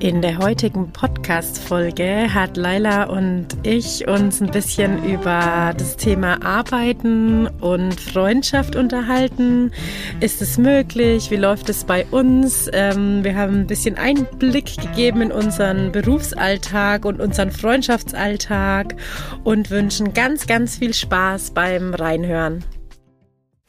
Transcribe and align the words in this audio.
In 0.00 0.22
der 0.22 0.38
heutigen 0.38 0.92
Podcast-Folge 0.92 2.32
hat 2.32 2.56
Laila 2.56 3.04
und 3.04 3.48
ich 3.64 4.06
uns 4.06 4.40
ein 4.40 4.52
bisschen 4.52 5.04
über 5.04 5.74
das 5.76 5.96
Thema 5.96 6.40
Arbeiten 6.44 7.48
und 7.60 8.00
Freundschaft 8.00 8.76
unterhalten. 8.76 9.72
Ist 10.20 10.40
es 10.40 10.56
möglich? 10.56 11.32
Wie 11.32 11.36
läuft 11.36 11.68
es 11.68 11.82
bei 11.82 12.06
uns? 12.12 12.70
Ähm, 12.72 13.24
wir 13.24 13.34
haben 13.34 13.62
ein 13.62 13.66
bisschen 13.66 13.98
Einblick 13.98 14.76
gegeben 14.80 15.20
in 15.20 15.32
unseren 15.32 15.90
Berufsalltag 15.90 17.04
und 17.04 17.20
unseren 17.20 17.50
Freundschaftsalltag 17.50 18.94
und 19.42 19.68
wünschen 19.68 20.14
ganz, 20.14 20.46
ganz 20.46 20.76
viel 20.76 20.94
Spaß 20.94 21.50
beim 21.50 21.92
Reinhören. 21.92 22.64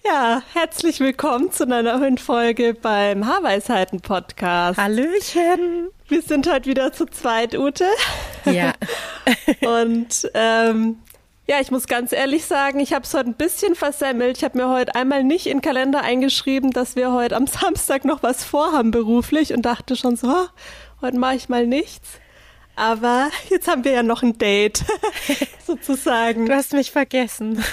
Ja, 0.05 0.43
herzlich 0.53 0.99
willkommen 0.99 1.51
zu 1.51 1.63
einer 1.63 1.81
neuen 1.81 2.19
Folge 2.19 2.75
beim 2.79 3.25
Haarweisheiten 3.25 4.01
Podcast. 4.01 4.79
Hallöchen. 4.79 5.89
Wir 6.09 6.23
sind 6.23 6.51
heute 6.51 6.67
wieder 6.67 6.91
zu 6.91 7.05
zweit, 7.05 7.55
Ute. 7.55 7.85
Ja. 8.45 8.73
Und 9.61 10.29
ähm, 10.33 10.97
ja, 11.47 11.61
ich 11.61 11.69
muss 11.69 11.85
ganz 11.85 12.13
ehrlich 12.13 12.45
sagen, 12.45 12.79
ich 12.79 12.93
habe 12.93 13.05
es 13.05 13.13
heute 13.13 13.29
ein 13.29 13.35
bisschen 13.35 13.75
versemmelt. 13.75 14.37
Ich 14.37 14.43
habe 14.43 14.57
mir 14.57 14.69
heute 14.69 14.95
einmal 14.95 15.23
nicht 15.23 15.45
in 15.45 15.57
den 15.57 15.61
Kalender 15.61 16.01
eingeschrieben, 16.01 16.71
dass 16.71 16.95
wir 16.95 17.11
heute 17.11 17.35
am 17.35 17.45
Samstag 17.47 18.05
noch 18.05 18.23
was 18.23 18.43
vorhaben 18.43 18.89
beruflich 18.89 19.53
und 19.53 19.61
dachte 19.61 19.95
schon 19.95 20.15
so, 20.15 20.29
oh, 20.29 20.47
heute 21.01 21.19
mache 21.19 21.35
ich 21.35 21.47
mal 21.47 21.67
nichts. 21.67 22.09
Aber 22.75 23.29
jetzt 23.51 23.67
haben 23.67 23.83
wir 23.83 23.91
ja 23.91 24.03
noch 24.03 24.23
ein 24.23 24.39
Date, 24.39 24.83
sozusagen. 25.67 26.47
Du 26.47 26.55
hast 26.55 26.73
mich 26.73 26.91
vergessen. 26.91 27.63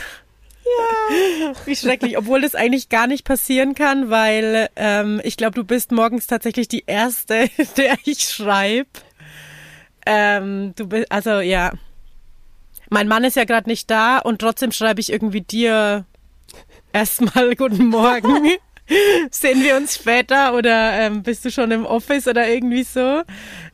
Ja. 0.67 1.53
Wie 1.65 1.77
schrecklich, 1.77 2.19
obwohl 2.19 2.41
das 2.41 2.55
eigentlich 2.55 2.89
gar 2.89 3.07
nicht 3.07 3.25
passieren 3.25 3.75
kann, 3.75 4.11
weil 4.11 4.69
ähm, 4.77 5.21
ich 5.25 5.37
glaube, 5.37 5.55
du 5.55 5.65
bist 5.65 5.93
morgens 5.93 6.27
tatsächlich 6.27 6.69
die 6.69 6.85
Erste, 6.87 7.49
der 7.77 7.97
ich 8.05 8.21
schreibe. 8.29 8.89
Ähm, 10.05 10.75
du 10.77 10.87
bist, 10.87 11.11
also 11.11 11.41
ja. 11.41 11.73
Mein 12.89 13.09
Mann 13.09 13.25
ist 13.25 13.37
ja 13.37 13.45
gerade 13.45 13.69
nicht 13.69 13.91
da 13.91 14.19
und 14.19 14.41
trotzdem 14.41 14.71
schreibe 14.71 15.01
ich 15.01 15.11
irgendwie 15.11 15.41
dir 15.41 16.05
erstmal 16.93 17.57
Guten 17.57 17.87
Morgen. 17.87 18.57
Sehen 19.31 19.63
wir 19.63 19.77
uns 19.77 19.97
später 19.97 20.55
oder 20.55 20.93
ähm, 20.93 21.23
bist 21.23 21.45
du 21.45 21.51
schon 21.51 21.71
im 21.71 21.85
Office 21.85 22.29
oder 22.29 22.49
irgendwie 22.49 22.85
so? 22.85 23.23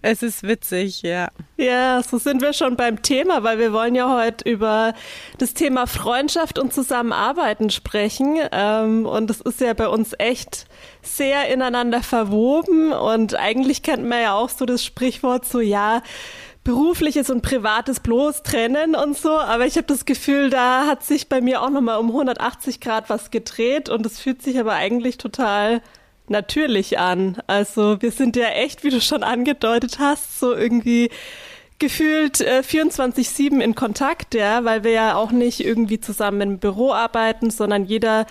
Es 0.00 0.22
ist 0.22 0.42
witzig, 0.42 1.02
ja. 1.02 1.28
Ja, 1.56 2.02
so 2.02 2.18
sind 2.18 2.42
wir 2.42 2.52
schon 2.52 2.77
beim 2.77 3.02
Thema, 3.02 3.42
weil 3.42 3.58
wir 3.58 3.72
wollen 3.72 3.94
ja 3.94 4.12
heute 4.18 4.48
über 4.48 4.94
das 5.38 5.55
Thema 5.55 5.86
Freundschaft 5.86 6.58
und 6.58 6.72
Zusammenarbeiten 6.72 7.70
sprechen. 7.70 8.38
Ähm, 8.50 9.06
und 9.06 9.28
das 9.28 9.40
ist 9.40 9.60
ja 9.60 9.74
bei 9.74 9.88
uns 9.88 10.14
echt 10.18 10.66
sehr 11.02 11.48
ineinander 11.48 12.02
verwoben. 12.02 12.92
Und 12.92 13.34
eigentlich 13.34 13.83
kennt 13.83 14.05
man 14.05 14.22
ja 14.22 14.34
auch 14.34 14.48
so 14.48 14.64
das 14.64 14.84
Sprichwort 14.84 15.44
so, 15.44 15.60
ja, 15.60 16.02
berufliches 16.64 17.28
und 17.28 17.42
privates 17.42 18.00
bloß 18.00 18.42
trennen 18.42 18.94
und 18.94 19.16
so, 19.16 19.30
aber 19.30 19.66
ich 19.66 19.77
habe 19.77 19.86
das 19.86 20.05
Gefühl, 20.05 20.48
da 20.48 20.86
hat 20.86 21.05
sich 21.05 21.28
bei 21.28 21.41
mir 21.41 21.62
auch 21.62 21.70
nochmal 21.70 21.98
um 21.98 22.08
180 22.08 22.80
Grad 22.80 23.11
was 23.11 23.30
gedreht 23.30 23.89
und 23.89 24.06
es 24.06 24.20
fühlt 24.20 24.42
sich 24.42 24.58
aber 24.61 24.74
eigentlich 24.74 25.18
total 25.18 25.83
natürlich 26.28 26.98
an. 26.98 27.39
Also 27.48 28.01
wir 28.01 28.12
sind 28.12 28.36
ja 28.36 28.48
echt, 28.48 28.84
wie 28.84 28.90
du 28.90 29.01
schon 29.01 29.24
angedeutet 29.24 29.98
hast, 29.98 30.39
so 30.39 30.55
irgendwie 30.55 31.11
gefühlt 31.80 32.40
äh, 32.40 32.62
24-7 32.64 33.61
in 33.61 33.74
Kontakt, 33.74 34.34
ja, 34.34 34.64
weil 34.64 34.84
wir 34.84 34.92
ja 34.92 35.17
auch 35.17 35.33
nicht 35.33 35.64
irgendwie 35.64 35.98
zusammen 35.98 36.40
im 36.40 36.58
Büro 36.58 36.92
arbeiten, 36.92 37.51
sondern 37.51 37.84
jeder 37.84 38.27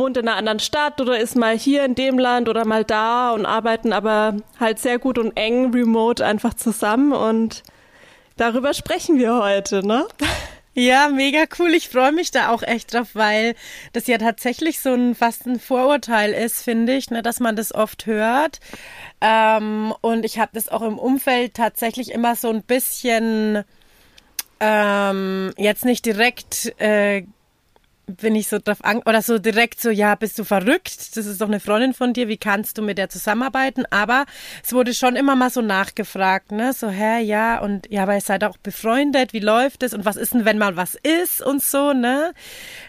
wohnt 0.00 0.16
in 0.16 0.26
einer 0.26 0.36
anderen 0.36 0.58
Stadt 0.58 1.00
oder 1.00 1.20
ist 1.20 1.36
mal 1.36 1.56
hier 1.56 1.84
in 1.84 1.94
dem 1.94 2.18
Land 2.18 2.48
oder 2.48 2.64
mal 2.64 2.84
da 2.84 3.32
und 3.32 3.46
arbeiten 3.46 3.92
aber 3.92 4.36
halt 4.58 4.78
sehr 4.78 4.98
gut 4.98 5.18
und 5.18 5.36
eng 5.36 5.72
remote 5.72 6.24
einfach 6.24 6.54
zusammen 6.54 7.12
und 7.12 7.62
darüber 8.36 8.74
sprechen 8.74 9.18
wir 9.18 9.36
heute, 9.36 9.86
ne? 9.86 10.06
Ja, 10.72 11.08
mega 11.08 11.44
cool. 11.58 11.74
Ich 11.74 11.88
freue 11.88 12.12
mich 12.12 12.30
da 12.30 12.50
auch 12.50 12.62
echt 12.62 12.94
drauf, 12.94 13.08
weil 13.14 13.54
das 13.92 14.06
ja 14.06 14.18
tatsächlich 14.18 14.80
so 14.80 14.94
ein 14.94 15.14
fast 15.16 15.44
ein 15.46 15.58
Vorurteil 15.58 16.32
ist, 16.32 16.62
finde 16.62 16.94
ich, 16.94 17.10
ne, 17.10 17.22
dass 17.22 17.40
man 17.40 17.56
das 17.56 17.74
oft 17.74 18.06
hört. 18.06 18.60
Ähm, 19.20 19.92
und 20.00 20.24
ich 20.24 20.38
habe 20.38 20.52
das 20.54 20.68
auch 20.68 20.82
im 20.82 20.98
Umfeld 20.98 21.54
tatsächlich 21.54 22.12
immer 22.12 22.36
so 22.36 22.48
ein 22.50 22.62
bisschen 22.62 23.64
ähm, 24.60 25.52
jetzt 25.58 25.84
nicht 25.84 26.06
direkt 26.06 26.72
äh, 26.80 27.24
bin 28.10 28.34
ich 28.34 28.48
so 28.48 28.58
drauf 28.58 28.84
an 28.84 29.02
oder 29.06 29.22
so 29.22 29.38
direkt 29.38 29.80
so, 29.80 29.90
ja, 29.90 30.14
bist 30.14 30.38
du 30.38 30.44
verrückt? 30.44 31.16
Das 31.16 31.26
ist 31.26 31.40
doch 31.40 31.48
eine 31.48 31.60
Freundin 31.60 31.94
von 31.94 32.12
dir, 32.12 32.28
wie 32.28 32.36
kannst 32.36 32.78
du 32.78 32.82
mit 32.82 32.98
der 32.98 33.08
zusammenarbeiten? 33.08 33.84
Aber 33.90 34.26
es 34.64 34.72
wurde 34.72 34.94
schon 34.94 35.16
immer 35.16 35.36
mal 35.36 35.50
so 35.50 35.62
nachgefragt, 35.62 36.52
ne? 36.52 36.72
So, 36.72 36.88
hä, 36.88 37.20
ja, 37.20 37.60
und 37.60 37.90
ja, 37.90 38.02
aber 38.02 38.14
ihr 38.14 38.20
seid 38.20 38.44
auch 38.44 38.56
befreundet, 38.58 39.32
wie 39.32 39.40
läuft 39.40 39.82
es 39.82 39.94
und 39.94 40.04
was 40.04 40.16
ist 40.16 40.34
denn, 40.34 40.44
wenn 40.44 40.58
mal 40.58 40.76
was 40.76 40.94
ist 40.94 41.42
und 41.42 41.62
so, 41.62 41.92
ne? 41.92 42.32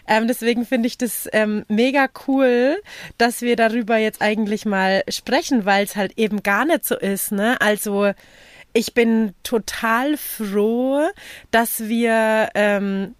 Ähm, 0.06 0.28
deswegen 0.28 0.66
finde 0.66 0.86
ich 0.86 0.98
das 0.98 1.28
ähm, 1.32 1.64
mega 1.68 2.08
cool, 2.26 2.80
dass 3.18 3.40
wir 3.42 3.56
darüber 3.56 3.96
jetzt 3.96 4.20
eigentlich 4.22 4.64
mal 4.64 5.02
sprechen, 5.08 5.64
weil 5.64 5.84
es 5.84 5.96
halt 5.96 6.18
eben 6.18 6.42
gar 6.42 6.64
nicht 6.64 6.84
so 6.84 6.96
ist, 6.96 7.32
ne? 7.32 7.60
Also 7.60 8.12
ich 8.72 8.94
bin 8.94 9.34
total 9.42 10.16
froh, 10.16 11.08
dass 11.50 11.88
wir 11.88 12.50
ähm, 12.54 13.14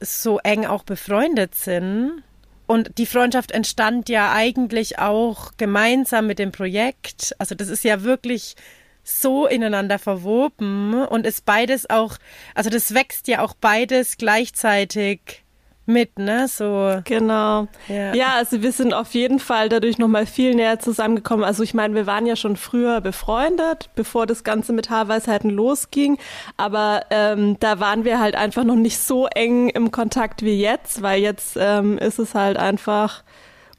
so 0.00 0.38
eng 0.38 0.66
auch 0.66 0.84
befreundet 0.84 1.54
sind. 1.54 2.22
Und 2.66 2.98
die 2.98 3.06
Freundschaft 3.06 3.50
entstand 3.50 4.08
ja 4.08 4.32
eigentlich 4.32 4.98
auch 4.98 5.52
gemeinsam 5.56 6.26
mit 6.26 6.38
dem 6.38 6.52
Projekt. 6.52 7.34
Also 7.38 7.54
das 7.54 7.68
ist 7.68 7.82
ja 7.82 8.02
wirklich 8.02 8.56
so 9.02 9.46
ineinander 9.46 9.98
verwoben 9.98 11.06
und 11.06 11.26
ist 11.26 11.46
beides 11.46 11.88
auch, 11.88 12.18
also 12.54 12.68
das 12.68 12.92
wächst 12.92 13.26
ja 13.26 13.40
auch 13.42 13.54
beides 13.54 14.18
gleichzeitig 14.18 15.44
mit, 15.88 16.18
ne? 16.18 16.46
So. 16.46 17.00
Genau. 17.04 17.66
Ja. 17.88 18.14
ja, 18.14 18.34
also 18.34 18.62
wir 18.62 18.72
sind 18.72 18.94
auf 18.94 19.14
jeden 19.14 19.40
Fall 19.40 19.68
dadurch 19.68 19.98
nochmal 19.98 20.26
viel 20.26 20.54
näher 20.54 20.78
zusammengekommen. 20.78 21.44
Also 21.44 21.62
ich 21.62 21.74
meine, 21.74 21.94
wir 21.94 22.06
waren 22.06 22.26
ja 22.26 22.36
schon 22.36 22.56
früher 22.56 23.00
befreundet, 23.00 23.90
bevor 23.94 24.26
das 24.26 24.44
Ganze 24.44 24.72
mit 24.72 24.90
Haarweisheiten 24.90 25.50
losging. 25.50 26.18
Aber 26.56 27.06
ähm, 27.10 27.56
da 27.60 27.80
waren 27.80 28.04
wir 28.04 28.20
halt 28.20 28.36
einfach 28.36 28.64
noch 28.64 28.76
nicht 28.76 28.98
so 28.98 29.26
eng 29.26 29.70
im 29.70 29.90
Kontakt 29.90 30.42
wie 30.42 30.60
jetzt, 30.60 31.02
weil 31.02 31.20
jetzt 31.20 31.56
ähm, 31.58 31.98
ist 31.98 32.18
es 32.18 32.34
halt 32.34 32.58
einfach, 32.58 33.24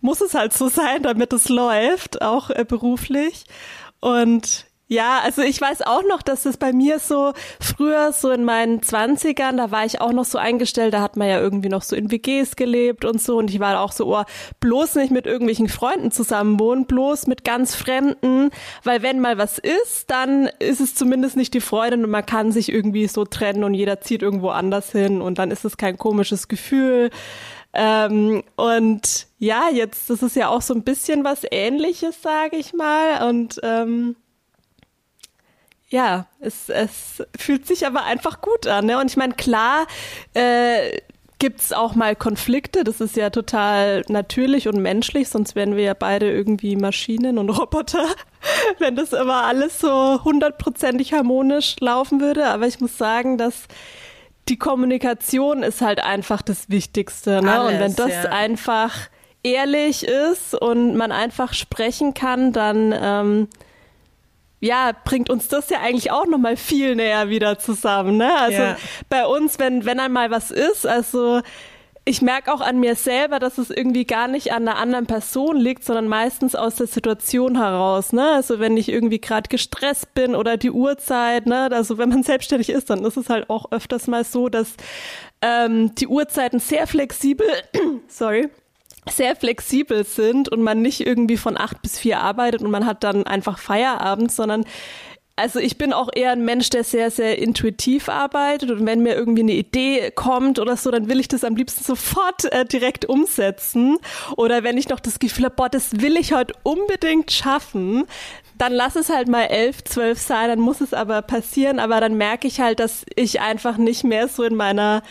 muss 0.02 0.22
es 0.22 0.34
halt 0.34 0.54
so 0.54 0.68
sein, 0.68 1.04
damit 1.04 1.32
es 1.32 1.48
läuft, 1.48 2.22
auch 2.22 2.50
äh, 2.50 2.66
beruflich. 2.68 3.46
Und 4.02 4.66
ja, 4.92 5.20
also 5.24 5.44
ich 5.44 5.62
weiß 5.62 5.84
auch 5.84 6.02
noch, 6.02 6.24
dass 6.24 6.44
das 6.44 6.58
bei 6.58 6.74
mir 6.74 6.98
so 6.98 7.34
früher, 7.62 8.12
so 8.12 8.32
in 8.32 8.44
meinen 8.44 8.82
Zwanzigern, 8.82 9.56
da 9.56 9.70
war 9.70 9.86
ich 9.86 10.02
auch 10.02 10.12
noch 10.12 10.26
so 10.26 10.40
eingestellt, 10.40 10.96
da 10.96 11.02
hat 11.02 11.16
man 11.16 11.28
ja 11.28 11.40
irgendwie 11.40 11.70
noch 11.70 11.84
so 11.84 11.96
in 11.96 12.10
WGs 12.10 12.56
gelebt 12.56 13.06
und 13.06 13.22
so. 13.22 13.38
Und 13.38 13.52
ich 13.52 13.60
war 13.60 13.82
auch 13.82 13.92
so, 13.92 14.18
oh, 14.18 14.24
bloß 14.60 14.96
nicht 14.96 15.12
mit 15.12 15.28
irgendwelchen 15.28 15.70
Freunden 15.70 16.10
zusammen 16.10 16.60
wohnen, 16.60 16.88
bloß 16.88 17.28
mit 17.28 17.44
ganz 17.44 17.76
Fremden, 17.76 18.50
weil 18.84 19.04
wenn 19.04 19.20
mal 19.20 19.38
was 19.38 19.60
ist, 19.60 20.10
dann 20.10 20.50
ist 20.58 20.82
es 20.82 20.96
zumindest 20.96 21.38
nicht 21.38 21.54
die 21.54 21.62
Freundin 21.62 22.04
und 22.04 22.10
man 22.10 22.26
kann 22.26 22.52
sich 22.52 22.72
irgendwie 22.72 23.08
so 23.08 23.26
trennen 23.26 23.64
und 23.64 23.76
jeder 23.76 24.02
zieht 24.02 24.24
irgendwo 24.24 24.50
anders 24.50 24.92
hin 24.92 25.22
und 25.22 25.38
dann 25.38 25.52
ist 25.52 25.66
es 25.66 25.78
kein 25.78 26.00
komisches 26.00 26.48
Gefühl. 26.48 27.12
Ähm, 27.74 28.42
und 28.56 29.28
ja, 29.38 29.70
jetzt, 29.72 30.10
das 30.10 30.24
ist 30.24 30.36
ja 30.36 30.50
auch 30.50 30.64
so 30.64 30.74
ein 30.74 30.82
bisschen 30.82 31.24
was 31.24 31.46
ähnliches, 31.52 32.24
sage 32.24 32.58
ich 32.58 32.74
mal. 32.74 33.30
Und 33.30 33.60
ähm, 33.62 34.16
ja, 35.90 36.28
es, 36.40 36.70
es 36.70 37.24
fühlt 37.38 37.66
sich 37.66 37.86
aber 37.86 38.04
einfach 38.04 38.42
gut 38.42 38.68
an. 38.68 38.86
Ne? 38.86 39.00
Und 39.00 39.10
ich 39.10 39.18
meine, 39.18 39.34
klar, 39.34 39.88
äh, 40.34 41.00
gibt 41.40 41.74
auch 41.74 41.96
mal 41.96 42.16
Konflikte. 42.16 42.84
Das 42.84 43.02
ist 43.02 43.16
ja 43.16 43.30
total 43.30 44.04
natürlich 44.10 44.68
und 44.68 44.82
menschlich, 44.82 45.30
sonst 45.30 45.56
wären 45.56 45.76
wir 45.76 45.84
ja 45.84 45.94
beide 45.94 46.30
irgendwie 46.30 46.76
Maschinen 46.76 47.38
und 47.38 47.50
Roboter, 47.50 48.06
wenn 48.78 48.96
das 48.96 49.14
immer 49.14 49.46
alles 49.46 49.80
so 49.80 50.24
hundertprozentig 50.24 51.14
harmonisch 51.14 51.78
laufen 51.80 52.22
würde. 52.22 52.46
Aber 52.48 52.68
ich 52.68 52.80
muss 52.82 52.98
sagen, 52.98 53.38
dass 53.38 53.64
die 54.50 54.60
Kommunikation 54.60 55.64
ist 55.64 55.82
halt 55.82 56.04
einfach 56.04 56.42
das 56.42 56.70
Wichtigste. 56.70 57.42
Ne? 57.42 57.60
Alles, 57.60 57.74
und 57.74 57.80
wenn 57.80 57.96
das 57.96 58.24
ja. 58.24 58.32
einfach 58.32 58.96
ehrlich 59.42 60.04
ist 60.04 60.54
und 60.54 60.96
man 60.96 61.12
einfach 61.12 61.54
sprechen 61.54 62.14
kann, 62.14 62.52
dann 62.52 62.94
ähm, 63.00 63.48
ja, 64.60 64.92
bringt 65.06 65.30
uns 65.30 65.48
das 65.48 65.70
ja 65.70 65.80
eigentlich 65.80 66.12
auch 66.12 66.26
nochmal 66.26 66.58
viel 66.58 66.96
näher 66.96 67.30
wieder 67.30 67.60
zusammen, 67.60 68.18
ne? 68.18 68.38
Also 68.38 68.62
ja. 68.62 68.78
bei 69.10 69.26
uns, 69.26 69.58
wenn, 69.60 69.86
wenn 69.86 70.00
einmal 70.00 70.32
was 70.32 70.52
ist, 70.52 70.86
also 70.86 71.42
ich 72.10 72.24
merke 72.24 72.52
auch 72.52 72.62
an 72.62 72.80
mir 72.80 72.96
selber, 72.96 73.38
dass 73.38 73.60
es 73.60 73.70
irgendwie 73.70 74.04
gar 74.04 74.28
nicht 74.28 74.52
an 74.52 74.68
einer 74.68 74.80
anderen 74.80 75.06
Person 75.06 75.58
liegt, 75.58 75.84
sondern 75.84 76.08
meistens 76.08 76.56
aus 76.56 76.76
der 76.76 76.88
Situation 76.88 77.56
heraus. 77.56 78.14
Ne? 78.14 78.32
Also 78.32 78.60
wenn 78.60 78.78
ich 78.78 78.90
irgendwie 78.90 79.22
gerade 79.22 79.48
gestresst 79.48 80.16
bin 80.16 80.36
oder 80.36 80.58
die 80.58 80.72
Uhrzeit, 80.72 81.46
ne? 81.46 81.70
also 81.72 82.00
wenn 82.00 82.10
man 82.10 82.24
selbstständig 82.24 82.70
ist, 82.70 82.90
dann 82.90 83.06
ist 83.06 83.18
es 83.18 83.30
halt 83.30 83.50
auch 83.52 83.72
öfters 83.72 84.08
mal 84.08 84.24
so, 84.24 84.50
dass 84.50 84.74
ähm, 85.44 85.94
die 85.96 86.08
Uhrzeiten 86.08 86.60
sehr 86.60 86.88
flexibel, 86.88 87.48
sorry, 88.08 88.50
sehr 89.08 89.36
flexibel 89.36 90.04
sind 90.04 90.50
und 90.50 90.62
man 90.62 90.82
nicht 90.82 91.06
irgendwie 91.06 91.38
von 91.38 91.58
acht 91.58 91.82
bis 91.82 91.98
vier 92.00 92.20
arbeitet 92.20 92.62
und 92.62 92.72
man 92.72 92.86
hat 92.86 93.04
dann 93.04 93.26
einfach 93.26 93.58
Feierabend, 93.58 94.32
sondern 94.32 94.66
also 95.40 95.60
ich 95.60 95.78
bin 95.78 95.94
auch 95.94 96.10
eher 96.14 96.32
ein 96.32 96.44
Mensch, 96.44 96.70
der 96.70 96.84
sehr, 96.84 97.12
sehr 97.12 97.40
intuitiv 97.40 98.10
arbeitet 98.10 98.72
und 98.72 98.86
wenn 98.86 99.02
mir 99.02 99.16
irgendwie 99.16 99.44
eine 99.44 99.54
Idee 99.54 100.12
kommt 100.12 100.60
oder 100.60 100.76
so, 100.76 100.92
dann 100.92 101.08
will 101.08 101.20
ich 101.20 101.30
das 101.30 101.46
am 101.46 101.56
liebsten 101.56 101.82
sofort 101.82 102.44
äh, 102.52 102.66
direkt 102.66 103.06
umsetzen. 103.06 103.98
Oder 104.36 104.64
wenn 104.64 104.78
ich 104.78 104.90
noch 104.90 105.00
das 105.00 105.18
Gefühl 105.18 105.46
habe, 105.46 105.56
boah, 105.56 105.70
das 105.70 106.02
will 106.02 106.18
ich 106.18 106.34
heute 106.34 106.54
unbedingt 106.64 107.32
schaffen, 107.32 108.04
dann 108.58 108.74
lass 108.74 108.98
es 108.98 109.10
halt 109.10 109.30
mal 109.30 109.46
elf, 109.46 109.82
zwölf 109.86 110.20
sein, 110.20 110.50
dann 110.50 110.60
muss 110.60 110.82
es 110.82 110.94
aber 110.94 111.22
passieren. 111.22 111.80
Aber 111.80 112.02
dann 112.02 112.16
merke 112.16 112.46
ich 112.46 112.60
halt, 112.60 112.82
dass 112.82 113.06
ich 113.16 113.40
einfach 113.40 113.78
nicht 113.78 114.04
mehr 114.04 114.28
so 114.28 114.44
in 114.44 114.56
meiner 114.56 115.02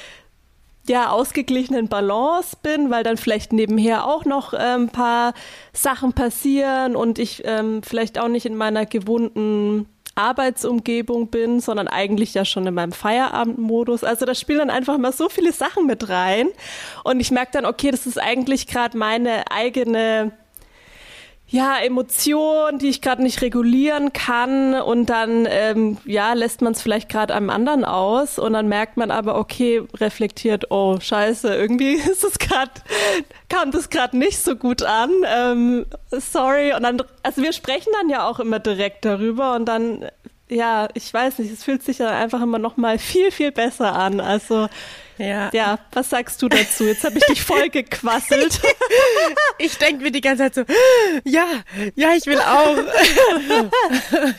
ja, 0.88 1.10
ausgeglichenen 1.10 1.88
Balance 1.88 2.56
bin, 2.62 2.90
weil 2.90 3.04
dann 3.04 3.16
vielleicht 3.16 3.52
nebenher 3.52 4.06
auch 4.06 4.24
noch 4.24 4.52
ein 4.52 4.88
paar 4.88 5.34
Sachen 5.72 6.12
passieren 6.12 6.96
und 6.96 7.18
ich 7.18 7.42
ähm, 7.44 7.82
vielleicht 7.82 8.18
auch 8.18 8.28
nicht 8.28 8.46
in 8.46 8.56
meiner 8.56 8.86
gewohnten 8.86 9.86
Arbeitsumgebung 10.18 11.28
bin, 11.28 11.60
sondern 11.60 11.88
eigentlich 11.88 12.34
ja 12.34 12.44
schon 12.44 12.66
in 12.66 12.74
meinem 12.74 12.92
Feierabendmodus. 12.92 14.02
Also 14.04 14.26
da 14.26 14.34
spielen 14.34 14.58
dann 14.58 14.70
einfach 14.70 14.98
mal 14.98 15.12
so 15.12 15.28
viele 15.28 15.52
Sachen 15.52 15.86
mit 15.86 16.08
rein. 16.08 16.48
Und 17.04 17.20
ich 17.20 17.30
merke 17.30 17.52
dann, 17.52 17.64
okay, 17.64 17.90
das 17.90 18.06
ist 18.06 18.20
eigentlich 18.20 18.66
gerade 18.66 18.98
meine 18.98 19.50
eigene 19.50 20.32
ja, 21.50 21.78
Emotion, 21.78 22.78
die 22.78 22.88
ich 22.88 23.00
gerade 23.00 23.22
nicht 23.22 23.40
regulieren 23.40 24.12
kann 24.12 24.74
und 24.74 25.06
dann 25.06 25.46
ähm, 25.48 25.96
ja, 26.04 26.34
lässt 26.34 26.60
man 26.60 26.74
es 26.74 26.82
vielleicht 26.82 27.08
gerade 27.08 27.34
einem 27.34 27.48
anderen 27.48 27.86
aus 27.86 28.38
und 28.38 28.52
dann 28.52 28.68
merkt 28.68 28.98
man 28.98 29.10
aber, 29.10 29.38
okay, 29.38 29.82
reflektiert, 29.96 30.70
oh 30.70 31.00
scheiße, 31.00 31.54
irgendwie 31.54 31.92
ist 32.10 32.22
es 32.22 32.38
gerade, 32.38 32.70
kam 33.48 33.70
das 33.70 33.88
gerade 33.88 34.18
nicht 34.18 34.38
so 34.38 34.56
gut 34.56 34.82
an. 34.82 35.10
Ähm, 35.26 35.86
sorry. 36.10 36.74
Und 36.74 36.82
dann, 36.82 37.02
also 37.22 37.42
wir 37.42 37.54
sprechen 37.54 37.92
dann 37.98 38.10
ja 38.10 38.28
auch 38.28 38.40
immer 38.40 38.58
direkt 38.58 39.06
darüber 39.06 39.54
und 39.56 39.64
dann, 39.64 40.04
ja, 40.48 40.88
ich 40.94 41.12
weiß 41.12 41.38
nicht, 41.38 41.52
es 41.52 41.64
fühlt 41.64 41.82
sich 41.82 41.98
dann 41.98 42.08
einfach 42.08 42.42
immer 42.42 42.58
noch 42.58 42.76
mal 42.76 42.98
viel, 42.98 43.30
viel 43.30 43.52
besser 43.52 43.94
an. 43.94 44.20
Also 44.20 44.68
ja. 45.18 45.50
ja, 45.52 45.78
was 45.92 46.10
sagst 46.10 46.40
du 46.42 46.48
dazu? 46.48 46.84
Jetzt 46.84 47.04
habe 47.04 47.18
ich 47.18 47.24
dich 47.24 47.42
voll 47.42 47.68
gequasselt. 47.72 48.60
ich 49.58 49.76
denke 49.78 50.04
mir 50.04 50.10
die 50.12 50.20
ganze 50.20 50.44
Zeit 50.44 50.54
so, 50.54 50.64
ja, 51.24 51.46
ja, 51.96 52.14
ich 52.14 52.26
will 52.26 52.38
auch. 52.38 52.76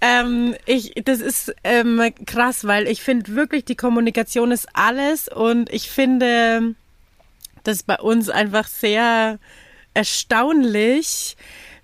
ähm, 0.00 0.54
ich, 0.64 0.92
das 1.04 1.20
ist 1.20 1.54
ähm, 1.64 2.00
krass, 2.24 2.66
weil 2.66 2.86
ich 2.86 3.02
finde 3.02 3.34
wirklich, 3.34 3.64
die 3.64 3.76
Kommunikation 3.76 4.52
ist 4.52 4.68
alles 4.74 5.28
und 5.28 5.72
ich 5.72 5.90
finde 5.90 6.74
das 7.64 7.82
bei 7.82 7.96
uns 7.96 8.28
einfach 8.28 8.68
sehr 8.68 9.38
erstaunlich, 9.94 11.36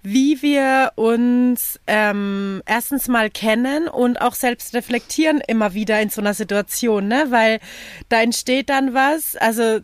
wie 0.02 0.40
wir 0.42 0.92
uns 0.94 1.80
ähm, 1.86 2.62
erstens 2.66 3.08
mal 3.08 3.30
kennen 3.30 3.88
und 3.88 4.20
auch 4.20 4.34
selbst 4.34 4.74
reflektieren 4.74 5.40
immer 5.46 5.74
wieder 5.74 6.00
in 6.00 6.08
so 6.08 6.20
einer 6.20 6.34
Situation, 6.34 7.08
ne? 7.08 7.26
Weil 7.30 7.60
da 8.08 8.22
entsteht 8.22 8.70
dann 8.70 8.94
was. 8.94 9.36
Also 9.36 9.80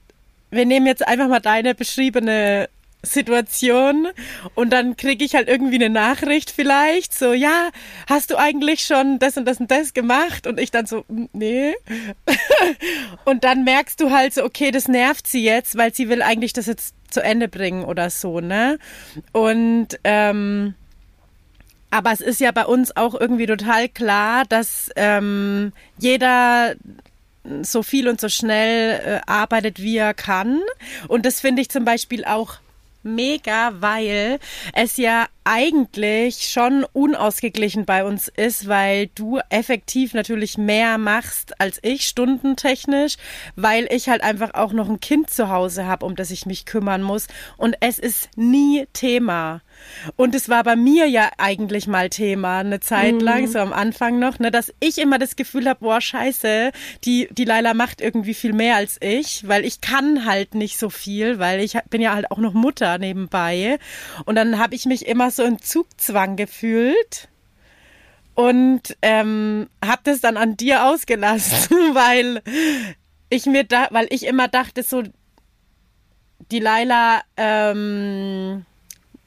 wir 0.51 0.67
nehmen 0.67 0.87
jetzt 0.87 1.07
einfach 1.07 1.29
mal 1.29 1.41
deine 1.41 1.75
beschriebene 1.75 2.69
Situation 3.05 4.09
und 4.55 4.73
dann 4.73 4.97
kriege 4.97 5.25
ich 5.25 5.35
halt 5.35 5.49
irgendwie 5.49 5.77
eine 5.77 5.91
Nachricht 5.91 6.51
vielleicht, 6.51 7.15
so, 7.15 7.33
ja, 7.33 7.71
hast 8.09 8.31
du 8.31 8.37
eigentlich 8.37 8.85
schon 8.85 9.19
das 9.19 9.37
und 9.37 9.45
das 9.47 9.61
und 9.61 9.71
das 9.71 9.95
gemacht? 9.95 10.47
Und 10.47 10.59
ich 10.59 10.71
dann 10.71 10.87
so, 10.87 11.05
nee. 11.33 11.75
und 13.25 13.45
dann 13.45 13.65
merkst 13.65 14.01
du 14.01 14.11
halt 14.11 14.35
so, 14.35 14.45
okay, 14.45 14.71
das 14.71 14.89
nervt 14.89 15.27
sie 15.27 15.45
jetzt, 15.45 15.77
weil 15.77 15.95
sie 15.95 16.09
will 16.09 16.23
eigentlich 16.23 16.53
das 16.53 16.67
jetzt 16.67 16.95
zu 17.11 17.23
Ende 17.23 17.49
bringen 17.49 17.85
oder 17.85 18.11
so, 18.11 18.41
ne? 18.41 18.79
Und 19.33 19.99
ähm, 20.05 20.75
aber 21.91 22.11
es 22.11 22.21
ist 22.21 22.41
ja 22.41 22.51
bei 22.51 22.67
uns 22.67 22.97
auch 22.97 23.15
irgendwie 23.15 23.47
total 23.47 23.89
klar, 23.89 24.45
dass 24.49 24.91
ähm, 24.97 25.73
jeder 25.97 26.75
so 27.63 27.83
viel 27.83 28.09
und 28.09 28.21
so 28.21 28.29
schnell 28.29 29.01
äh, 29.01 29.21
arbeitet, 29.31 29.81
wie 29.81 29.99
er 29.99 30.15
kann. 30.15 30.61
Und 31.09 31.27
das 31.27 31.41
finde 31.41 31.63
ich 31.63 31.69
zum 31.69 31.85
Beispiel 31.85 32.25
auch 32.25 32.57
mega, 33.05 33.75
weil 33.81 34.39
es 34.73 34.97
ja 34.97 35.27
eigentlich 35.45 36.51
schon 36.51 36.85
unausgeglichen 36.93 37.85
bei 37.85 38.05
uns 38.05 38.29
ist, 38.29 38.67
weil 38.67 39.09
du 39.15 39.41
effektiv 39.51 40.15
natürlich 40.15 40.57
mehr 40.57 40.99
machst 40.99 41.61
als 41.61 41.79
ich, 41.83 42.09
stundentechnisch, 42.09 43.17
weil 43.55 43.87
ich 43.91 44.09
halt 44.09 44.23
einfach 44.23 44.55
auch 44.55 44.73
noch 44.73 44.89
ein 44.89 45.01
Kind 45.01 45.31
zu 45.31 45.51
Hause 45.51 45.87
habe, 45.87 46.07
um 46.07 46.17
das 46.17 46.31
ich 46.31 46.47
mich 46.47 46.65
kümmern 46.65 47.03
muss. 47.03 47.27
Und 47.57 47.77
es 47.81 47.99
ist 47.99 48.31
nie 48.37 48.87
Thema. 48.93 49.61
Und 50.17 50.35
es 50.35 50.49
war 50.49 50.63
bei 50.65 50.77
mir 50.77 51.07
ja 51.07 51.31
eigentlich 51.39 51.87
mal 51.87 52.11
Thema, 52.11 52.59
eine 52.59 52.81
Zeit 52.81 53.21
lang, 53.23 53.43
mhm. 53.43 53.47
so 53.47 53.59
am 53.59 53.73
Anfang 53.73 54.19
noch, 54.19 54.39
ne, 54.39 54.51
dass 54.51 54.73
ich 54.81 54.99
immer 54.99 55.19
das 55.19 55.37
Gefühl 55.37 55.69
habe, 55.69 55.81
boah, 55.81 56.01
scheiße, 56.01 56.73
die, 57.05 57.29
die 57.31 57.45
Laila 57.45 57.75
macht 57.75 58.01
irgendwie 58.01 58.35
viel 58.35 58.53
mehr 58.53 58.77
als 58.77 58.99
ich, 59.01 59.47
weil 59.49 59.65
ich 59.65 59.81
kann 59.81 60.25
halt 60.25 60.55
nicht 60.55 60.79
so 60.79 60.91
viel, 60.91 61.39
weil 61.39 61.61
ich 61.61 61.79
bin 61.91 62.01
ja 62.01 62.15
halt 62.15 62.31
auch 62.31 62.39
noch 62.39 62.53
Mutter 62.53 62.99
nebenbei. 62.99 63.79
Und 64.25 64.37
dann 64.37 64.59
habe 64.59 64.75
ich 64.75 64.85
mich 64.85 65.07
immer 65.07 65.31
so 65.31 65.43
in 65.43 65.59
Zugzwang 65.59 66.37
gefühlt 66.37 67.29
und 68.35 68.97
ähm, 69.03 69.69
habe 69.85 70.03
das 70.05 70.21
dann 70.21 70.37
an 70.37 70.57
dir 70.57 70.87
ausgelassen, 70.87 71.77
weil 71.95 72.43
ich 73.31 73.47
mir 73.47 73.65
da, 73.65 73.89
weil 73.91 74.07
ich 74.11 74.27
immer 74.27 74.49
dachte 74.49 74.83
so, 74.83 75.03
die 76.51 76.61
Laila, 76.61 77.23
ähm, 77.37 78.67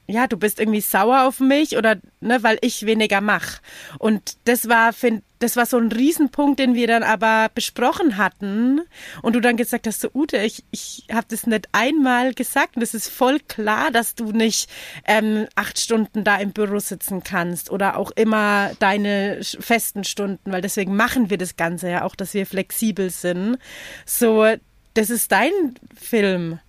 ja, 0.07 0.25
du 0.25 0.37
bist 0.37 0.59
irgendwie 0.59 0.81
sauer 0.81 1.23
auf 1.23 1.41
mich 1.41 1.75
oder 1.77 1.97
ne, 2.21 2.41
weil 2.41 2.57
ich 2.61 2.85
weniger 2.85 3.19
mach. 3.19 3.59
Und 3.99 4.37
das 4.45 4.69
war, 4.69 4.93
find, 4.93 5.21
das 5.39 5.57
war 5.57 5.65
so 5.65 5.77
ein 5.77 5.91
Riesenpunkt, 5.91 6.59
den 6.59 6.75
wir 6.75 6.87
dann 6.87 7.03
aber 7.03 7.49
besprochen 7.53 8.15
hatten. 8.15 8.81
Und 9.21 9.35
du 9.35 9.41
dann 9.41 9.57
gesagt 9.57 9.85
hast, 9.85 9.99
so 9.99 10.09
Ute, 10.13 10.37
ich, 10.37 10.63
ich 10.71 11.07
habe 11.11 11.27
das 11.29 11.45
nicht 11.45 11.67
einmal 11.73 12.33
gesagt. 12.33 12.77
Und 12.77 12.83
es 12.83 12.93
ist 12.93 13.09
voll 13.09 13.39
klar, 13.49 13.91
dass 13.91 14.15
du 14.15 14.31
nicht 14.31 14.69
ähm, 15.05 15.45
acht 15.55 15.77
Stunden 15.77 16.23
da 16.23 16.37
im 16.37 16.53
Büro 16.53 16.79
sitzen 16.79 17.21
kannst 17.21 17.69
oder 17.69 17.97
auch 17.97 18.11
immer 18.11 18.71
deine 18.79 19.41
festen 19.43 20.05
Stunden, 20.05 20.53
weil 20.53 20.61
deswegen 20.61 20.95
machen 20.95 21.29
wir 21.29 21.37
das 21.37 21.57
Ganze 21.57 21.89
ja 21.89 22.03
auch, 22.03 22.15
dass 22.15 22.33
wir 22.33 22.45
flexibel 22.45 23.09
sind. 23.09 23.57
So, 24.05 24.45
das 24.93 25.09
ist 25.09 25.33
dein 25.33 25.51
Film. 25.99 26.59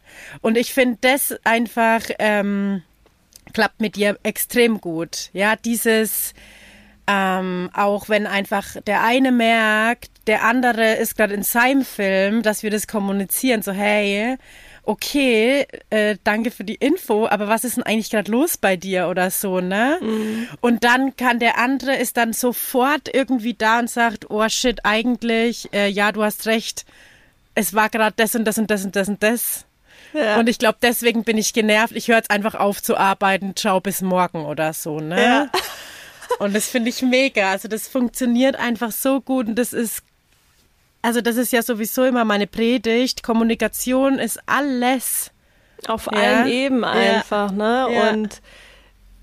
Und 0.40 0.59
ich 0.59 0.75
finde 0.75 0.99
das 1.02 1.37
einfach. 1.45 2.02
Ähm, 2.18 2.83
klappt 3.49 3.81
mit 3.81 3.97
dir 3.97 4.19
extrem 4.23 4.81
gut. 4.81 5.31
Ja, 5.33 5.57
dieses 5.57 6.35
ähm, 7.09 7.71
auch 7.73 8.11
wenn 8.11 8.26
einfach 8.26 8.76
der 8.87 9.02
eine 9.02 9.33
merkt, 9.33 10.11
der 10.26 10.45
andere 10.45 10.97
ist 10.97 11.17
gerade 11.17 11.33
in 11.33 11.43
seinem 11.43 11.83
Film, 11.83 12.43
dass 12.43 12.62
wir 12.62 12.71
das 12.71 12.87
kommunizieren, 12.87 13.62
so 13.62 13.73
hey, 13.73 14.37
okay, 14.83 15.67
äh, 15.88 16.17
danke 16.23 16.50
für 16.50 16.64
die 16.64 16.75
Info, 16.75 17.26
aber 17.26 17.49
was 17.49 17.64
ist 17.64 17.78
denn 17.78 17.83
eigentlich 17.83 18.11
gerade 18.11 18.31
los 18.31 18.59
bei 18.59 18.76
dir 18.76 19.09
oder 19.09 19.31
so, 19.31 19.61
ne? 19.61 19.99
Mhm. 20.02 20.49
Und 20.61 20.85
dann 20.85 21.17
kann 21.17 21.38
der 21.38 21.59
andere 21.59 21.97
ist 21.97 22.19
dann 22.19 22.35
sofort 22.35 23.09
irgendwie 23.14 23.55
da 23.55 23.78
und 23.78 23.88
sagt, 23.88 24.31
oh 24.31 24.47
shit, 24.49 24.81
eigentlich, 24.85 25.73
äh, 25.73 25.88
ja, 25.88 26.12
du 26.12 26.23
hast 26.23 26.47
recht, 26.47 26.85
es 27.55 27.73
war 27.73 27.88
gerade 27.88 28.14
das 28.17 28.35
und 28.35 28.45
das 28.45 28.59
und 28.59 28.71
das 28.71 28.85
und 28.85 28.97
das 28.97 29.09
und 29.09 29.23
das. 29.23 29.64
Ja. 30.12 30.38
Und 30.38 30.49
ich 30.49 30.59
glaube, 30.59 30.79
deswegen 30.81 31.25
bin 31.25 31.38
ich 31.38 31.53
genervt. 31.53 31.95
Ich 31.95 32.09
höre 32.09 32.17
jetzt 32.17 32.31
einfach 32.31 32.55
auf 32.55 32.83
zu 32.83 32.97
arbeiten. 32.97 33.55
Ciao, 33.57 33.81
bis 33.81 34.00
morgen 34.00 34.45
oder 34.45 34.73
so, 34.73 35.00
ne? 35.00 35.23
Ja. 35.23 35.50
Und 36.38 36.55
das 36.55 36.69
finde 36.69 36.91
ich 36.91 37.03
mega. 37.03 37.53
Also 37.53 37.69
das 37.69 37.88
funktioniert 37.88 38.57
einfach 38.57 38.93
so 38.93 39.21
gut 39.21 39.49
und 39.49 39.55
das 39.57 39.73
ist, 39.73 40.03
also 41.03 41.21
das 41.21 41.37
ist 41.37 41.53
ja 41.53 41.62
sowieso 41.62 42.05
immer 42.05 42.25
meine 42.25 42.47
Predigt. 42.47 43.23
Kommunikation 43.23 44.19
ist 44.19 44.38
alles. 44.47 45.31
Auf 45.87 46.09
ja. 46.12 46.19
allen 46.19 46.49
Ebenen 46.49 46.85
einfach, 46.85 47.53
ne? 47.53 47.87
Und 48.12 48.43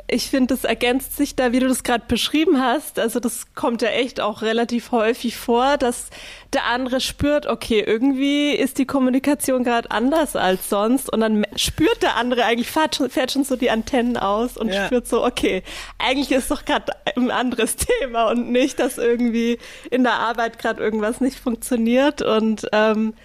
ich 0.07 0.29
finde, 0.29 0.53
das 0.53 0.65
ergänzt 0.65 1.17
sich 1.17 1.35
da, 1.35 1.51
wie 1.51 1.59
du 1.59 1.67
das 1.67 1.83
gerade 1.83 2.03
beschrieben 2.07 2.61
hast. 2.61 2.99
Also 2.99 3.19
das 3.19 3.55
kommt 3.55 3.81
ja 3.81 3.89
echt 3.89 4.21
auch 4.21 4.43
relativ 4.43 4.91
häufig 4.91 5.35
vor, 5.35 5.77
dass 5.77 6.09
der 6.53 6.65
andere 6.65 7.01
spürt, 7.01 7.47
okay, 7.47 7.83
irgendwie 7.85 8.51
ist 8.51 8.77
die 8.77 8.85
Kommunikation 8.85 9.63
gerade 9.63 9.89
anders 9.89 10.35
als 10.35 10.69
sonst 10.69 11.11
und 11.11 11.21
dann 11.21 11.45
spürt 11.55 12.03
der 12.03 12.17
andere 12.17 12.45
eigentlich, 12.45 12.69
fährt 12.69 12.95
schon, 12.95 13.09
fährt 13.09 13.31
schon 13.31 13.43
so 13.43 13.55
die 13.55 13.71
Antennen 13.71 14.15
aus 14.15 14.57
und 14.57 14.69
ja. 14.69 14.85
spürt 14.85 15.07
so, 15.07 15.25
okay, 15.25 15.63
eigentlich 15.97 16.31
ist 16.31 16.51
doch 16.51 16.65
gerade 16.65 16.93
ein 17.15 17.31
anderes 17.31 17.75
Thema 17.75 18.29
und 18.29 18.51
nicht, 18.51 18.79
dass 18.79 18.99
irgendwie 18.99 19.57
in 19.89 20.03
der 20.03 20.13
Arbeit 20.13 20.59
gerade 20.59 20.83
irgendwas 20.83 21.19
nicht 21.19 21.39
funktioniert 21.39 22.21
und 22.21 22.67
ähm, 22.71 23.15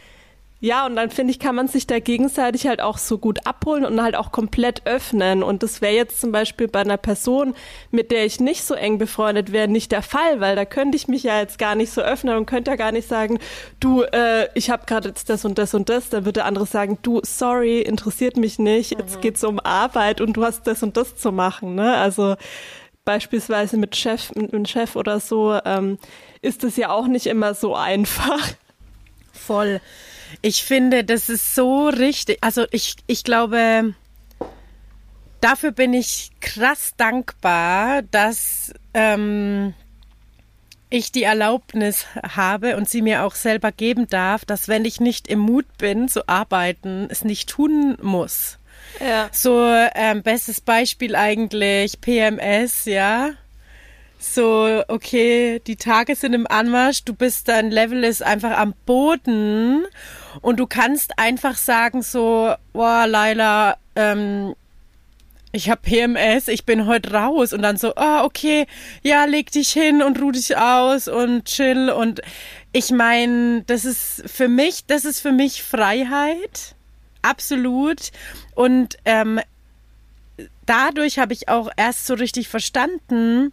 ja, 0.62 0.84
und 0.84 0.94
dann 0.94 1.08
finde 1.08 1.30
ich, 1.30 1.38
kann 1.38 1.54
man 1.54 1.68
sich 1.68 1.86
da 1.86 2.00
gegenseitig 2.00 2.66
halt 2.66 2.82
auch 2.82 2.98
so 2.98 3.16
gut 3.16 3.46
abholen 3.46 3.86
und 3.86 4.02
halt 4.02 4.14
auch 4.14 4.30
komplett 4.30 4.86
öffnen. 4.86 5.42
Und 5.42 5.62
das 5.62 5.80
wäre 5.80 5.94
jetzt 5.94 6.20
zum 6.20 6.32
Beispiel 6.32 6.68
bei 6.68 6.80
einer 6.80 6.98
Person, 6.98 7.54
mit 7.90 8.10
der 8.10 8.26
ich 8.26 8.40
nicht 8.40 8.64
so 8.64 8.74
eng 8.74 8.98
befreundet 8.98 9.52
wäre, 9.52 9.68
nicht 9.68 9.90
der 9.90 10.02
Fall, 10.02 10.40
weil 10.40 10.56
da 10.56 10.66
könnte 10.66 10.96
ich 10.96 11.08
mich 11.08 11.22
ja 11.22 11.40
jetzt 11.40 11.58
gar 11.58 11.74
nicht 11.74 11.90
so 11.90 12.02
öffnen 12.02 12.36
und 12.36 12.44
könnte 12.44 12.70
ja 12.70 12.76
gar 12.76 12.92
nicht 12.92 13.08
sagen, 13.08 13.38
du, 13.80 14.02
äh, 14.02 14.48
ich 14.54 14.68
habe 14.68 14.84
gerade 14.84 15.08
jetzt 15.08 15.30
das 15.30 15.46
und 15.46 15.56
das 15.56 15.72
und 15.72 15.88
das. 15.88 16.10
Dann 16.10 16.26
würde 16.26 16.40
der 16.40 16.44
andere 16.44 16.66
sagen, 16.66 16.98
du, 17.00 17.20
sorry, 17.24 17.80
interessiert 17.80 18.36
mich 18.36 18.58
nicht. 18.58 18.90
Jetzt 18.90 19.16
mhm. 19.16 19.20
geht's 19.22 19.42
um 19.42 19.60
Arbeit 19.60 20.20
und 20.20 20.34
du 20.34 20.44
hast 20.44 20.66
das 20.66 20.82
und 20.82 20.94
das 20.98 21.16
zu 21.16 21.32
machen. 21.32 21.74
Ne? 21.74 21.96
Also 21.96 22.36
beispielsweise 23.06 23.78
mit 23.78 23.96
Chef, 23.96 24.34
mit 24.34 24.52
einem 24.52 24.66
Chef 24.66 24.94
oder 24.94 25.20
so, 25.20 25.58
ähm, 25.64 25.96
ist 26.42 26.64
es 26.64 26.76
ja 26.76 26.90
auch 26.90 27.06
nicht 27.06 27.26
immer 27.26 27.54
so 27.54 27.74
einfach. 27.74 28.46
Voll. 29.46 29.80
Ich 30.42 30.64
finde, 30.64 31.04
das 31.04 31.28
ist 31.28 31.54
so 31.54 31.88
richtig. 31.88 32.38
Also 32.40 32.66
ich, 32.70 32.96
ich 33.06 33.24
glaube, 33.24 33.94
dafür 35.40 35.72
bin 35.72 35.94
ich 35.94 36.30
krass 36.40 36.94
dankbar, 36.96 38.02
dass 38.02 38.72
ähm, 38.94 39.74
ich 40.90 41.12
die 41.12 41.22
Erlaubnis 41.22 42.06
habe 42.22 42.76
und 42.76 42.88
sie 42.88 43.02
mir 43.02 43.24
auch 43.24 43.34
selber 43.34 43.72
geben 43.72 44.08
darf, 44.08 44.44
dass 44.44 44.68
wenn 44.68 44.84
ich 44.84 45.00
nicht 45.00 45.28
im 45.28 45.38
Mut 45.38 45.66
bin 45.78 46.08
zu 46.08 46.28
arbeiten, 46.28 47.08
es 47.10 47.24
nicht 47.24 47.48
tun 47.48 47.96
muss. 48.02 48.58
Ja. 49.00 49.28
So 49.32 49.64
ähm, 49.94 50.22
bestes 50.22 50.60
Beispiel 50.60 51.16
eigentlich 51.16 52.00
PMS, 52.00 52.84
ja 52.84 53.32
so, 54.22 54.82
okay, 54.88 55.60
die 55.66 55.76
Tage 55.76 56.14
sind 56.14 56.34
im 56.34 56.46
Anmarsch, 56.46 57.04
du 57.04 57.14
bist, 57.14 57.48
dein 57.48 57.70
Level 57.70 58.04
ist 58.04 58.22
einfach 58.22 58.58
am 58.58 58.74
Boden 58.84 59.86
und 60.42 60.60
du 60.60 60.66
kannst 60.66 61.18
einfach 61.18 61.56
sagen 61.56 62.02
so, 62.02 62.54
boah, 62.74 63.06
Laila, 63.06 63.78
ähm, 63.96 64.54
ich 65.52 65.70
habe 65.70 65.80
PMS, 65.80 66.48
ich 66.48 66.64
bin 66.64 66.86
heute 66.86 67.12
raus 67.12 67.52
und 67.54 67.62
dann 67.62 67.78
so, 67.78 67.94
ah, 67.96 68.22
oh, 68.22 68.26
okay, 68.26 68.66
ja, 69.02 69.24
leg 69.24 69.50
dich 69.50 69.70
hin 69.70 70.02
und 70.02 70.20
ruh 70.20 70.32
dich 70.32 70.56
aus 70.56 71.08
und 71.08 71.46
chill 71.46 71.88
und 71.90 72.20
ich 72.72 72.90
meine, 72.90 73.62
das 73.66 73.84
ist 73.84 74.22
für 74.26 74.48
mich, 74.48 74.84
das 74.86 75.04
ist 75.06 75.20
für 75.20 75.32
mich 75.32 75.62
Freiheit, 75.62 76.74
absolut 77.22 78.10
und 78.54 78.98
ähm, 79.06 79.40
dadurch 80.66 81.18
habe 81.18 81.32
ich 81.32 81.48
auch 81.48 81.70
erst 81.76 82.06
so 82.06 82.14
richtig 82.14 82.48
verstanden, 82.48 83.52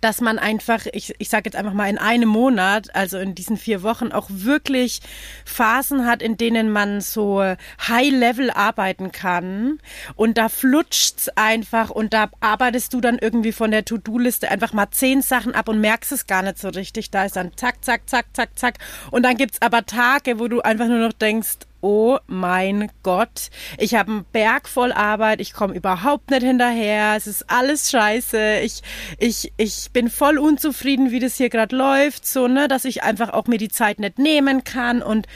dass 0.00 0.20
man 0.20 0.38
einfach, 0.38 0.86
ich, 0.92 1.14
ich 1.18 1.28
sage 1.28 1.44
jetzt 1.46 1.56
einfach 1.56 1.72
mal 1.72 1.88
in 1.88 1.98
einem 1.98 2.28
Monat, 2.28 2.94
also 2.94 3.18
in 3.18 3.34
diesen 3.34 3.56
vier 3.56 3.82
Wochen, 3.82 4.12
auch 4.12 4.26
wirklich 4.30 5.00
Phasen 5.44 6.06
hat, 6.06 6.22
in 6.22 6.36
denen 6.36 6.70
man 6.70 7.00
so 7.00 7.42
High-Level 7.88 8.50
arbeiten 8.50 9.12
kann. 9.12 9.78
Und 10.14 10.38
da 10.38 10.48
flutscht's 10.48 11.28
einfach 11.36 11.90
und 11.90 12.12
da 12.12 12.30
arbeitest 12.40 12.92
du 12.92 13.00
dann 13.00 13.18
irgendwie 13.18 13.52
von 13.52 13.70
der 13.70 13.84
To-Do-Liste 13.84 14.50
einfach 14.50 14.72
mal 14.72 14.90
zehn 14.90 15.22
Sachen 15.22 15.54
ab 15.54 15.68
und 15.68 15.80
merkst 15.80 16.12
es 16.12 16.26
gar 16.26 16.42
nicht 16.42 16.58
so 16.58 16.68
richtig. 16.68 17.10
Da 17.10 17.24
ist 17.24 17.36
dann 17.36 17.56
zack, 17.56 17.84
zack, 17.84 18.08
zack, 18.08 18.26
zack, 18.32 18.58
zack. 18.58 18.74
Und 19.10 19.22
dann 19.22 19.36
gibt's 19.36 19.62
aber 19.62 19.86
Tage, 19.86 20.38
wo 20.38 20.48
du 20.48 20.60
einfach 20.60 20.86
nur 20.86 20.98
noch 20.98 21.12
denkst, 21.12 21.67
oh 21.80 22.18
mein 22.26 22.90
Gott, 23.02 23.50
ich 23.78 23.94
habe 23.94 24.10
einen 24.10 24.24
Berg 24.24 24.68
voll 24.68 24.92
Arbeit, 24.92 25.40
ich 25.40 25.52
komme 25.52 25.74
überhaupt 25.74 26.30
nicht 26.30 26.42
hinterher, 26.42 27.14
es 27.16 27.26
ist 27.26 27.48
alles 27.48 27.90
scheiße, 27.90 28.60
ich, 28.60 28.82
ich, 29.18 29.52
ich 29.56 29.90
bin 29.92 30.10
voll 30.10 30.38
unzufrieden, 30.38 31.10
wie 31.10 31.20
das 31.20 31.36
hier 31.36 31.50
gerade 31.50 31.76
läuft, 31.76 32.26
so, 32.26 32.48
ne, 32.48 32.68
dass 32.68 32.84
ich 32.84 33.02
einfach 33.02 33.30
auch 33.30 33.46
mir 33.46 33.58
die 33.58 33.68
Zeit 33.68 34.00
nicht 34.00 34.18
nehmen 34.18 34.64
kann. 34.64 35.02
Und 35.02 35.26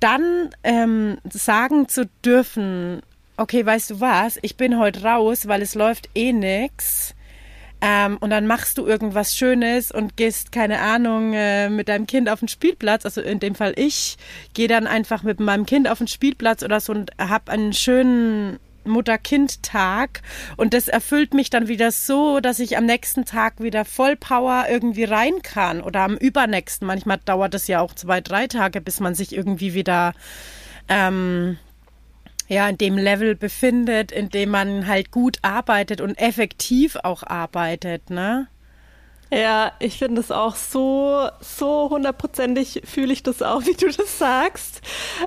dann 0.00 0.50
ähm, 0.62 1.18
sagen 1.28 1.88
zu 1.88 2.06
dürfen, 2.24 3.02
okay, 3.36 3.64
weißt 3.64 3.90
du 3.90 4.00
was, 4.00 4.38
ich 4.42 4.56
bin 4.56 4.78
heute 4.78 5.02
raus, 5.02 5.48
weil 5.48 5.62
es 5.62 5.74
läuft 5.74 6.08
eh 6.14 6.32
nix 6.32 7.14
ähm, 7.80 8.16
und 8.18 8.30
dann 8.30 8.46
machst 8.46 8.78
du 8.78 8.86
irgendwas 8.86 9.36
Schönes 9.36 9.92
und 9.92 10.16
gehst, 10.16 10.50
keine 10.52 10.80
Ahnung, 10.80 11.32
äh, 11.32 11.68
mit 11.68 11.88
deinem 11.88 12.06
Kind 12.06 12.28
auf 12.28 12.40
den 12.40 12.48
Spielplatz. 12.48 13.04
Also 13.04 13.20
in 13.20 13.40
dem 13.40 13.54
Fall 13.54 13.72
ich 13.76 14.16
gehe 14.54 14.68
dann 14.68 14.86
einfach 14.86 15.22
mit 15.22 15.40
meinem 15.40 15.66
Kind 15.66 15.88
auf 15.88 15.98
den 15.98 16.08
Spielplatz 16.08 16.62
oder 16.62 16.80
so 16.80 16.92
und 16.92 17.12
hab 17.18 17.48
einen 17.48 17.72
schönen 17.72 18.58
Mutter-Kind-Tag 18.84 20.22
und 20.56 20.74
das 20.74 20.88
erfüllt 20.88 21.34
mich 21.34 21.50
dann 21.50 21.68
wieder 21.68 21.92
so, 21.92 22.40
dass 22.40 22.58
ich 22.58 22.76
am 22.76 22.86
nächsten 22.86 23.24
Tag 23.24 23.60
wieder 23.60 23.84
voll 23.84 24.16
Power 24.16 24.66
irgendwie 24.68 25.04
rein 25.04 25.42
kann 25.42 25.80
oder 25.80 26.00
am 26.00 26.16
übernächsten. 26.16 26.86
Manchmal 26.86 27.20
dauert 27.24 27.54
es 27.54 27.68
ja 27.68 27.80
auch 27.80 27.94
zwei, 27.94 28.20
drei 28.20 28.46
Tage, 28.46 28.80
bis 28.80 28.98
man 29.00 29.14
sich 29.14 29.34
irgendwie 29.34 29.74
wieder 29.74 30.14
ähm, 30.88 31.58
ja, 32.48 32.68
in 32.68 32.78
dem 32.78 32.96
Level 32.96 33.36
befindet, 33.36 34.10
in 34.10 34.30
dem 34.30 34.50
man 34.50 34.86
halt 34.86 35.10
gut 35.10 35.38
arbeitet 35.42 36.00
und 36.00 36.18
effektiv 36.18 36.96
auch 37.02 37.22
arbeitet, 37.22 38.10
ne? 38.10 38.48
Ja, 39.30 39.72
ich 39.78 39.98
finde 39.98 40.22
es 40.22 40.30
auch 40.30 40.56
so, 40.56 41.28
so 41.40 41.90
hundertprozentig 41.90 42.80
fühle 42.84 43.12
ich 43.12 43.22
das 43.22 43.42
auch, 43.42 43.62
wie 43.66 43.74
du 43.74 43.86
das 43.86 44.18
sagst. 44.18 44.80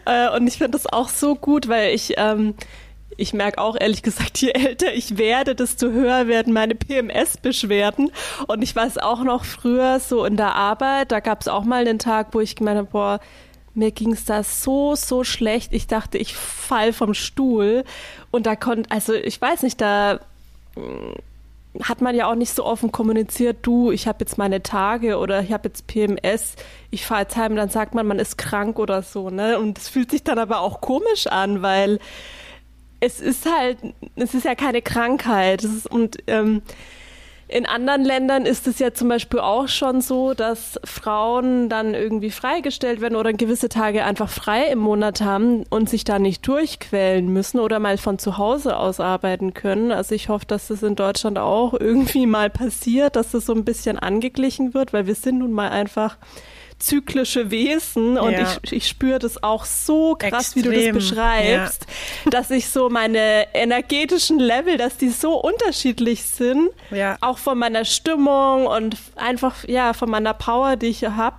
Äh, 0.06 0.36
und 0.36 0.48
ich 0.48 0.58
finde 0.58 0.72
das 0.72 0.88
auch 0.88 1.10
so 1.10 1.36
gut, 1.36 1.68
weil 1.68 1.94
ich, 1.94 2.16
ähm, 2.18 2.56
ich 3.18 3.34
merke 3.34 3.60
auch 3.60 3.78
ehrlich 3.80 4.01
gesagt, 4.01 4.40
je 4.40 4.50
älter 4.50 4.92
ich 4.92 5.20
werde, 5.20 5.54
desto 5.54 5.92
höher 5.92 6.28
werden 6.28 6.51
meine 6.54 6.74
PMS-Beschwerden. 6.74 8.12
Und 8.48 8.63
ich 8.63 8.75
weiß 8.75 8.98
auch 8.98 9.24
noch 9.24 9.46
früher 9.46 10.00
so 10.00 10.25
in 10.25 10.38
der 10.38 10.56
Arbeit, 10.56 11.12
da 11.12 11.20
gab 11.20 11.42
es 11.42 11.48
auch 11.48 11.63
mal 11.63 11.88
einen 11.88 12.00
Tag, 12.00 12.30
wo 12.32 12.40
ich 12.40 12.56
gemeint 12.56 12.80
habe, 12.80 12.90
boah, 12.90 13.20
mir 13.74 13.92
ging 13.92 14.12
es 14.12 14.25
da 14.25 14.44
so, 14.44 14.96
so 14.96 15.24
schlecht. 15.24 15.74
Ich 15.74 15.88
dachte, 15.88 16.18
ich 16.18 16.36
fall 16.36 16.94
vom 16.94 17.13
Stuhl. 17.13 17.84
Und 18.32 18.46
da 18.46 18.56
konnte, 18.56 18.92
also 18.92 19.13
ich 19.13 19.40
weiß 19.40 19.63
nicht, 19.63 19.80
da 19.80 20.20
mm, 20.75 21.84
hat 21.84 22.01
man 22.01 22.16
ja 22.16 22.30
auch 22.30 22.36
nicht 22.36 22.54
so 22.54 22.66
offen 22.66 22.92
kommuniziert, 22.92 23.60
du, 23.62 23.92
ich 23.92 24.08
habe 24.08 24.18
jetzt 24.22 24.38
meine 24.38 24.62
Tage 24.62 25.18
oder 25.18 25.42
ich 25.42 25.54
habe 25.54 25.70
jetzt 25.70 25.88
PMS, 25.88 26.56
ich 26.90 27.06
fahre 27.06 27.22
jetzt 27.22 27.38
heim, 27.38 27.56
dann 27.56 27.70
sagt 27.70 27.96
man, 27.96 28.06
man 28.06 28.20
ist 28.20 28.38
krank 28.38 28.78
oder 28.78 29.01
so, 29.04 29.30
ne? 29.30 29.58
Und 29.58 29.78
es 29.78 29.88
fühlt 29.88 30.12
sich 30.12 30.24
dann 30.24 30.38
aber 30.38 30.60
auch 30.60 30.82
komisch 30.82 31.28
an, 31.28 31.62
weil 31.62 32.00
es 33.00 33.20
ist 33.20 33.46
halt, 33.46 33.78
es 34.16 34.34
ist 34.34 34.46
ja 34.46 34.56
keine 34.56 34.82
Krankheit. 34.82 35.63
Ist, 35.63 35.90
und 35.90 36.18
ähm, 36.28 36.62
in 37.51 37.65
anderen 37.65 38.05
Ländern 38.05 38.46
ist 38.46 38.65
es 38.65 38.79
ja 38.79 38.93
zum 38.93 39.10
Beispiel 39.10 39.41
auch 39.41 39.67
schon 39.67 40.00
so, 40.00 40.34
dass 40.34 40.79
Frauen 40.86 41.67
dann 41.67 41.93
irgendwie 41.93 42.31
freigestellt 42.31 43.01
werden 43.01 43.17
oder 43.17 43.34
gewisse 43.34 43.67
Tage 43.67 44.05
einfach 44.05 44.29
frei 44.29 44.67
im 44.67 44.79
Monat 44.79 45.20
haben 45.20 45.63
und 45.70 45.89
sich 45.89 46.05
da 46.05 46.17
nicht 46.17 46.48
durchquälen 46.48 47.27
müssen 47.31 47.60
oder 47.60 47.79
mal 47.79 47.98
von 47.98 48.17
zu 48.20 48.38
Hause 48.38 48.77
aus 48.77 49.01
arbeiten 49.01 49.53
können. 49.53 49.91
Also 49.91 50.15
ich 50.15 50.29
hoffe, 50.29 50.46
dass 50.46 50.70
das 50.70 50.81
in 50.81 50.96
Deutschland 50.96 51.38
auch 51.38 51.74
irgendwie 51.79 52.25
mal 52.25 52.50
passiert, 52.50 53.17
dass 53.17 53.31
das 53.31 53.46
so 53.46 53.53
ein 53.53 53.65
bisschen 53.65 54.00
angeglichen 54.00 54.74
wird, 54.74 54.93
weil 54.93 55.05
wir 55.05 55.15
sind 55.15 55.39
nun 55.39 55.51
mal 55.51 55.70
einfach 55.70 56.17
zyklische 56.82 57.52
Wesen 57.52 58.18
und 58.18 58.32
ja. 58.32 58.58
ich, 58.64 58.74
ich 58.74 58.88
spüre 58.88 59.20
das 59.20 59.42
auch 59.44 59.66
so 59.66 60.16
krass, 60.16 60.56
Extrem. 60.56 60.72
wie 60.72 60.76
du 60.76 60.86
das 60.86 60.94
beschreibst, 60.94 61.86
ja. 62.26 62.32
dass 62.32 62.52
ich 62.52 62.70
so 62.70 62.90
meine 62.90 63.48
energetischen 63.54 64.40
Level, 64.40 64.78
dass 64.78 64.98
die 64.98 65.10
so 65.10 65.36
unterschiedlich 65.36 66.24
sind, 66.24 66.70
ja. 66.90 67.18
auch 67.22 67.38
von 67.38 67.58
meiner 67.58 67.86
Stimmung 67.86 68.68
und 68.68 68.98
einfach 69.16 69.68
ja 69.68 69.94
von 69.94 70.10
meiner 70.10 70.34
Power, 70.34 70.76
die 70.76 70.88
ich 70.88 71.04
habe 71.04 71.38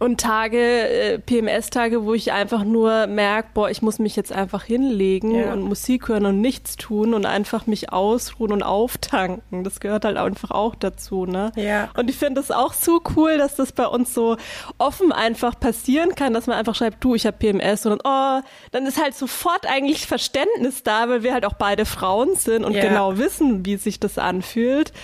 und 0.00 0.18
Tage, 0.18 0.58
äh, 0.58 1.18
PMS-Tage, 1.18 2.04
wo 2.04 2.14
ich 2.14 2.32
einfach 2.32 2.64
nur 2.64 3.06
merke, 3.06 3.50
boah, 3.52 3.68
ich 3.68 3.82
muss 3.82 3.98
mich 3.98 4.16
jetzt 4.16 4.32
einfach 4.32 4.64
hinlegen 4.64 5.34
ja. 5.34 5.52
und 5.52 5.60
Musik 5.60 6.08
hören 6.08 6.24
und 6.24 6.40
nichts 6.40 6.76
tun 6.76 7.12
und 7.12 7.26
einfach 7.26 7.66
mich 7.66 7.92
ausruhen 7.92 8.50
und 8.50 8.62
auftanken. 8.62 9.62
Das 9.62 9.78
gehört 9.78 10.06
halt 10.06 10.16
einfach 10.16 10.52
auch 10.52 10.74
dazu, 10.74 11.26
ne? 11.26 11.52
Ja. 11.54 11.90
Und 11.98 12.08
ich 12.08 12.16
finde 12.16 12.40
es 12.40 12.50
auch 12.50 12.72
so 12.72 13.02
cool, 13.14 13.36
dass 13.36 13.56
das 13.56 13.72
bei 13.72 13.86
uns 13.86 14.14
so 14.14 14.38
offen 14.78 15.12
einfach 15.12 15.60
passieren 15.60 16.14
kann, 16.14 16.32
dass 16.32 16.46
man 16.46 16.56
einfach 16.56 16.74
schreibt, 16.74 17.04
du, 17.04 17.14
ich 17.14 17.26
habe 17.26 17.36
PMS 17.36 17.84
und 17.84 18.00
oh, 18.02 18.40
dann 18.70 18.86
ist 18.86 19.00
halt 19.00 19.14
sofort 19.14 19.66
eigentlich 19.66 20.06
Verständnis 20.06 20.82
da, 20.82 21.10
weil 21.10 21.22
wir 21.22 21.34
halt 21.34 21.44
auch 21.44 21.54
beide 21.58 21.84
Frauen 21.84 22.36
sind 22.36 22.64
und 22.64 22.72
ja. 22.72 22.80
genau 22.80 23.18
wissen, 23.18 23.66
wie 23.66 23.76
sich 23.76 24.00
das 24.00 24.16
anfühlt. 24.16 24.94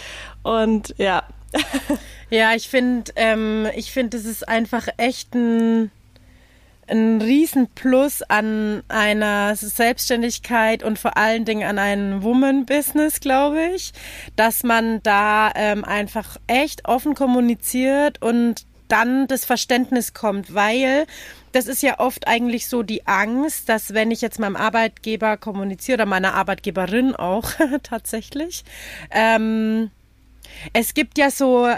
Und 0.43 0.95
ja, 0.97 1.25
ja, 2.31 2.55
ich 2.55 2.69
finde, 2.69 3.13
ähm, 3.17 3.69
ich 3.75 3.93
finde, 3.93 4.17
es 4.17 4.25
ist 4.25 4.49
einfach 4.49 4.89
echt 4.97 5.35
ein 5.35 5.91
ein 6.89 7.21
Riesenplus 7.21 8.23
an 8.23 8.83
einer 8.89 9.57
Selbstständigkeit 9.57 10.83
und 10.83 10.99
vor 10.99 11.17
allen 11.17 11.45
Dingen 11.45 11.69
an 11.69 11.79
einem 11.79 12.23
Woman-Business, 12.23 13.21
glaube 13.21 13.71
ich, 13.75 13.93
dass 14.37 14.63
man 14.63 15.03
da 15.03 15.53
ähm, 15.55 15.85
einfach 15.85 16.37
echt 16.47 16.89
offen 16.89 17.15
kommuniziert 17.15 18.23
und 18.23 18.67
dann 18.89 19.27
das 19.27 19.45
Verständnis 19.45 20.15
kommt, 20.15 20.55
weil 20.55 21.07
das 21.51 21.67
ist 21.67 21.83
ja 21.83 21.99
oft 21.99 22.29
eigentlich 22.29 22.69
so 22.69 22.85
die 22.85 23.07
Angst, 23.07 23.69
dass 23.69 23.95
wenn 23.95 24.13
ich 24.13 24.21
jetzt 24.21 24.39
meinem 24.39 24.57
Arbeitgeber 24.57 25.37
kommuniziere 25.37 25.97
oder 25.97 26.07
meiner 26.07 26.35
Arbeitgeberin 26.35 27.17
auch 27.17 27.51
tatsächlich, 27.83 28.65
ähm, 29.11 29.91
es 30.73 30.95
gibt 30.95 31.19
ja 31.19 31.31
so 31.31 31.69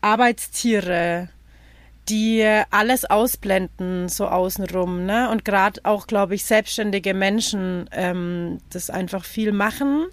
Arbeitstiere, 0.00 1.28
die 2.08 2.44
alles 2.70 3.04
ausblenden, 3.04 4.08
so 4.08 4.26
außenrum, 4.26 5.04
ne? 5.04 5.30
Und 5.30 5.44
gerade 5.44 5.80
auch, 5.84 6.06
glaube 6.06 6.34
ich, 6.34 6.44
selbstständige 6.44 7.14
Menschen 7.14 7.88
ähm, 7.92 8.58
das 8.70 8.90
einfach 8.90 9.24
viel 9.24 9.52
machen. 9.52 10.06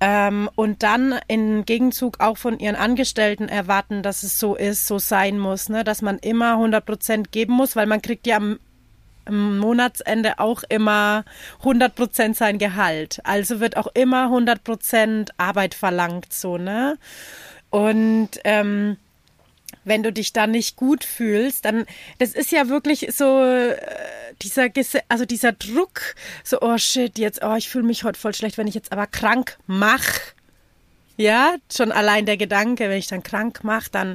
Ähm, 0.00 0.50
und 0.56 0.82
dann 0.82 1.14
im 1.28 1.64
Gegenzug 1.64 2.20
auch 2.20 2.36
von 2.36 2.58
ihren 2.58 2.74
Angestellten 2.76 3.48
erwarten, 3.48 4.02
dass 4.02 4.24
es 4.24 4.38
so 4.38 4.56
ist, 4.56 4.86
so 4.86 4.98
sein 4.98 5.38
muss, 5.38 5.68
ne? 5.68 5.84
Dass 5.84 6.02
man 6.02 6.18
immer 6.18 6.54
100 6.54 6.84
Prozent 6.84 7.32
geben 7.32 7.54
muss, 7.54 7.76
weil 7.76 7.86
man 7.86 8.02
kriegt 8.02 8.26
ja 8.26 8.36
am 8.36 8.58
Monatsende 9.30 10.38
auch 10.38 10.62
immer 10.68 11.24
100 11.60 11.94
Prozent 11.94 12.36
sein 12.36 12.58
Gehalt. 12.58 13.20
Also 13.24 13.60
wird 13.60 13.76
auch 13.76 13.88
immer 13.94 14.24
100 14.24 14.64
Prozent 14.64 15.30
Arbeit 15.38 15.74
verlangt, 15.74 16.32
so, 16.32 16.58
ne? 16.58 16.98
Und 17.70 18.30
ähm, 18.44 18.96
wenn 19.84 20.02
du 20.02 20.12
dich 20.12 20.32
da 20.32 20.46
nicht 20.46 20.76
gut 20.76 21.04
fühlst, 21.04 21.64
dann, 21.64 21.86
das 22.18 22.32
ist 22.32 22.52
ja 22.52 22.68
wirklich 22.68 23.08
so 23.12 23.42
äh, 23.42 23.76
dieser, 24.42 24.68
also 25.08 25.24
dieser 25.24 25.52
Druck, 25.52 26.14
so, 26.44 26.60
oh 26.60 26.78
shit, 26.78 27.18
jetzt, 27.18 27.42
oh, 27.42 27.54
ich 27.56 27.68
fühle 27.68 27.84
mich 27.84 28.04
heute 28.04 28.18
voll 28.18 28.34
schlecht, 28.34 28.58
wenn 28.58 28.66
ich 28.66 28.74
jetzt 28.74 28.92
aber 28.92 29.06
krank 29.06 29.58
mach. 29.66 30.04
Ja, 31.16 31.56
schon 31.74 31.92
allein 31.92 32.26
der 32.26 32.36
Gedanke, 32.36 32.88
wenn 32.88 32.98
ich 32.98 33.06
dann 33.06 33.22
krank 33.22 33.60
mach, 33.62 33.88
dann, 33.88 34.14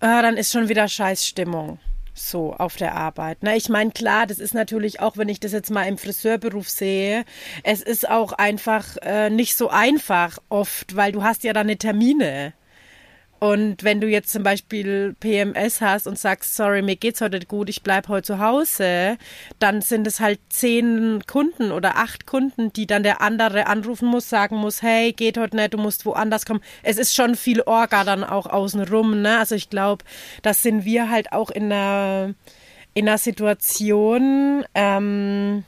äh, 0.00 0.22
dann 0.22 0.36
ist 0.36 0.52
schon 0.52 0.68
wieder 0.68 0.88
Scheißstimmung 0.88 1.78
so 2.14 2.54
auf 2.54 2.76
der 2.76 2.94
Arbeit. 2.94 3.38
Na, 3.40 3.56
ich 3.56 3.68
meine, 3.68 3.90
klar, 3.90 4.26
das 4.26 4.38
ist 4.38 4.54
natürlich 4.54 5.00
auch, 5.00 5.16
wenn 5.16 5.28
ich 5.28 5.40
das 5.40 5.52
jetzt 5.52 5.70
mal 5.70 5.84
im 5.84 5.98
Friseurberuf 5.98 6.68
sehe, 6.68 7.24
es 7.62 7.80
ist 7.82 8.08
auch 8.08 8.32
einfach 8.32 8.96
äh, 9.02 9.30
nicht 9.30 9.56
so 9.56 9.68
einfach 9.68 10.38
oft, 10.48 10.96
weil 10.96 11.12
du 11.12 11.22
hast 11.22 11.44
ja 11.44 11.52
dann 11.52 11.66
eine 11.66 11.78
Termine. 11.78 12.54
Und 13.42 13.82
wenn 13.82 14.00
du 14.00 14.06
jetzt 14.06 14.30
zum 14.30 14.44
Beispiel 14.44 15.16
PMS 15.18 15.80
hast 15.80 16.06
und 16.06 16.16
sagst, 16.16 16.54
sorry, 16.54 16.80
mir 16.80 16.94
geht's 16.94 17.20
heute 17.20 17.40
gut, 17.40 17.68
ich 17.68 17.82
bleib 17.82 18.06
heute 18.06 18.24
zu 18.24 18.38
Hause, 18.38 19.18
dann 19.58 19.82
sind 19.82 20.06
es 20.06 20.20
halt 20.20 20.38
zehn 20.48 21.24
Kunden 21.26 21.72
oder 21.72 21.96
acht 21.96 22.24
Kunden, 22.24 22.72
die 22.72 22.86
dann 22.86 23.02
der 23.02 23.20
andere 23.20 23.66
anrufen 23.66 24.06
muss, 24.06 24.30
sagen 24.30 24.54
muss, 24.54 24.80
hey, 24.80 25.12
geht 25.12 25.38
heute 25.38 25.56
nicht, 25.56 25.74
du 25.74 25.78
musst 25.78 26.06
woanders 26.06 26.46
kommen. 26.46 26.60
Es 26.84 26.98
ist 26.98 27.16
schon 27.16 27.34
viel 27.34 27.62
Orga 27.62 28.04
dann 28.04 28.22
auch 28.22 28.46
außenrum, 28.46 29.22
ne? 29.22 29.40
Also 29.40 29.56
ich 29.56 29.68
glaube, 29.68 30.04
das 30.42 30.62
sind 30.62 30.84
wir 30.84 31.10
halt 31.10 31.32
auch 31.32 31.50
in 31.50 31.64
einer, 31.64 32.34
in 32.94 33.08
einer 33.08 33.18
Situation, 33.18 34.64
ähm, 34.76 35.64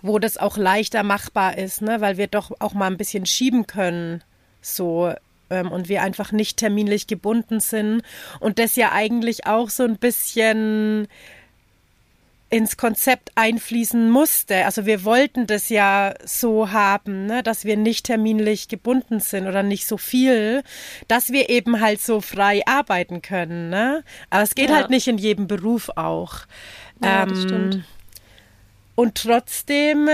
wo 0.00 0.18
das 0.18 0.38
auch 0.38 0.56
leichter 0.56 1.02
machbar 1.02 1.58
ist, 1.58 1.82
ne? 1.82 2.00
Weil 2.00 2.16
wir 2.16 2.28
doch 2.28 2.50
auch 2.60 2.72
mal 2.72 2.86
ein 2.86 2.96
bisschen 2.96 3.26
schieben 3.26 3.66
können. 3.66 4.24
So, 4.62 5.12
ähm, 5.54 5.72
und 5.72 5.88
wir 5.88 6.02
einfach 6.02 6.32
nicht 6.32 6.58
terminlich 6.58 7.06
gebunden 7.06 7.60
sind 7.60 8.02
und 8.40 8.58
das 8.58 8.76
ja 8.76 8.92
eigentlich 8.92 9.46
auch 9.46 9.70
so 9.70 9.84
ein 9.84 9.96
bisschen 9.96 11.08
ins 12.54 12.76
Konzept 12.76 13.32
einfließen 13.34 14.08
musste. 14.08 14.64
Also 14.64 14.86
wir 14.86 15.04
wollten 15.04 15.48
das 15.48 15.70
ja 15.70 16.14
so 16.24 16.70
haben, 16.70 17.26
ne, 17.26 17.42
dass 17.42 17.64
wir 17.64 17.76
nicht 17.76 18.06
terminlich 18.06 18.68
gebunden 18.68 19.18
sind 19.18 19.48
oder 19.48 19.64
nicht 19.64 19.88
so 19.88 19.96
viel, 19.96 20.62
dass 21.08 21.32
wir 21.32 21.48
eben 21.48 21.80
halt 21.80 22.00
so 22.00 22.20
frei 22.20 22.62
arbeiten 22.64 23.22
können. 23.22 23.70
Ne? 23.70 24.04
Aber 24.30 24.44
es 24.44 24.54
geht 24.54 24.70
ja. 24.70 24.76
halt 24.76 24.90
nicht 24.90 25.08
in 25.08 25.18
jedem 25.18 25.48
Beruf 25.48 25.88
auch. 25.96 26.40
Ja, 27.02 27.26
das 27.26 27.38
ähm, 27.40 27.44
stimmt. 27.44 27.84
Und 28.94 29.16
trotzdem 29.16 30.08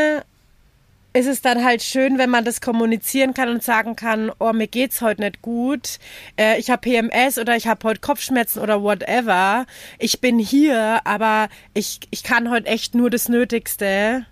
ist 1.12 1.26
es 1.26 1.42
dann 1.42 1.64
halt 1.64 1.82
schön, 1.82 2.18
wenn 2.18 2.30
man 2.30 2.44
das 2.44 2.60
kommunizieren 2.60 3.34
kann 3.34 3.48
und 3.48 3.62
sagen 3.62 3.96
kann, 3.96 4.30
oh, 4.38 4.52
mir 4.52 4.68
geht's 4.68 5.00
heute 5.00 5.22
nicht 5.22 5.42
gut, 5.42 5.98
äh, 6.38 6.58
ich 6.58 6.70
habe 6.70 6.82
PMS 6.82 7.38
oder 7.38 7.56
ich 7.56 7.66
habe 7.66 7.86
heute 7.88 8.00
Kopfschmerzen 8.00 8.60
oder 8.60 8.82
whatever. 8.82 9.66
Ich 9.98 10.20
bin 10.20 10.38
hier, 10.38 11.00
aber 11.04 11.48
ich, 11.74 12.00
ich 12.10 12.22
kann 12.22 12.50
heute 12.50 12.66
echt 12.66 12.94
nur 12.94 13.10
das 13.10 13.28
Nötigste. 13.28 14.26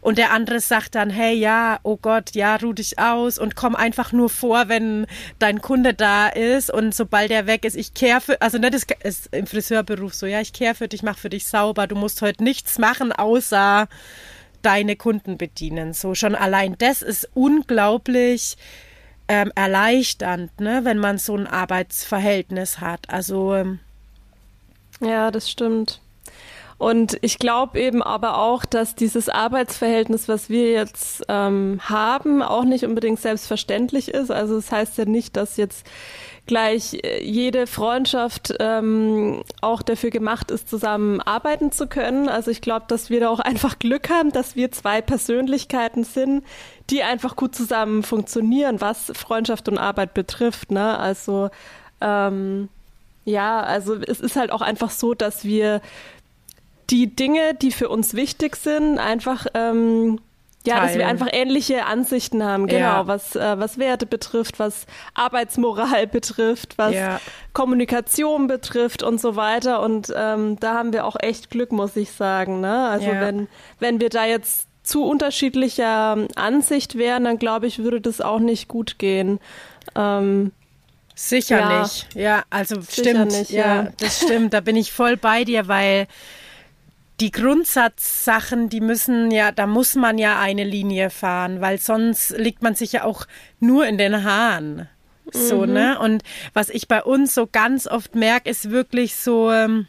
Und 0.00 0.16
der 0.16 0.30
andere 0.30 0.60
sagt 0.60 0.94
dann, 0.94 1.10
hey, 1.10 1.34
ja, 1.34 1.80
oh 1.82 1.96
Gott, 1.96 2.30
ja, 2.34 2.56
ruh 2.56 2.72
dich 2.72 2.98
aus 2.98 3.36
und 3.36 3.56
komm 3.56 3.74
einfach 3.74 4.12
nur 4.12 4.30
vor, 4.30 4.68
wenn 4.68 5.06
dein 5.40 5.60
Kunde 5.60 5.92
da 5.92 6.28
ist 6.28 6.70
und 6.70 6.94
sobald 6.94 7.32
er 7.32 7.46
weg 7.46 7.64
ist, 7.64 7.76
ich 7.76 7.94
kehre 7.94 8.20
für, 8.20 8.40
also 8.40 8.58
nicht, 8.58 8.74
das 8.74 8.84
ist 9.02 9.34
im 9.34 9.46
Friseurberuf 9.46 10.14
so, 10.14 10.26
ja, 10.26 10.40
ich 10.40 10.52
kehre 10.52 10.76
für 10.76 10.88
dich, 10.88 11.02
mach 11.02 11.18
für 11.18 11.30
dich 11.30 11.46
sauber, 11.46 11.88
du 11.88 11.96
musst 11.96 12.22
heute 12.22 12.44
nichts 12.44 12.78
machen, 12.78 13.10
außer 13.10 13.88
deine 14.62 14.96
Kunden 14.96 15.38
bedienen. 15.38 15.92
So 15.92 16.14
schon 16.14 16.34
allein 16.34 16.76
das 16.78 17.02
ist 17.02 17.28
unglaublich 17.34 18.56
ähm, 19.28 19.52
erleichternd, 19.54 20.60
ne, 20.60 20.80
wenn 20.84 20.98
man 20.98 21.18
so 21.18 21.36
ein 21.36 21.46
Arbeitsverhältnis 21.46 22.80
hat. 22.80 23.10
Also 23.10 23.54
ähm, 23.54 23.80
ja, 25.00 25.30
das 25.30 25.50
stimmt. 25.50 26.00
Und 26.78 27.18
ich 27.22 27.40
glaube 27.40 27.80
eben 27.80 28.04
aber 28.04 28.38
auch, 28.38 28.64
dass 28.64 28.94
dieses 28.94 29.28
Arbeitsverhältnis, 29.28 30.28
was 30.28 30.48
wir 30.48 30.70
jetzt 30.70 31.24
ähm, 31.28 31.80
haben, 31.82 32.40
auch 32.40 32.62
nicht 32.62 32.84
unbedingt 32.84 33.20
selbstverständlich 33.20 34.08
ist. 34.08 34.30
Also 34.30 34.56
es 34.56 34.66
das 34.66 34.72
heißt 34.72 34.98
ja 34.98 35.04
nicht, 35.04 35.36
dass 35.36 35.56
jetzt 35.56 35.84
gleich 36.48 36.94
äh, 37.04 37.22
jede 37.22 37.68
Freundschaft 37.68 38.54
ähm, 38.58 39.44
auch 39.60 39.82
dafür 39.82 40.10
gemacht 40.10 40.50
ist, 40.50 40.68
zusammen 40.68 41.20
arbeiten 41.20 41.70
zu 41.70 41.86
können. 41.86 42.28
Also 42.28 42.50
ich 42.50 42.60
glaube, 42.60 42.86
dass 42.88 43.10
wir 43.10 43.20
da 43.20 43.28
auch 43.28 43.38
einfach 43.38 43.78
Glück 43.78 44.10
haben, 44.10 44.32
dass 44.32 44.56
wir 44.56 44.72
zwei 44.72 45.00
Persönlichkeiten 45.00 46.02
sind, 46.02 46.42
die 46.90 47.04
einfach 47.04 47.36
gut 47.36 47.54
zusammen 47.54 48.02
funktionieren, 48.02 48.80
was 48.80 49.12
Freundschaft 49.14 49.68
und 49.68 49.78
Arbeit 49.78 50.14
betrifft. 50.14 50.72
Ne? 50.72 50.98
Also 50.98 51.50
ähm, 52.00 52.68
ja, 53.24 53.60
also 53.60 53.94
es 53.94 54.18
ist 54.18 54.34
halt 54.34 54.50
auch 54.50 54.62
einfach 54.62 54.90
so, 54.90 55.14
dass 55.14 55.44
wir 55.44 55.80
die 56.90 57.14
Dinge, 57.14 57.54
die 57.54 57.70
für 57.70 57.88
uns 57.90 58.14
wichtig 58.14 58.56
sind, 58.56 58.98
einfach 58.98 59.46
ähm, 59.54 60.18
ja, 60.66 60.74
teilen. 60.74 60.86
dass 60.88 60.98
wir 60.98 61.08
einfach 61.08 61.28
ähnliche 61.32 61.86
Ansichten 61.86 62.44
haben, 62.44 62.66
genau, 62.66 62.80
ja. 62.80 63.06
was, 63.06 63.36
äh, 63.36 63.58
was 63.58 63.78
Werte 63.78 64.06
betrifft, 64.06 64.58
was 64.58 64.86
Arbeitsmoral 65.14 66.06
betrifft, 66.12 66.78
was 66.78 66.94
ja. 66.94 67.20
Kommunikation 67.52 68.46
betrifft 68.46 69.02
und 69.02 69.20
so 69.20 69.36
weiter. 69.36 69.80
Und 69.80 70.12
ähm, 70.16 70.58
da 70.60 70.74
haben 70.74 70.92
wir 70.92 71.04
auch 71.04 71.16
echt 71.18 71.50
Glück, 71.50 71.72
muss 71.72 71.96
ich 71.96 72.12
sagen. 72.12 72.60
Ne? 72.60 72.88
Also 72.88 73.08
ja. 73.08 73.20
wenn, 73.20 73.48
wenn 73.78 74.00
wir 74.00 74.10
da 74.10 74.24
jetzt 74.24 74.66
zu 74.82 75.04
unterschiedlicher 75.04 76.16
Ansicht 76.34 76.96
wären, 76.96 77.24
dann 77.24 77.38
glaube 77.38 77.66
ich, 77.66 77.78
würde 77.80 78.00
das 78.00 78.20
auch 78.20 78.38
nicht 78.38 78.68
gut 78.68 78.98
gehen. 78.98 79.38
Ähm, 79.94 80.52
Sicher 81.14 81.80
nicht. 81.80 82.14
Ja, 82.14 82.44
also 82.48 82.80
stimmt. 82.80 83.32
Nicht, 83.32 83.50
ja, 83.50 83.88
das 83.98 84.22
stimmt. 84.22 84.54
Da 84.54 84.60
bin 84.60 84.76
ich 84.76 84.92
voll 84.92 85.16
bei 85.16 85.42
dir, 85.42 85.66
weil 85.66 86.06
die 87.20 87.32
Grundsatzsachen, 87.32 88.68
die 88.68 88.80
müssen 88.80 89.30
ja, 89.30 89.50
da 89.50 89.66
muss 89.66 89.94
man 89.96 90.18
ja 90.18 90.38
eine 90.38 90.64
Linie 90.64 91.10
fahren, 91.10 91.60
weil 91.60 91.78
sonst 91.78 92.30
liegt 92.30 92.62
man 92.62 92.74
sich 92.74 92.92
ja 92.92 93.04
auch 93.04 93.26
nur 93.58 93.86
in 93.86 93.98
den 93.98 94.24
Haaren. 94.24 94.88
So, 95.32 95.66
mhm. 95.66 95.72
ne? 95.72 95.98
Und 95.98 96.22
was 96.54 96.70
ich 96.70 96.88
bei 96.88 97.02
uns 97.02 97.34
so 97.34 97.46
ganz 97.46 97.86
oft 97.86 98.14
merke, 98.14 98.48
ist 98.48 98.70
wirklich 98.70 99.16
so, 99.16 99.50
ähm, 99.50 99.86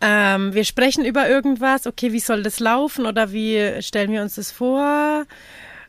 ähm, 0.00 0.54
wir 0.54 0.64
sprechen 0.64 1.04
über 1.04 1.28
irgendwas, 1.28 1.86
okay, 1.86 2.12
wie 2.12 2.20
soll 2.20 2.42
das 2.42 2.60
laufen 2.60 3.06
oder 3.06 3.32
wie 3.32 3.82
stellen 3.82 4.12
wir 4.12 4.22
uns 4.22 4.36
das 4.36 4.52
vor? 4.52 5.24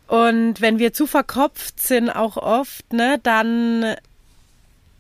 Und 0.07 0.61
wenn 0.61 0.79
wir 0.79 0.93
zu 0.93 1.05
verkopft 1.05 1.79
sind, 1.79 2.09
auch 2.09 2.37
oft, 2.37 2.91
ne, 2.93 3.19
dann 3.21 3.95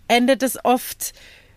endet 0.07 0.43
es 0.43 0.63
oft 0.63 1.13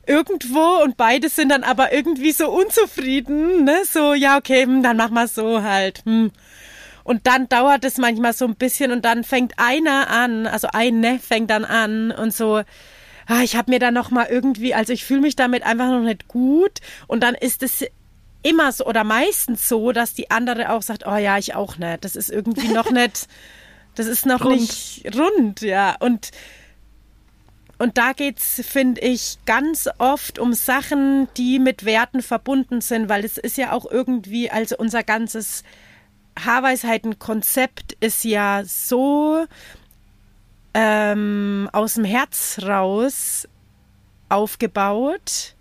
irgendwo 0.07 0.83
und 0.83 0.97
beide 0.97 1.29
sind 1.29 1.51
dann 1.51 1.63
aber 1.63 1.93
irgendwie 1.93 2.33
so 2.33 2.51
unzufrieden, 2.51 3.65
ne? 3.65 3.83
So, 3.85 4.15
ja, 4.15 4.39
okay, 4.39 4.65
hm, 4.65 4.83
dann 4.83 4.97
machen 4.97 5.15
wir 5.15 5.29
so 5.29 5.63
halt. 5.63 6.03
Hm. 6.05 6.33
Und 7.05 7.27
dann 7.27 7.49
dauert 7.49 7.85
es 7.85 7.99
manchmal 7.99 8.33
so 8.33 8.45
ein 8.45 8.55
bisschen 8.55 8.93
und 8.93 9.05
dann 9.05 9.25
fängt 9.25 9.55
einer 9.57 10.09
an, 10.09 10.47
also 10.47 10.69
eine 10.73 11.19
fängt 11.19 11.51
dann 11.51 11.65
an 11.65 12.13
und 12.13 12.33
so, 12.33 12.63
ah, 13.27 13.43
ich 13.43 13.57
habe 13.57 13.71
mir 13.71 13.79
dann 13.79 13.95
noch 13.95 14.11
mal 14.11 14.27
irgendwie, 14.27 14.75
also 14.75 14.93
ich 14.93 15.05
fühle 15.05 15.21
mich 15.21 15.37
damit 15.37 15.65
einfach 15.65 15.89
noch 15.89 16.03
nicht 16.03 16.29
gut 16.29 16.81
und 17.09 17.23
dann 17.23 17.35
ist 17.35 17.63
es 17.63 17.85
immer 18.43 18.73
so 18.73 18.87
oder 18.87 19.05
meistens 19.05 19.69
so, 19.69 19.93
dass 19.93 20.15
die 20.15 20.31
andere 20.31 20.71
auch 20.71 20.83
sagt, 20.83 21.07
oh 21.07 21.17
ja, 21.17 21.39
ich 21.39 21.55
auch 21.55 21.77
nicht. 21.79 22.05
Das 22.05 22.17
ist 22.17 22.29
irgendwie 22.29 22.69
noch 22.69 22.91
nicht, 22.93 23.29
das 23.95 24.07
ist 24.07 24.27
noch 24.27 24.45
rund. 24.45 24.61
nicht 24.61 25.17
rund, 25.17 25.61
ja. 25.61 25.97
Und 25.99 26.31
und 27.83 27.99
da 27.99 28.13
geht's, 28.13 28.63
finde 28.65 29.01
ich, 29.01 29.39
ganz 29.45 29.89
oft 29.99 30.39
um 30.39 30.53
Sachen, 30.53 31.27
die 31.37 31.59
mit 31.59 31.85
Werten 31.85 32.23
verbunden 32.23 32.81
sind, 32.81 33.09
weil 33.09 33.25
es 33.25 33.39
ist 33.39 33.57
ja 33.57 33.73
auch 33.73 33.91
irgendwie, 33.91 34.49
also 34.53 34.77
unser 34.79 35.03
ganzes 35.03 35.65
Haarweisheiten-Konzept 36.39 37.97
ist 37.99 38.23
ja 38.23 38.63
so 38.65 39.47
ähm, 40.75 41.69
aus 41.73 41.95
dem 41.95 42.05
Herz 42.05 42.61
raus 42.63 43.49
aufgebaut, 44.29 45.57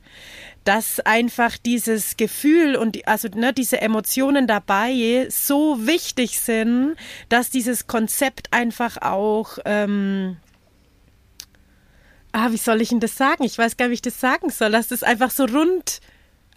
dass 0.64 1.00
einfach 1.00 1.58
dieses 1.58 2.18
Gefühl 2.18 2.76
und 2.76 2.98
die, 2.98 3.08
also 3.08 3.30
ne, 3.30 3.52
diese 3.52 3.82
Emotionen 3.82 4.46
dabei 4.46 5.26
so 5.32 5.88
wichtig 5.88 6.40
sind, 6.40 6.98
dass 7.30 7.50
dieses 7.50 7.88
Konzept 7.88 8.54
einfach 8.54 9.02
auch 9.02 9.58
ähm, 9.66 10.38
ah, 12.32 12.52
wie 12.52 12.58
soll 12.58 12.82
ich 12.82 12.90
denn 12.90 13.00
das 13.00 13.18
sagen? 13.18 13.44
Ich 13.44 13.58
weiß 13.58 13.78
gar 13.78 13.86
nicht, 13.86 13.92
wie 13.92 13.96
ich 13.96 14.02
das 14.02 14.20
sagen 14.20 14.50
soll, 14.50 14.72
dass 14.72 14.88
das 14.88 15.04
einfach 15.04 15.32
so 15.32 15.46
rund 15.46 16.02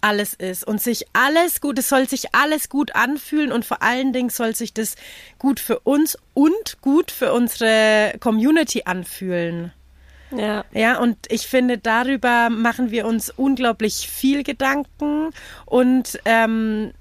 alles 0.01 0.35
ist 0.35 0.67
und 0.67 0.81
sich 0.81 1.05
alles 1.13 1.61
gut, 1.61 1.79
es 1.79 1.89
soll 1.89 2.07
sich 2.07 2.35
alles 2.35 2.69
gut 2.69 2.95
anfühlen 2.95 3.51
und 3.51 3.65
vor 3.65 3.81
allen 3.81 4.13
Dingen 4.13 4.29
soll 4.29 4.55
sich 4.55 4.73
das 4.73 4.95
gut 5.39 5.59
für 5.59 5.79
uns 5.79 6.17
und 6.35 6.79
gut 6.81 7.09
für 7.09 7.33
unsere 7.33 8.13
Community 8.19 8.83
anfühlen. 8.85 9.73
Ja. 10.31 10.65
Ja, 10.73 10.99
und 10.99 11.17
ich 11.29 11.47
finde, 11.47 11.77
darüber 11.77 12.49
machen 12.49 12.91
wir 12.91 13.05
uns 13.05 13.29
unglaublich 13.29 14.09
viel 14.09 14.43
Gedanken 14.43 15.29
und 15.65 16.19
ähm, 16.25 16.91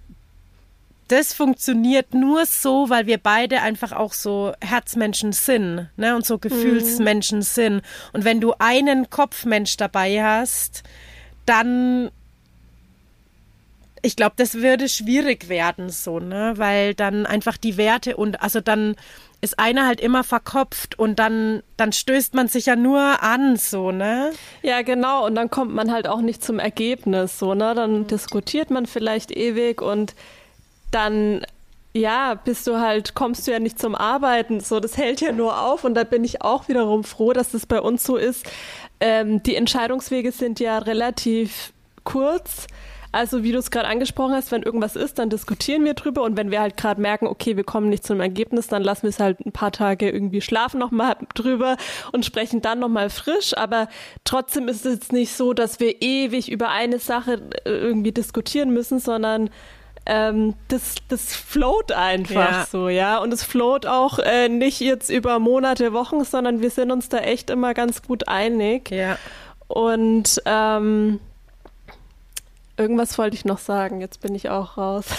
das 1.08 1.34
funktioniert 1.34 2.14
nur 2.14 2.46
so, 2.46 2.88
weil 2.88 3.06
wir 3.06 3.18
beide 3.18 3.60
einfach 3.62 3.92
auch 3.92 4.12
so 4.12 4.52
Herzmenschen 4.60 5.32
sind 5.32 5.88
ne, 5.96 6.16
und 6.16 6.24
so 6.24 6.38
Gefühlsmenschen 6.38 7.38
mhm. 7.38 7.42
sind. 7.42 7.82
Und 8.12 8.24
wenn 8.24 8.40
du 8.40 8.54
einen 8.58 9.10
Kopfmensch 9.10 9.76
dabei 9.76 10.22
hast, 10.22 10.82
dann 11.46 12.10
ich 14.04 14.16
glaube, 14.16 14.34
das 14.36 14.56
würde 14.56 14.88
schwierig 14.90 15.48
werden, 15.48 15.88
so, 15.88 16.20
ne? 16.20 16.52
Weil 16.56 16.92
dann 16.94 17.24
einfach 17.24 17.56
die 17.56 17.78
Werte 17.78 18.18
und 18.18 18.42
also 18.42 18.60
dann 18.60 18.96
ist 19.40 19.58
einer 19.58 19.86
halt 19.86 20.00
immer 20.00 20.24
verkopft 20.24 20.98
und 20.98 21.18
dann, 21.18 21.62
dann 21.78 21.92
stößt 21.92 22.34
man 22.34 22.48
sich 22.48 22.66
ja 22.66 22.76
nur 22.76 23.22
an, 23.22 23.56
so, 23.56 23.92
ne? 23.92 24.32
Ja, 24.62 24.82
genau. 24.82 25.26
Und 25.26 25.34
dann 25.36 25.48
kommt 25.48 25.74
man 25.74 25.90
halt 25.90 26.06
auch 26.06 26.20
nicht 26.20 26.44
zum 26.44 26.58
Ergebnis, 26.58 27.38
so, 27.38 27.54
ne? 27.54 27.74
Dann 27.74 28.00
mhm. 28.00 28.06
diskutiert 28.06 28.70
man 28.70 28.84
vielleicht 28.84 29.30
ewig 29.30 29.80
und 29.80 30.14
dann 30.94 31.44
ja, 31.96 32.34
bist 32.34 32.66
du 32.66 32.80
halt, 32.80 33.14
kommst 33.14 33.46
du 33.46 33.52
ja 33.52 33.60
nicht 33.60 33.78
zum 33.78 33.94
Arbeiten. 33.94 34.60
So, 34.60 34.80
das 34.80 34.96
hält 34.96 35.20
ja 35.20 35.30
nur 35.30 35.60
auf 35.60 35.84
und 35.84 35.94
da 35.94 36.02
bin 36.02 36.24
ich 36.24 36.42
auch 36.42 36.68
wiederum 36.68 37.04
froh, 37.04 37.32
dass 37.32 37.52
das 37.52 37.66
bei 37.66 37.80
uns 37.80 38.02
so 38.02 38.16
ist. 38.16 38.46
Ähm, 39.00 39.42
die 39.44 39.54
Entscheidungswege 39.54 40.32
sind 40.32 40.58
ja 40.58 40.78
relativ 40.78 41.72
kurz. 42.02 42.66
Also 43.12 43.44
wie 43.44 43.52
du 43.52 43.58
es 43.58 43.70
gerade 43.70 43.86
angesprochen 43.86 44.34
hast, 44.34 44.50
wenn 44.50 44.64
irgendwas 44.64 44.96
ist, 44.96 45.20
dann 45.20 45.30
diskutieren 45.30 45.84
wir 45.84 45.94
drüber 45.94 46.22
und 46.22 46.36
wenn 46.36 46.50
wir 46.50 46.60
halt 46.60 46.76
gerade 46.76 47.00
merken, 47.00 47.28
okay, 47.28 47.56
wir 47.56 47.62
kommen 47.62 47.88
nicht 47.88 48.04
zum 48.04 48.20
Ergebnis, 48.20 48.66
dann 48.66 48.82
lassen 48.82 49.04
wir 49.04 49.10
es 49.10 49.20
halt 49.20 49.38
ein 49.46 49.52
paar 49.52 49.70
Tage 49.70 50.10
irgendwie 50.10 50.40
schlafen 50.40 50.80
nochmal 50.80 51.14
drüber 51.36 51.76
und 52.10 52.24
sprechen 52.24 52.60
dann 52.60 52.80
nochmal 52.80 53.10
frisch. 53.10 53.56
Aber 53.56 53.86
trotzdem 54.24 54.66
ist 54.66 54.84
es 54.84 55.12
nicht 55.12 55.32
so, 55.32 55.52
dass 55.52 55.78
wir 55.78 56.02
ewig 56.02 56.50
über 56.50 56.70
eine 56.70 56.98
Sache 56.98 57.40
äh, 57.64 57.70
irgendwie 57.70 58.10
diskutieren 58.10 58.70
müssen, 58.70 58.98
sondern 58.98 59.48
ähm, 60.06 60.54
das, 60.68 60.96
das 61.08 61.34
float 61.34 61.92
einfach 61.92 62.50
ja. 62.52 62.66
so, 62.70 62.88
ja. 62.88 63.18
Und 63.18 63.32
es 63.32 63.42
float 63.42 63.86
auch 63.86 64.18
äh, 64.18 64.48
nicht 64.48 64.80
jetzt 64.80 65.10
über 65.10 65.38
Monate, 65.38 65.92
Wochen, 65.92 66.24
sondern 66.24 66.60
wir 66.60 66.70
sind 66.70 66.90
uns 66.90 67.08
da 67.08 67.18
echt 67.18 67.50
immer 67.50 67.74
ganz 67.74 68.02
gut 68.02 68.28
einig. 68.28 68.90
Ja. 68.90 69.18
Und 69.66 70.42
ähm, 70.44 71.20
irgendwas 72.76 73.16
wollte 73.18 73.36
ich 73.36 73.44
noch 73.44 73.58
sagen, 73.58 74.00
jetzt 74.00 74.20
bin 74.20 74.34
ich 74.34 74.50
auch 74.50 74.76
raus. 74.76 75.06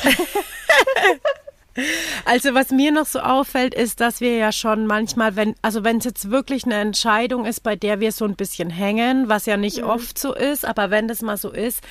Also 2.23 2.53
was 2.53 2.71
mir 2.71 2.91
noch 2.91 3.05
so 3.05 3.19
auffällt, 3.19 3.73
ist, 3.73 3.99
dass 3.99 4.21
wir 4.21 4.37
ja 4.37 4.51
schon 4.51 4.87
manchmal, 4.87 5.35
wenn, 5.35 5.55
also 5.61 5.83
wenn 5.83 5.97
es 5.97 6.05
jetzt 6.05 6.31
wirklich 6.31 6.63
eine 6.63 6.75
Entscheidung 6.75 7.45
ist, 7.45 7.63
bei 7.63 7.75
der 7.75 7.99
wir 7.99 8.13
so 8.13 8.23
ein 8.23 8.35
bisschen 8.35 8.69
hängen, 8.69 9.27
was 9.27 9.45
ja 9.45 9.57
nicht 9.57 9.81
mhm. 9.81 9.89
oft 9.89 10.17
so 10.17 10.33
ist, 10.33 10.65
aber 10.65 10.89
wenn 10.89 11.07
das 11.07 11.21
mal 11.21 11.37
so 11.37 11.51
ist, 11.51 11.81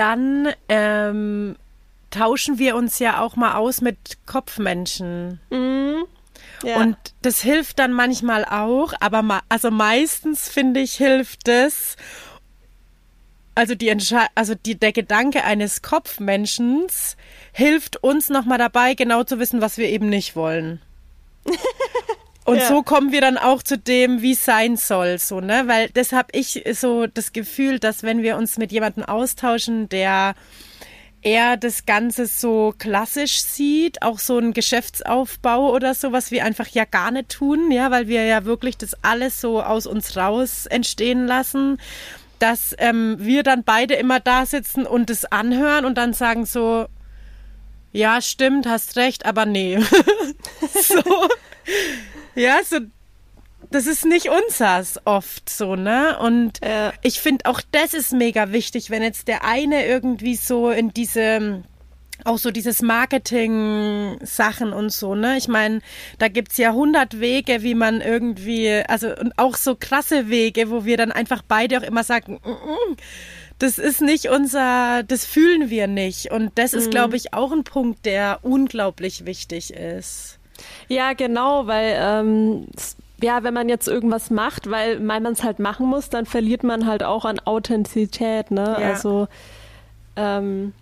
dann 0.00 0.48
ähm, 0.70 1.56
tauschen 2.08 2.58
wir 2.58 2.74
uns 2.74 2.98
ja 3.00 3.20
auch 3.20 3.36
mal 3.36 3.56
aus 3.56 3.82
mit 3.82 4.16
Kopfmenschen. 4.24 5.40
Mhm. 5.50 6.06
Ja. 6.64 6.78
Und 6.78 6.96
das 7.20 7.42
hilft 7.42 7.78
dann 7.78 7.92
manchmal 7.92 8.46
auch, 8.46 8.94
aber 9.00 9.20
ma 9.20 9.42
also 9.50 9.70
meistens 9.70 10.48
finde 10.48 10.80
ich 10.80 10.94
hilft 10.94 11.48
es. 11.48 11.96
Also 13.54 13.74
die 13.74 13.88
Entsche 13.88 14.20
also 14.34 14.54
die, 14.54 14.74
der 14.74 14.92
Gedanke 14.92 15.44
eines 15.44 15.82
Kopfmenschens 15.82 17.18
hilft 17.52 18.02
uns 18.02 18.30
nochmal 18.30 18.58
dabei, 18.58 18.94
genau 18.94 19.24
zu 19.24 19.38
wissen, 19.38 19.60
was 19.60 19.76
wir 19.76 19.88
eben 19.90 20.08
nicht 20.08 20.34
wollen. 20.34 20.80
Und 22.50 22.58
ja. 22.58 22.66
so 22.66 22.82
kommen 22.82 23.12
wir 23.12 23.20
dann 23.20 23.38
auch 23.38 23.62
zu 23.62 23.78
dem, 23.78 24.22
wie 24.22 24.32
es 24.32 24.44
sein 24.44 24.76
soll, 24.76 25.18
so, 25.18 25.40
ne? 25.40 25.62
Weil 25.66 25.88
das 25.90 26.10
habe 26.10 26.30
ich 26.32 26.64
so 26.72 27.06
das 27.06 27.32
Gefühl, 27.32 27.78
dass 27.78 28.02
wenn 28.02 28.24
wir 28.24 28.36
uns 28.36 28.58
mit 28.58 28.72
jemandem 28.72 29.04
austauschen, 29.04 29.88
der 29.88 30.34
eher 31.22 31.56
das 31.56 31.86
Ganze 31.86 32.26
so 32.26 32.74
klassisch 32.76 33.40
sieht, 33.40 34.02
auch 34.02 34.18
so 34.18 34.36
ein 34.38 34.52
Geschäftsaufbau 34.52 35.72
oder 35.72 35.94
so, 35.94 36.10
was 36.10 36.32
wir 36.32 36.44
einfach 36.44 36.66
ja 36.66 36.84
gar 36.86 37.12
nicht 37.12 37.28
tun, 37.28 37.70
ja, 37.70 37.92
weil 37.92 38.08
wir 38.08 38.24
ja 38.24 38.44
wirklich 38.44 38.76
das 38.76 38.96
alles 39.02 39.40
so 39.40 39.62
aus 39.62 39.86
uns 39.86 40.16
raus 40.16 40.66
entstehen 40.66 41.28
lassen, 41.28 41.78
dass 42.40 42.74
ähm, 42.78 43.14
wir 43.20 43.44
dann 43.44 43.62
beide 43.62 43.94
immer 43.94 44.18
da 44.18 44.44
sitzen 44.44 44.86
und 44.86 45.08
es 45.08 45.24
anhören 45.24 45.84
und 45.84 45.96
dann 45.96 46.14
sagen 46.14 46.46
so, 46.46 46.86
ja, 47.92 48.20
stimmt, 48.20 48.66
hast 48.66 48.96
recht, 48.96 49.24
aber 49.24 49.46
nee. 49.46 49.78
so. 50.74 51.00
Ja, 52.34 52.60
so, 52.64 52.78
das 53.70 53.86
ist 53.86 54.04
nicht 54.04 54.28
unsers 54.30 54.98
oft 55.04 55.48
so, 55.48 55.76
ne? 55.76 56.18
Und 56.18 56.60
ja. 56.64 56.92
ich 57.02 57.20
finde 57.20 57.46
auch 57.46 57.60
das 57.72 57.94
ist 57.94 58.12
mega 58.12 58.52
wichtig, 58.52 58.90
wenn 58.90 59.02
jetzt 59.02 59.28
der 59.28 59.44
eine 59.44 59.86
irgendwie 59.86 60.36
so 60.36 60.70
in 60.70 60.90
diese 60.90 61.62
auch 62.24 62.36
so 62.36 62.50
dieses 62.50 62.82
Marketing-Sachen 62.82 64.74
und 64.74 64.90
so, 64.92 65.14
ne? 65.14 65.38
Ich 65.38 65.48
meine, 65.48 65.80
da 66.18 66.28
gibt's 66.28 66.58
ja 66.58 66.72
hundert 66.72 67.18
Wege, 67.18 67.62
wie 67.62 67.74
man 67.74 68.02
irgendwie, 68.02 68.82
also 68.88 69.08
und 69.16 69.38
auch 69.38 69.56
so 69.56 69.74
krasse 69.74 70.28
Wege, 70.28 70.70
wo 70.70 70.84
wir 70.84 70.98
dann 70.98 71.12
einfach 71.12 71.42
beide 71.46 71.78
auch 71.78 71.82
immer 71.82 72.04
sagen, 72.04 72.34
mm 72.44 72.48
-mm, 72.48 72.96
das 73.58 73.78
ist 73.78 74.00
nicht 74.00 74.28
unser, 74.30 75.02
das 75.02 75.24
fühlen 75.24 75.70
wir 75.70 75.86
nicht. 75.86 76.30
Und 76.30 76.52
das 76.56 76.74
ist, 76.74 76.86
mhm. 76.86 76.90
glaube 76.90 77.16
ich, 77.16 77.34
auch 77.34 77.52
ein 77.52 77.64
Punkt, 77.64 78.06
der 78.06 78.40
unglaublich 78.42 79.26
wichtig 79.26 79.72
ist. 79.72 80.39
Ja, 80.88 81.12
genau, 81.12 81.66
weil 81.66 81.96
ähm, 81.98 82.66
ja, 83.22 83.42
wenn 83.42 83.54
man 83.54 83.68
jetzt 83.68 83.88
irgendwas 83.88 84.30
macht, 84.30 84.70
weil, 84.70 84.98
man 85.00 85.26
es 85.26 85.42
halt 85.44 85.58
machen 85.58 85.86
muss, 85.86 86.08
dann 86.08 86.26
verliert 86.26 86.62
man 86.62 86.86
halt 86.86 87.02
auch 87.02 87.24
an 87.24 87.38
Authentizität, 87.40 88.50
ne? 88.50 88.76
Ja. 88.80 88.88
Also 88.90 89.28
ähm, 90.16 90.72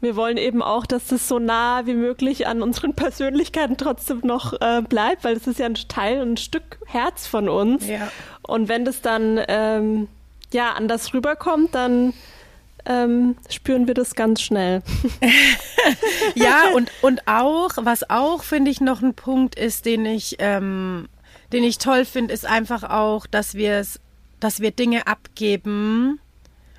wir 0.00 0.16
wollen 0.16 0.38
eben 0.38 0.62
auch, 0.62 0.86
dass 0.86 1.08
das 1.08 1.28
so 1.28 1.38
nah 1.38 1.86
wie 1.86 1.94
möglich 1.94 2.46
an 2.46 2.62
unseren 2.62 2.94
Persönlichkeiten 2.94 3.76
trotzdem 3.76 4.20
noch 4.22 4.54
äh, 4.60 4.82
bleibt, 4.82 5.24
weil 5.24 5.34
das 5.34 5.46
ist 5.46 5.58
ja 5.58 5.66
ein 5.66 5.74
Teil, 5.74 6.22
ein 6.22 6.36
Stück 6.36 6.78
Herz 6.86 7.26
von 7.26 7.48
uns. 7.48 7.86
Ja. 7.86 8.10
Und 8.42 8.68
wenn 8.68 8.84
das 8.84 9.02
dann 9.02 9.40
ähm, 9.48 10.08
ja 10.52 10.72
anders 10.72 11.12
rüberkommt, 11.12 11.74
dann 11.74 12.14
ähm, 12.86 13.36
spüren 13.48 13.86
wir 13.86 13.94
das 13.94 14.14
ganz 14.14 14.40
schnell. 14.40 14.82
ja, 16.34 16.70
und, 16.74 16.90
und 17.02 17.26
auch, 17.26 17.70
was 17.76 18.08
auch, 18.08 18.42
finde 18.42 18.70
ich, 18.70 18.80
noch 18.80 19.02
ein 19.02 19.14
Punkt 19.14 19.54
ist, 19.54 19.86
den 19.86 20.06
ich, 20.06 20.36
ähm, 20.38 21.08
den 21.52 21.64
ich 21.64 21.78
toll 21.78 22.04
finde, 22.04 22.34
ist 22.34 22.46
einfach 22.46 22.84
auch, 22.84 23.26
dass 23.26 23.54
wir 23.54 23.74
es, 23.74 24.00
dass 24.38 24.60
wir 24.60 24.70
Dinge 24.70 25.06
abgeben, 25.06 26.20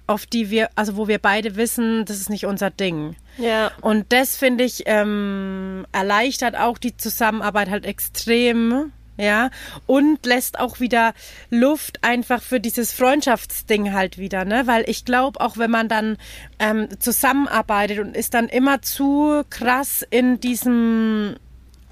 auf 0.07 0.25
die 0.25 0.49
wir, 0.49 0.69
also 0.75 0.97
wo 0.97 1.07
wir 1.07 1.19
beide 1.19 1.55
wissen, 1.55 2.05
das 2.05 2.17
ist 2.17 2.29
nicht 2.29 2.45
unser 2.45 2.69
Ding. 2.69 3.15
Ja. 3.37 3.71
Und 3.81 4.11
das 4.11 4.35
finde 4.35 4.63
ich 4.63 4.83
ähm, 4.85 5.85
erleichtert 5.91 6.57
auch 6.57 6.77
die 6.77 6.97
Zusammenarbeit 6.97 7.69
halt 7.69 7.85
extrem 7.85 8.91
ja, 9.17 9.49
und 9.85 10.25
lässt 10.25 10.59
auch 10.59 10.79
wieder 10.79 11.13
Luft 11.49 12.03
einfach 12.03 12.41
für 12.41 12.59
dieses 12.59 12.91
Freundschaftsding 12.91 13.93
halt 13.93 14.17
wieder, 14.17 14.45
ne, 14.45 14.63
weil 14.65 14.89
ich 14.89 15.05
glaube, 15.05 15.39
auch 15.41 15.57
wenn 15.57 15.71
man 15.71 15.87
dann 15.87 16.17
ähm, 16.59 16.87
zusammenarbeitet 16.99 17.99
und 17.99 18.15
ist 18.15 18.33
dann 18.33 18.47
immer 18.47 18.81
zu 18.81 19.43
krass 19.49 20.05
in 20.09 20.39
diesem 20.39 21.35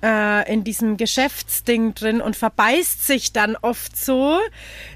äh, 0.02 0.52
in 0.52 0.64
diesem 0.64 0.98
Geschäftsding 0.98 1.94
drin 1.94 2.22
und 2.22 2.36
verbeißt 2.36 3.06
sich 3.06 3.34
dann 3.34 3.56
oft 3.58 3.98
so, 3.98 4.40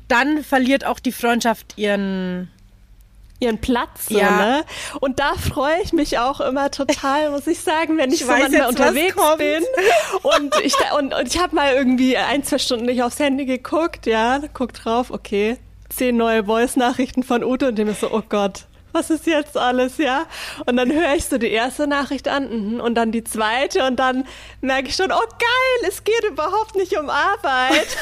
dann 0.08 0.44
verliert 0.44 0.86
auch 0.86 1.00
die 1.00 1.12
Freundschaft 1.12 1.78
ihren 1.78 2.50
ihren 3.44 3.60
Platz. 3.60 4.08
So, 4.08 4.18
ja. 4.18 4.46
ne? 4.46 4.66
Und 5.00 5.20
da 5.20 5.34
freue 5.36 5.82
ich 5.84 5.94
mich 5.94 6.20
auch 6.20 6.42
immer 6.42 6.72
total, 6.72 7.32
muss 7.32 7.48
ich 7.48 7.62
sagen, 7.62 7.98
wenn 7.98 8.10
ich, 8.10 8.22
ich 8.22 8.26
so 8.26 8.32
manchmal 8.32 8.68
unterwegs 8.68 9.16
bin. 9.38 9.64
Und 10.24 10.56
ich, 10.64 10.76
und, 10.98 11.14
und 11.14 11.28
ich 11.28 11.42
habe 11.42 11.56
mal 11.56 11.74
irgendwie 11.74 12.18
ein, 12.18 12.44
zwei 12.44 12.58
Stunden 12.58 12.86
nicht 12.86 13.04
aufs 13.04 13.20
Handy 13.20 13.46
geguckt, 13.46 14.06
ja, 14.06 14.40
guck 14.54 14.74
drauf, 14.74 15.12
okay, 15.12 15.58
zehn 15.90 16.18
neue 16.18 16.46
Voice-Nachrichten 16.46 17.24
von 17.24 17.44
Ute 17.44 17.70
und 17.70 17.78
dem 17.78 17.90
ist 17.90 18.02
so, 18.02 18.12
oh 18.12 18.24
Gott, 18.28 18.66
was 18.94 19.10
ist 19.10 19.26
jetzt 19.26 19.58
alles, 19.58 19.98
ja? 19.98 20.26
Und 20.66 20.78
dann 20.78 20.92
höre 20.92 21.16
ich 21.16 21.26
so 21.26 21.38
die 21.38 21.52
erste 21.52 21.88
Nachricht 21.88 22.28
an 22.28 22.50
mhm, 22.50 22.80
und 22.80 22.96
dann 22.96 23.12
die 23.12 23.24
zweite 23.24 23.86
und 23.86 23.98
dann 23.98 24.26
merke 24.62 24.90
ich 24.90 24.96
schon, 24.96 25.12
oh 25.12 25.28
geil, 25.40 25.90
es 25.90 26.04
geht 26.04 26.24
überhaupt 26.24 26.76
nicht 26.76 26.98
um 26.98 27.10
Arbeit. 27.10 27.98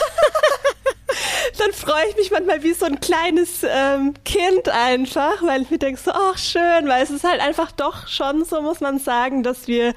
dann 1.57 1.71
freue 1.73 2.07
ich 2.09 2.15
mich 2.17 2.31
manchmal 2.31 2.63
wie 2.63 2.73
so 2.73 2.85
ein 2.85 2.99
kleines 2.99 3.63
ähm, 3.63 4.13
Kind 4.25 4.69
einfach, 4.69 5.41
weil 5.41 5.63
ich 5.63 5.69
mir 5.69 5.79
denke 5.79 5.99
so, 5.99 6.11
ach 6.11 6.37
schön, 6.37 6.87
weil 6.87 7.03
es 7.03 7.09
ist 7.09 7.23
halt 7.23 7.41
einfach 7.41 7.71
doch 7.71 8.07
schon, 8.07 8.45
so 8.45 8.61
muss 8.61 8.81
man 8.81 8.99
sagen, 8.99 9.43
dass 9.43 9.67
wir 9.67 9.93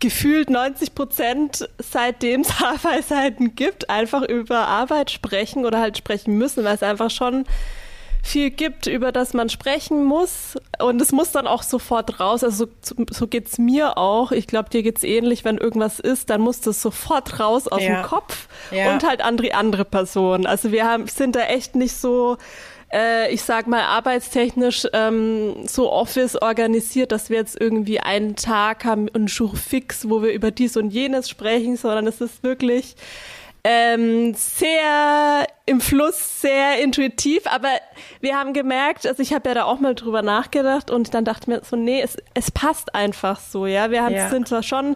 gefühlt 0.00 0.48
90 0.50 0.94
Prozent, 0.94 1.68
seitdem 1.78 2.42
es 2.42 2.52
Haarweisheiten 2.60 3.54
gibt, 3.54 3.90
einfach 3.90 4.22
über 4.22 4.68
Arbeit 4.68 5.10
sprechen 5.10 5.64
oder 5.64 5.80
halt 5.80 5.98
sprechen 5.98 6.36
müssen, 6.38 6.64
weil 6.64 6.74
es 6.74 6.82
einfach 6.82 7.10
schon 7.10 7.46
viel 8.28 8.50
gibt, 8.50 8.86
über 8.86 9.10
das 9.10 9.34
man 9.34 9.48
sprechen 9.48 10.04
muss. 10.04 10.56
Und 10.78 11.00
es 11.00 11.12
muss 11.12 11.32
dann 11.32 11.46
auch 11.46 11.62
sofort 11.62 12.20
raus. 12.20 12.44
Also 12.44 12.68
so, 12.82 12.94
so 13.10 13.26
geht's 13.26 13.58
mir 13.58 13.98
auch. 13.98 14.32
Ich 14.32 14.46
glaube, 14.46 14.70
dir 14.70 14.82
geht's 14.82 15.02
ähnlich, 15.02 15.44
wenn 15.44 15.58
irgendwas 15.58 15.98
ist, 15.98 16.30
dann 16.30 16.40
muss 16.40 16.60
das 16.60 16.80
sofort 16.82 17.40
raus 17.40 17.66
aus 17.68 17.82
ja. 17.82 18.02
dem 18.02 18.02
Kopf 18.02 18.48
ja. 18.70 18.92
und 18.92 19.04
halt 19.06 19.22
andere 19.22 19.54
andere 19.54 19.84
Personen. 19.84 20.46
Also 20.46 20.72
wir 20.72 20.84
haben, 20.84 21.06
sind 21.06 21.34
da 21.34 21.40
echt 21.40 21.74
nicht 21.74 21.94
so 21.94 22.36
äh, 22.92 23.32
ich 23.32 23.42
sag 23.42 23.66
mal, 23.66 23.82
arbeitstechnisch 23.82 24.86
ähm, 24.92 25.66
so 25.66 25.92
Office 25.92 26.40
organisiert, 26.40 27.12
dass 27.12 27.30
wir 27.30 27.36
jetzt 27.36 27.60
irgendwie 27.60 28.00
einen 28.00 28.36
Tag 28.36 28.84
haben, 28.84 29.08
einen 29.14 29.26
Jour 29.26 29.54
fix, 29.56 30.08
wo 30.08 30.22
wir 30.22 30.32
über 30.32 30.50
dies 30.50 30.76
und 30.76 30.90
jenes 30.90 31.28
sprechen, 31.28 31.76
sondern 31.76 32.06
es 32.06 32.20
ist 32.20 32.42
wirklich 32.42 32.96
ähm, 33.64 34.34
sehr 34.34 35.46
im 35.66 35.80
Fluss, 35.80 36.40
sehr 36.40 36.82
intuitiv, 36.82 37.42
aber 37.46 37.68
wir 38.20 38.36
haben 38.36 38.52
gemerkt, 38.52 39.06
also 39.06 39.22
ich 39.22 39.32
habe 39.32 39.48
ja 39.48 39.54
da 39.54 39.64
auch 39.64 39.80
mal 39.80 39.94
drüber 39.94 40.22
nachgedacht 40.22 40.90
und 40.90 41.12
dann 41.14 41.24
dachte 41.24 41.50
mir 41.50 41.62
so, 41.64 41.76
nee, 41.76 42.00
es, 42.00 42.16
es 42.34 42.50
passt 42.50 42.94
einfach 42.94 43.40
so, 43.40 43.66
ja. 43.66 43.90
Wir 43.90 44.02
haben, 44.02 44.14
ja. 44.14 44.28
sind 44.28 44.48
zwar 44.48 44.62
schon 44.62 44.94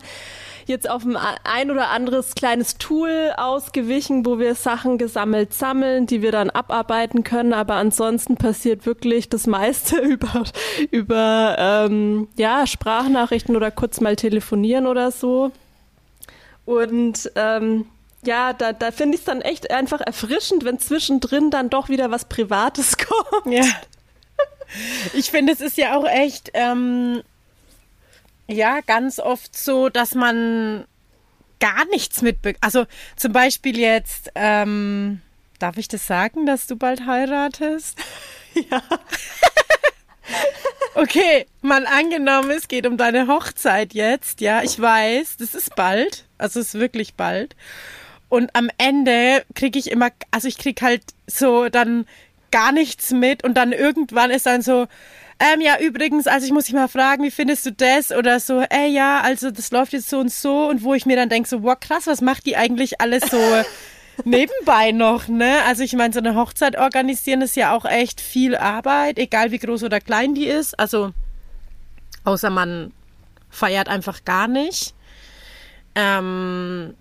jetzt 0.66 0.88
auf 0.88 1.04
ein, 1.04 1.16
ein 1.44 1.70
oder 1.70 1.90
anderes 1.90 2.34
kleines 2.34 2.78
Tool 2.78 3.32
ausgewichen, 3.36 4.24
wo 4.24 4.38
wir 4.38 4.54
Sachen 4.54 4.98
gesammelt 4.98 5.52
sammeln, 5.52 6.06
die 6.06 6.22
wir 6.22 6.32
dann 6.32 6.50
abarbeiten 6.50 7.24
können, 7.24 7.52
aber 7.52 7.74
ansonsten 7.74 8.36
passiert 8.36 8.86
wirklich 8.86 9.28
das 9.28 9.46
meiste 9.46 9.98
über, 10.00 10.44
über 10.90 11.56
ähm, 11.58 12.28
ja, 12.36 12.66
Sprachnachrichten 12.66 13.56
oder 13.56 13.70
kurz 13.70 14.00
mal 14.00 14.16
telefonieren 14.16 14.86
oder 14.86 15.10
so. 15.10 15.50
Und 16.64 17.30
ähm, 17.34 17.86
ja, 18.24 18.52
da, 18.52 18.72
da 18.72 18.92
finde 18.92 19.16
ich 19.16 19.22
es 19.22 19.26
dann 19.26 19.42
echt 19.42 19.70
einfach 19.70 20.00
erfrischend, 20.00 20.64
wenn 20.64 20.78
zwischendrin 20.78 21.50
dann 21.50 21.70
doch 21.70 21.88
wieder 21.88 22.10
was 22.10 22.26
Privates 22.26 22.96
kommt. 22.96 23.52
Ja. 23.52 23.64
Ich 25.12 25.30
finde, 25.30 25.52
es 25.52 25.60
ist 25.60 25.76
ja 25.76 25.96
auch 25.96 26.08
echt, 26.08 26.50
ähm, 26.54 27.22
ja, 28.48 28.80
ganz 28.80 29.18
oft 29.18 29.56
so, 29.56 29.88
dass 29.88 30.14
man 30.14 30.86
gar 31.60 31.84
nichts 31.86 32.22
mitbekommt. 32.22 32.62
Also 32.62 32.86
zum 33.16 33.32
Beispiel 33.32 33.78
jetzt, 33.78 34.30
ähm, 34.34 35.20
darf 35.58 35.76
ich 35.76 35.88
das 35.88 36.06
sagen, 36.06 36.46
dass 36.46 36.66
du 36.66 36.76
bald 36.76 37.06
heiratest? 37.06 37.98
ja. 38.70 38.82
okay, 40.94 41.46
mal 41.60 41.86
angenommen, 41.86 42.50
es 42.50 42.68
geht 42.68 42.86
um 42.86 42.96
deine 42.96 43.26
Hochzeit 43.26 43.94
jetzt. 43.94 44.40
Ja, 44.40 44.62
ich 44.62 44.80
weiß, 44.80 45.36
das 45.38 45.54
ist 45.54 45.76
bald. 45.76 46.24
Also 46.38 46.60
es 46.60 46.68
ist 46.68 46.80
wirklich 46.80 47.14
bald. 47.14 47.56
Und 48.32 48.56
am 48.56 48.70
Ende 48.78 49.44
kriege 49.54 49.78
ich 49.78 49.90
immer, 49.90 50.08
also 50.30 50.48
ich 50.48 50.56
kriege 50.56 50.80
halt 50.82 51.02
so 51.26 51.68
dann 51.68 52.06
gar 52.50 52.72
nichts 52.72 53.10
mit 53.10 53.44
und 53.44 53.52
dann 53.58 53.72
irgendwann 53.72 54.30
ist 54.30 54.46
dann 54.46 54.62
so, 54.62 54.86
ähm, 55.38 55.60
ja, 55.60 55.78
übrigens, 55.78 56.26
also 56.26 56.46
ich 56.46 56.50
muss 56.50 56.64
dich 56.64 56.74
mal 56.74 56.88
fragen, 56.88 57.24
wie 57.24 57.30
findest 57.30 57.66
du 57.66 57.72
das? 57.72 58.10
Oder 58.10 58.40
so, 58.40 58.62
ey, 58.70 58.88
ja, 58.88 59.20
also 59.20 59.50
das 59.50 59.70
läuft 59.70 59.92
jetzt 59.92 60.08
so 60.08 60.18
und 60.18 60.32
so. 60.32 60.66
Und 60.66 60.82
wo 60.82 60.94
ich 60.94 61.04
mir 61.04 61.16
dann 61.16 61.28
denke, 61.28 61.46
so, 61.46 61.62
wow, 61.62 61.78
krass, 61.78 62.06
was 62.06 62.22
macht 62.22 62.46
die 62.46 62.56
eigentlich 62.56 63.02
alles 63.02 63.24
so 63.30 63.36
nebenbei 64.24 64.92
noch, 64.92 65.28
ne? 65.28 65.58
Also 65.66 65.82
ich 65.82 65.92
meine, 65.92 66.14
so 66.14 66.20
eine 66.20 66.34
Hochzeit 66.34 66.78
organisieren 66.78 67.42
ist 67.42 67.54
ja 67.54 67.76
auch 67.76 67.84
echt 67.84 68.22
viel 68.22 68.56
Arbeit, 68.56 69.18
egal 69.18 69.50
wie 69.50 69.58
groß 69.58 69.82
oder 69.82 70.00
klein 70.00 70.34
die 70.34 70.46
ist. 70.46 70.80
Also, 70.80 71.12
außer 72.24 72.48
man 72.48 72.94
feiert 73.50 73.90
einfach 73.90 74.24
gar 74.24 74.48
nicht. 74.48 74.94
Ähm, 75.94 76.94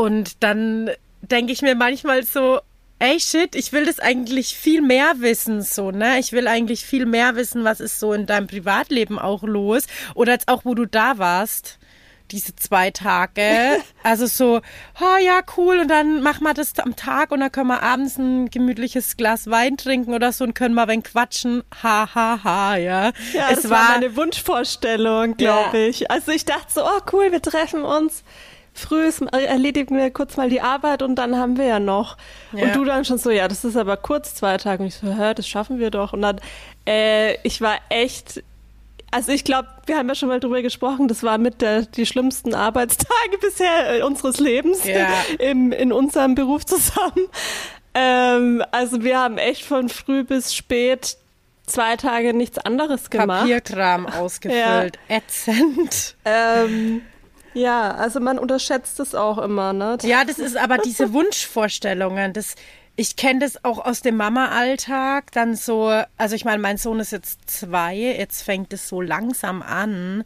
und 0.00 0.42
dann 0.42 0.90
denke 1.20 1.52
ich 1.52 1.60
mir 1.60 1.74
manchmal 1.74 2.22
so, 2.22 2.60
ey 3.00 3.20
shit, 3.20 3.54
ich 3.54 3.74
will 3.74 3.84
das 3.84 4.00
eigentlich 4.00 4.56
viel 4.56 4.80
mehr 4.80 5.12
wissen, 5.18 5.60
so, 5.60 5.90
ne? 5.90 6.18
Ich 6.18 6.32
will 6.32 6.48
eigentlich 6.48 6.86
viel 6.86 7.04
mehr 7.04 7.36
wissen, 7.36 7.64
was 7.64 7.80
ist 7.80 8.00
so 8.00 8.14
in 8.14 8.24
deinem 8.24 8.46
Privatleben 8.46 9.18
auch 9.18 9.42
los. 9.42 9.84
Oder 10.14 10.32
jetzt 10.32 10.48
auch, 10.48 10.64
wo 10.64 10.74
du 10.74 10.86
da 10.86 11.18
warst, 11.18 11.78
diese 12.30 12.56
zwei 12.56 12.90
Tage. 12.90 13.42
Also 14.02 14.24
so, 14.24 14.62
oh 14.98 15.18
ja, 15.22 15.40
cool, 15.58 15.80
und 15.80 15.88
dann 15.88 16.22
machen 16.22 16.44
wir 16.44 16.54
das 16.54 16.78
am 16.78 16.96
Tag 16.96 17.32
und 17.32 17.40
dann 17.40 17.52
können 17.52 17.66
wir 17.66 17.82
abends 17.82 18.16
ein 18.16 18.48
gemütliches 18.48 19.18
Glas 19.18 19.50
Wein 19.50 19.76
trinken 19.76 20.14
oder 20.14 20.32
so 20.32 20.44
und 20.44 20.54
können 20.54 20.74
mal 20.74 20.88
wenn 20.88 21.02
quatschen. 21.02 21.62
Ha, 21.82 22.08
ha, 22.14 22.40
ha, 22.42 22.76
ja. 22.76 23.12
Ja, 23.34 23.50
es 23.50 23.68
war, 23.68 23.78
war 23.80 23.90
meine 23.90 24.16
Wunschvorstellung, 24.16 25.36
glaube 25.36 25.78
ja. 25.78 25.88
ich. 25.88 26.10
Also 26.10 26.32
ich 26.32 26.46
dachte 26.46 26.72
so, 26.72 26.82
oh 26.82 27.00
cool, 27.12 27.30
wir 27.32 27.42
treffen 27.42 27.82
uns 27.82 28.24
früh 28.74 29.10
erledigen 29.32 29.96
wir 29.96 30.10
kurz 30.10 30.36
mal 30.36 30.48
die 30.48 30.60
Arbeit 30.60 31.02
und 31.02 31.16
dann 31.16 31.36
haben 31.36 31.58
wir 31.58 31.66
ja 31.66 31.80
noch. 31.80 32.16
Ja. 32.52 32.64
Und 32.64 32.76
du 32.76 32.84
dann 32.84 33.04
schon 33.04 33.18
so, 33.18 33.30
ja, 33.30 33.48
das 33.48 33.64
ist 33.64 33.76
aber 33.76 33.96
kurz 33.96 34.34
zwei 34.34 34.56
Tage. 34.56 34.82
Und 34.82 34.88
ich 34.88 34.96
so, 34.96 35.06
hä, 35.08 35.34
das 35.34 35.48
schaffen 35.48 35.78
wir 35.78 35.90
doch. 35.90 36.12
Und 36.12 36.22
dann, 36.22 36.40
äh, 36.86 37.34
ich 37.46 37.60
war 37.60 37.78
echt, 37.88 38.42
also 39.10 39.32
ich 39.32 39.44
glaube, 39.44 39.68
wir 39.86 39.96
haben 39.96 40.08
ja 40.08 40.14
schon 40.14 40.28
mal 40.28 40.40
drüber 40.40 40.62
gesprochen, 40.62 41.08
das 41.08 41.22
war 41.22 41.38
mit 41.38 41.60
der 41.60 41.82
die 41.82 42.06
schlimmsten 42.06 42.54
Arbeitstage 42.54 43.38
bisher 43.40 43.98
äh, 43.98 44.02
unseres 44.02 44.38
Lebens 44.38 44.84
ja. 44.84 45.08
im, 45.38 45.72
in 45.72 45.92
unserem 45.92 46.34
Beruf 46.34 46.64
zusammen. 46.64 47.26
Ähm, 47.92 48.62
also 48.70 49.02
wir 49.02 49.18
haben 49.18 49.38
echt 49.38 49.64
von 49.64 49.88
früh 49.88 50.22
bis 50.22 50.54
spät 50.54 51.16
zwei 51.66 51.96
Tage 51.96 52.34
nichts 52.34 52.58
anderes 52.58 53.10
gemacht. 53.10 53.40
Papierkram 53.40 54.06
ausgefüllt, 54.18 54.98
ja. 55.08 55.16
ätzend. 55.16 56.16
Ähm, 56.24 57.02
ja, 57.54 57.92
also 57.92 58.20
man 58.20 58.38
unterschätzt 58.38 59.00
es 59.00 59.14
auch 59.14 59.38
immer, 59.38 59.72
ne? 59.72 59.98
Ja, 60.02 60.24
das 60.24 60.38
ist 60.38 60.56
aber 60.56 60.78
diese 60.78 61.12
Wunschvorstellungen, 61.12 62.32
das 62.32 62.54
ich 62.96 63.16
kenne 63.16 63.40
das 63.40 63.64
auch 63.64 63.78
aus 63.78 64.02
dem 64.02 64.16
Mama-Alltag, 64.16 65.32
dann 65.32 65.54
so, 65.56 66.02
also 66.18 66.34
ich 66.36 66.44
meine, 66.44 66.58
mein 66.60 66.76
Sohn 66.76 67.00
ist 67.00 67.12
jetzt 67.12 67.48
zwei, 67.48 67.96
jetzt 67.96 68.42
fängt 68.42 68.74
es 68.74 68.88
so 68.88 69.00
langsam 69.00 69.62
an, 69.62 70.22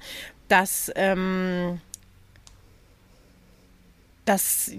dass, 0.49 0.91
ähm, 0.97 1.81
dass 4.25 4.73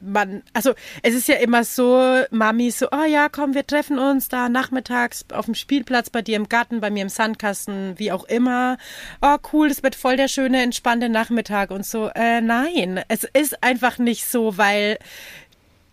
man, 0.00 0.42
also 0.52 0.74
es 1.02 1.14
ist 1.14 1.28
ja 1.28 1.36
immer 1.36 1.64
so, 1.64 2.22
Mami 2.30 2.70
so, 2.70 2.88
oh 2.92 3.04
ja, 3.04 3.28
komm, 3.28 3.54
wir 3.54 3.66
treffen 3.66 3.98
uns 3.98 4.28
da 4.28 4.48
nachmittags 4.48 5.24
auf 5.32 5.46
dem 5.46 5.54
Spielplatz 5.54 6.10
bei 6.10 6.22
dir 6.22 6.36
im 6.36 6.48
Garten, 6.48 6.80
bei 6.80 6.90
mir 6.90 7.02
im 7.02 7.08
Sandkasten, 7.08 7.98
wie 7.98 8.12
auch 8.12 8.24
immer. 8.24 8.76
Oh 9.22 9.36
cool, 9.52 9.68
das 9.68 9.82
wird 9.82 9.94
voll 9.94 10.16
der 10.16 10.28
schöne, 10.28 10.62
entspannte 10.62 11.08
Nachmittag 11.08 11.70
und 11.70 11.86
so. 11.86 12.10
Äh, 12.14 12.40
nein, 12.40 13.00
es 13.08 13.24
ist 13.24 13.62
einfach 13.62 13.98
nicht 13.98 14.26
so, 14.26 14.58
weil 14.58 14.98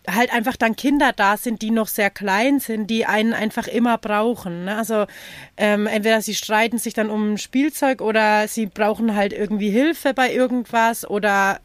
halt 0.09 0.33
einfach 0.33 0.57
dann 0.57 0.75
Kinder 0.75 1.13
da 1.15 1.37
sind, 1.37 1.61
die 1.61 1.71
noch 1.71 1.87
sehr 1.87 2.09
klein 2.09 2.59
sind, 2.59 2.87
die 2.87 3.05
einen 3.05 3.33
einfach 3.33 3.67
immer 3.67 3.97
brauchen. 3.97 4.65
Ne? 4.65 4.75
Also 4.75 5.05
ähm, 5.55 5.87
entweder 5.87 6.21
sie 6.21 6.35
streiten 6.35 6.77
sich 6.77 6.93
dann 6.93 7.09
um 7.09 7.37
Spielzeug 7.37 8.01
oder 8.01 8.47
sie 8.47 8.65
brauchen 8.65 9.15
halt 9.15 9.33
irgendwie 9.33 9.69
Hilfe 9.69 10.13
bei 10.13 10.33
irgendwas 10.33 11.09
oder 11.09 11.59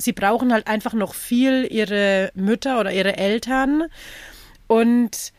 sie 0.00 0.12
brauchen 0.12 0.52
halt 0.52 0.66
einfach 0.66 0.94
noch 0.94 1.14
viel 1.14 1.66
ihre 1.70 2.30
Mütter 2.34 2.80
oder 2.80 2.92
ihre 2.92 3.16
Eltern. 3.16 3.84
Und 4.66 5.32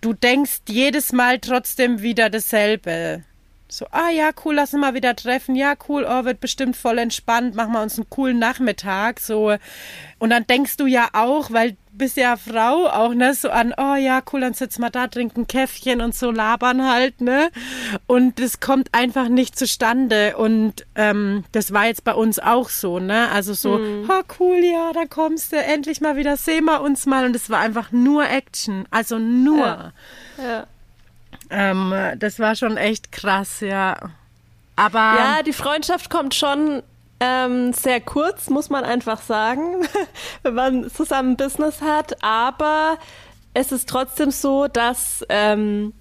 du 0.00 0.12
denkst 0.12 0.60
jedes 0.68 1.12
Mal 1.12 1.38
trotzdem 1.38 2.02
wieder 2.02 2.30
dasselbe. 2.30 3.24
So, 3.72 3.86
ah 3.90 4.10
ja, 4.10 4.30
cool, 4.44 4.54
lass 4.54 4.74
uns 4.74 4.82
mal 4.82 4.92
wieder 4.92 5.16
treffen. 5.16 5.56
Ja, 5.56 5.72
cool, 5.88 6.06
oh, 6.06 6.26
wird 6.26 6.40
bestimmt 6.40 6.76
voll 6.76 6.98
entspannt, 6.98 7.54
machen 7.54 7.72
wir 7.72 7.80
uns 7.80 7.96
einen 7.96 8.10
coolen 8.10 8.38
Nachmittag. 8.38 9.18
So. 9.18 9.56
Und 10.18 10.30
dann 10.30 10.46
denkst 10.46 10.76
du 10.76 10.86
ja 10.86 11.08
auch, 11.14 11.50
weil 11.50 11.78
bist 11.90 12.16
ja 12.16 12.36
Frau 12.36 12.86
auch, 12.88 13.14
ne, 13.14 13.34
so 13.34 13.50
an, 13.50 13.74
oh 13.76 13.94
ja, 13.94 14.22
cool, 14.32 14.40
dann 14.40 14.54
sitzen 14.54 14.82
wir 14.82 14.90
da, 14.90 15.06
trinken 15.06 15.46
Käffchen 15.46 16.00
und 16.00 16.14
so 16.14 16.30
labern 16.30 16.90
halt, 16.90 17.20
ne? 17.20 17.50
Und 18.06 18.38
das 18.40 18.60
kommt 18.60 18.88
einfach 18.92 19.28
nicht 19.28 19.58
zustande. 19.58 20.36
Und 20.36 20.86
ähm, 20.94 21.44
das 21.52 21.72
war 21.72 21.86
jetzt 21.86 22.04
bei 22.04 22.14
uns 22.14 22.38
auch 22.38 22.68
so, 22.68 22.98
ne? 22.98 23.30
Also 23.30 23.54
so, 23.54 23.78
mhm. 23.78 24.08
oh 24.10 24.22
cool, 24.38 24.58
ja, 24.62 24.92
da 24.92 25.06
kommst 25.06 25.52
du, 25.52 25.56
endlich 25.56 26.00
mal 26.00 26.16
wieder, 26.16 26.36
sehen 26.36 26.64
wir 26.66 26.82
uns 26.82 27.06
mal. 27.06 27.24
Und 27.24 27.36
es 27.36 27.48
war 27.48 27.60
einfach 27.60 27.90
nur 27.90 28.28
Action. 28.28 28.86
Also 28.90 29.18
nur. 29.18 29.58
Ja. 29.58 29.92
ja. 30.38 30.66
Ähm, 31.52 31.94
das 32.16 32.38
war 32.38 32.56
schon 32.56 32.76
echt 32.76 33.12
krass, 33.12 33.60
ja. 33.60 33.96
Aber. 34.76 34.98
Ja, 34.98 35.42
die 35.44 35.52
Freundschaft 35.52 36.10
kommt 36.10 36.34
schon 36.34 36.82
ähm, 37.20 37.72
sehr 37.72 38.00
kurz, 38.00 38.48
muss 38.48 38.70
man 38.70 38.84
einfach 38.84 39.22
sagen, 39.22 39.86
wenn 40.42 40.54
man 40.54 40.90
zusammen 40.90 41.36
Business 41.36 41.80
hat. 41.80 42.22
Aber 42.22 42.98
es 43.54 43.70
ist 43.70 43.88
trotzdem 43.88 44.30
so, 44.30 44.66
dass 44.66 45.24
ähm, 45.28 45.92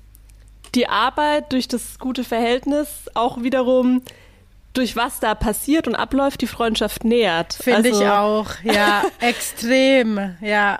die 0.74 0.88
Arbeit 0.88 1.52
durch 1.52 1.68
das 1.68 2.00
gute 2.00 2.24
Verhältnis 2.24 3.10
auch 3.14 3.44
wiederum 3.44 4.02
durch 4.74 4.96
was 4.96 5.20
da 5.20 5.36
passiert 5.36 5.88
und 5.88 5.96
abläuft, 5.96 6.42
die 6.42 6.48
Freundschaft 6.48 7.04
nähert. 7.04 7.54
Finde 7.54 7.90
also, 7.90 8.02
ich 8.02 8.08
auch, 8.08 8.48
ja, 8.64 9.04
extrem, 9.20 10.38
ja. 10.40 10.80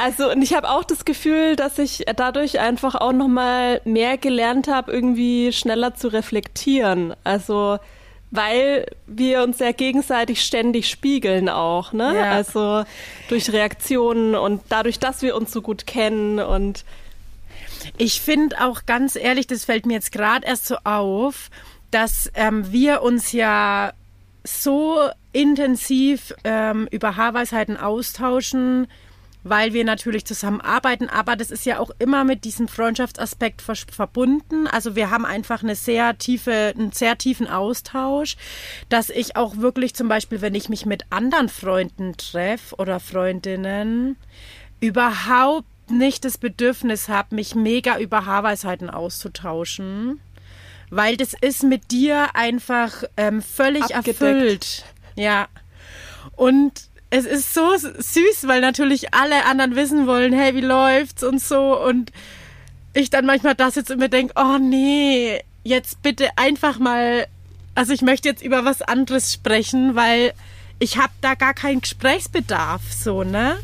Also 0.00 0.30
und 0.30 0.40
ich 0.40 0.54
habe 0.54 0.70
auch 0.70 0.84
das 0.84 1.04
Gefühl, 1.04 1.56
dass 1.56 1.78
ich 1.78 2.04
dadurch 2.16 2.58
einfach 2.58 2.94
auch 2.94 3.12
noch 3.12 3.28
mal 3.28 3.82
mehr 3.84 4.16
gelernt 4.16 4.66
habe, 4.66 4.90
irgendwie 4.90 5.52
schneller 5.52 5.94
zu 5.94 6.08
reflektieren. 6.08 7.14
Also 7.22 7.78
weil 8.30 8.86
wir 9.06 9.42
uns 9.42 9.58
ja 9.58 9.72
gegenseitig 9.72 10.42
ständig 10.42 10.88
spiegeln 10.88 11.48
auch, 11.48 11.92
ne? 11.92 12.14
Ja. 12.16 12.30
Also 12.30 12.84
durch 13.28 13.52
Reaktionen 13.52 14.36
und 14.36 14.62
dadurch, 14.68 15.00
dass 15.00 15.20
wir 15.20 15.36
uns 15.36 15.52
so 15.52 15.60
gut 15.60 15.86
kennen 15.86 16.38
und 16.38 16.84
ich 17.98 18.20
finde 18.20 18.56
auch 18.64 18.86
ganz 18.86 19.16
ehrlich, 19.16 19.46
das 19.46 19.64
fällt 19.64 19.84
mir 19.84 19.94
jetzt 19.94 20.12
gerade 20.12 20.46
erst 20.46 20.66
so 20.66 20.76
auf, 20.84 21.50
dass 21.90 22.30
ähm, 22.34 22.70
wir 22.72 23.02
uns 23.02 23.32
ja 23.32 23.92
so 24.44 25.10
intensiv 25.32 26.32
ähm, 26.44 26.88
über 26.90 27.16
Haarweisheiten 27.16 27.76
austauschen, 27.76 28.86
weil 29.42 29.72
wir 29.72 29.84
natürlich 29.84 30.24
zusammenarbeiten, 30.24 31.08
aber 31.08 31.36
das 31.36 31.50
ist 31.50 31.64
ja 31.64 31.78
auch 31.78 31.90
immer 31.98 32.24
mit 32.24 32.44
diesem 32.44 32.68
Freundschaftsaspekt 32.68 33.62
verbunden. 33.62 34.66
Also 34.66 34.96
wir 34.96 35.10
haben 35.10 35.24
einfach 35.24 35.62
eine 35.62 35.74
sehr 35.74 36.18
tiefe, 36.18 36.74
einen 36.76 36.92
sehr 36.92 37.16
tiefen 37.16 37.48
Austausch, 37.48 38.36
dass 38.88 39.10
ich 39.10 39.36
auch 39.36 39.56
wirklich 39.56 39.94
zum 39.94 40.08
Beispiel, 40.08 40.40
wenn 40.40 40.54
ich 40.54 40.68
mich 40.68 40.86
mit 40.86 41.04
anderen 41.10 41.48
Freunden 41.48 42.16
treffe 42.16 42.76
oder 42.76 43.00
Freundinnen, 43.00 44.16
überhaupt 44.80 45.66
nicht 45.90 46.24
das 46.24 46.38
Bedürfnis 46.38 47.08
habe, 47.08 47.34
mich 47.34 47.54
mega 47.54 47.98
über 47.98 48.26
Haarweisheiten 48.26 48.90
auszutauschen, 48.90 50.20
weil 50.90 51.16
das 51.16 51.34
ist 51.40 51.62
mit 51.62 51.90
dir 51.90 52.34
einfach 52.34 53.04
ähm, 53.16 53.42
völlig 53.42 53.94
Abgedeckt. 53.94 54.20
erfüllt. 54.20 54.84
Ja. 55.16 55.48
Und 56.36 56.89
es 57.10 57.26
ist 57.26 57.52
so 57.52 57.76
süß, 57.76 58.46
weil 58.46 58.60
natürlich 58.60 59.12
alle 59.12 59.44
anderen 59.44 59.74
wissen 59.74 60.06
wollen, 60.06 60.32
hey, 60.32 60.54
wie 60.54 60.60
läuft's 60.60 61.24
und 61.24 61.40
so. 61.42 61.78
Und 61.80 62.12
ich 62.94 63.10
dann 63.10 63.26
manchmal 63.26 63.54
das 63.54 63.74
jetzt 63.74 63.90
und 63.90 63.98
mir 63.98 64.08
denke, 64.08 64.34
oh 64.36 64.58
nee, 64.58 65.40
jetzt 65.64 66.02
bitte 66.02 66.28
einfach 66.36 66.78
mal, 66.78 67.26
also 67.74 67.92
ich 67.92 68.02
möchte 68.02 68.28
jetzt 68.28 68.42
über 68.42 68.64
was 68.64 68.82
anderes 68.82 69.32
sprechen, 69.32 69.96
weil 69.96 70.32
ich 70.78 70.98
habe 70.98 71.12
da 71.20 71.34
gar 71.34 71.52
keinen 71.52 71.80
Gesprächsbedarf, 71.80 72.82
so, 72.92 73.24
ne? 73.24 73.58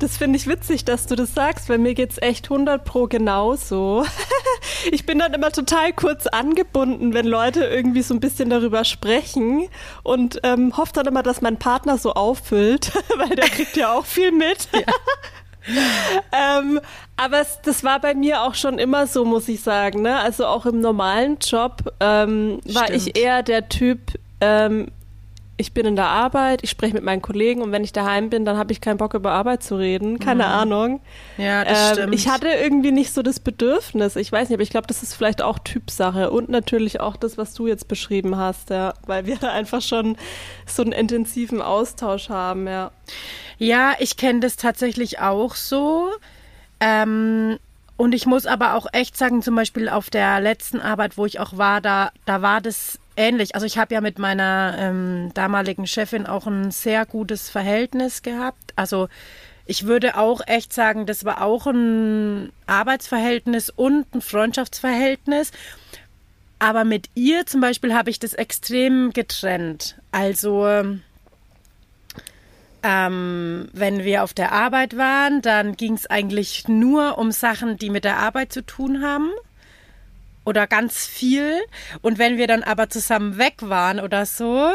Das 0.00 0.16
finde 0.16 0.38
ich 0.38 0.46
witzig, 0.46 0.86
dass 0.86 1.06
du 1.06 1.14
das 1.14 1.34
sagst, 1.34 1.68
weil 1.68 1.76
mir 1.76 1.92
geht's 1.92 2.16
echt 2.22 2.50
100 2.50 2.86
pro 2.86 3.06
genauso. 3.06 4.06
ich 4.90 5.04
bin 5.04 5.18
dann 5.18 5.34
immer 5.34 5.52
total 5.52 5.92
kurz 5.92 6.26
angebunden, 6.26 7.12
wenn 7.12 7.26
Leute 7.26 7.64
irgendwie 7.64 8.00
so 8.00 8.14
ein 8.14 8.20
bisschen 8.20 8.48
darüber 8.48 8.84
sprechen 8.84 9.68
und 10.02 10.40
ähm, 10.42 10.74
hoffe 10.74 10.94
dann 10.94 11.06
immer, 11.06 11.22
dass 11.22 11.42
mein 11.42 11.58
Partner 11.58 11.98
so 11.98 12.14
auffüllt, 12.14 12.92
weil 13.18 13.36
der 13.36 13.50
kriegt 13.50 13.76
ja 13.76 13.92
auch 13.92 14.06
viel 14.06 14.32
mit. 14.32 14.68
ähm, 16.32 16.80
aber 17.18 17.40
es, 17.42 17.60
das 17.62 17.84
war 17.84 18.00
bei 18.00 18.14
mir 18.14 18.40
auch 18.40 18.54
schon 18.54 18.78
immer 18.78 19.06
so, 19.06 19.26
muss 19.26 19.48
ich 19.48 19.60
sagen. 19.60 20.00
Ne? 20.00 20.18
Also 20.18 20.46
auch 20.46 20.64
im 20.64 20.80
normalen 20.80 21.36
Job 21.40 21.92
ähm, 22.00 22.60
war 22.64 22.90
ich 22.90 23.18
eher 23.18 23.42
der 23.42 23.68
Typ, 23.68 24.00
ähm, 24.40 24.86
ich 25.60 25.74
bin 25.74 25.84
in 25.84 25.94
der 25.94 26.08
Arbeit, 26.08 26.60
ich 26.62 26.70
spreche 26.70 26.94
mit 26.94 27.04
meinen 27.04 27.20
Kollegen 27.20 27.60
und 27.60 27.70
wenn 27.70 27.84
ich 27.84 27.92
daheim 27.92 28.30
bin, 28.30 28.44
dann 28.44 28.56
habe 28.56 28.72
ich 28.72 28.80
keinen 28.80 28.96
Bock 28.96 29.14
über 29.14 29.32
Arbeit 29.32 29.62
zu 29.62 29.76
reden. 29.76 30.18
Keine 30.18 30.44
mhm. 30.44 30.50
Ahnung. 30.50 31.00
Ja, 31.36 31.64
das 31.64 31.90
ähm, 31.90 31.94
stimmt. 31.94 32.14
Ich 32.14 32.28
hatte 32.28 32.48
irgendwie 32.48 32.92
nicht 32.92 33.12
so 33.12 33.22
das 33.22 33.40
Bedürfnis. 33.40 34.16
Ich 34.16 34.32
weiß 34.32 34.48
nicht, 34.48 34.56
aber 34.56 34.62
ich 34.62 34.70
glaube, 34.70 34.86
das 34.86 35.02
ist 35.02 35.14
vielleicht 35.14 35.42
auch 35.42 35.58
Typsache 35.58 36.30
und 36.30 36.48
natürlich 36.48 37.00
auch 37.00 37.16
das, 37.16 37.36
was 37.36 37.52
du 37.52 37.66
jetzt 37.66 37.88
beschrieben 37.88 38.36
hast, 38.36 38.70
ja, 38.70 38.94
weil 39.06 39.26
wir 39.26 39.36
da 39.40 39.52
einfach 39.52 39.82
schon 39.82 40.16
so 40.66 40.82
einen 40.82 40.92
intensiven 40.92 41.60
Austausch 41.60 42.30
haben, 42.30 42.66
ja. 42.66 42.90
Ja, 43.58 43.92
ich 43.98 44.16
kenne 44.16 44.40
das 44.40 44.56
tatsächlich 44.56 45.20
auch 45.20 45.54
so. 45.54 46.08
Ähm, 46.80 47.58
und 47.98 48.14
ich 48.14 48.24
muss 48.24 48.46
aber 48.46 48.74
auch 48.74 48.86
echt 48.94 49.18
sagen, 49.18 49.42
zum 49.42 49.54
Beispiel 49.54 49.90
auf 49.90 50.08
der 50.08 50.40
letzten 50.40 50.80
Arbeit, 50.80 51.18
wo 51.18 51.26
ich 51.26 51.38
auch 51.38 51.58
war, 51.58 51.82
da, 51.82 52.12
da 52.24 52.40
war 52.40 52.62
das 52.62 52.98
ähnlich. 53.20 53.54
Also 53.54 53.66
ich 53.66 53.78
habe 53.78 53.94
ja 53.94 54.00
mit 54.00 54.18
meiner 54.18 54.74
ähm, 54.78 55.30
damaligen 55.34 55.86
Chefin 55.86 56.26
auch 56.26 56.46
ein 56.46 56.70
sehr 56.70 57.04
gutes 57.04 57.50
Verhältnis 57.50 58.22
gehabt. 58.22 58.72
Also 58.76 59.08
ich 59.66 59.86
würde 59.86 60.16
auch 60.16 60.40
echt 60.46 60.72
sagen, 60.72 61.06
das 61.06 61.24
war 61.24 61.42
auch 61.42 61.66
ein 61.66 62.50
Arbeitsverhältnis 62.66 63.70
und 63.70 64.12
ein 64.14 64.22
Freundschaftsverhältnis. 64.22 65.52
Aber 66.58 66.84
mit 66.84 67.10
ihr 67.14 67.46
zum 67.46 67.60
Beispiel 67.60 67.94
habe 67.94 68.10
ich 68.10 68.18
das 68.18 68.32
extrem 68.32 69.12
getrennt. 69.12 69.96
Also 70.12 70.66
ähm, 72.82 73.68
wenn 73.72 74.04
wir 74.04 74.24
auf 74.24 74.32
der 74.32 74.52
Arbeit 74.52 74.96
waren, 74.96 75.42
dann 75.42 75.76
ging 75.76 75.94
es 75.94 76.08
eigentlich 76.08 76.66
nur 76.66 77.18
um 77.18 77.30
Sachen, 77.30 77.76
die 77.76 77.90
mit 77.90 78.04
der 78.04 78.16
Arbeit 78.16 78.52
zu 78.52 78.64
tun 78.64 79.02
haben 79.02 79.30
oder 80.50 80.66
ganz 80.66 81.06
viel. 81.06 81.62
Und 82.02 82.18
wenn 82.18 82.36
wir 82.36 82.48
dann 82.48 82.64
aber 82.64 82.90
zusammen 82.90 83.38
weg 83.38 83.54
waren 83.60 84.00
oder 84.00 84.26
so, 84.26 84.70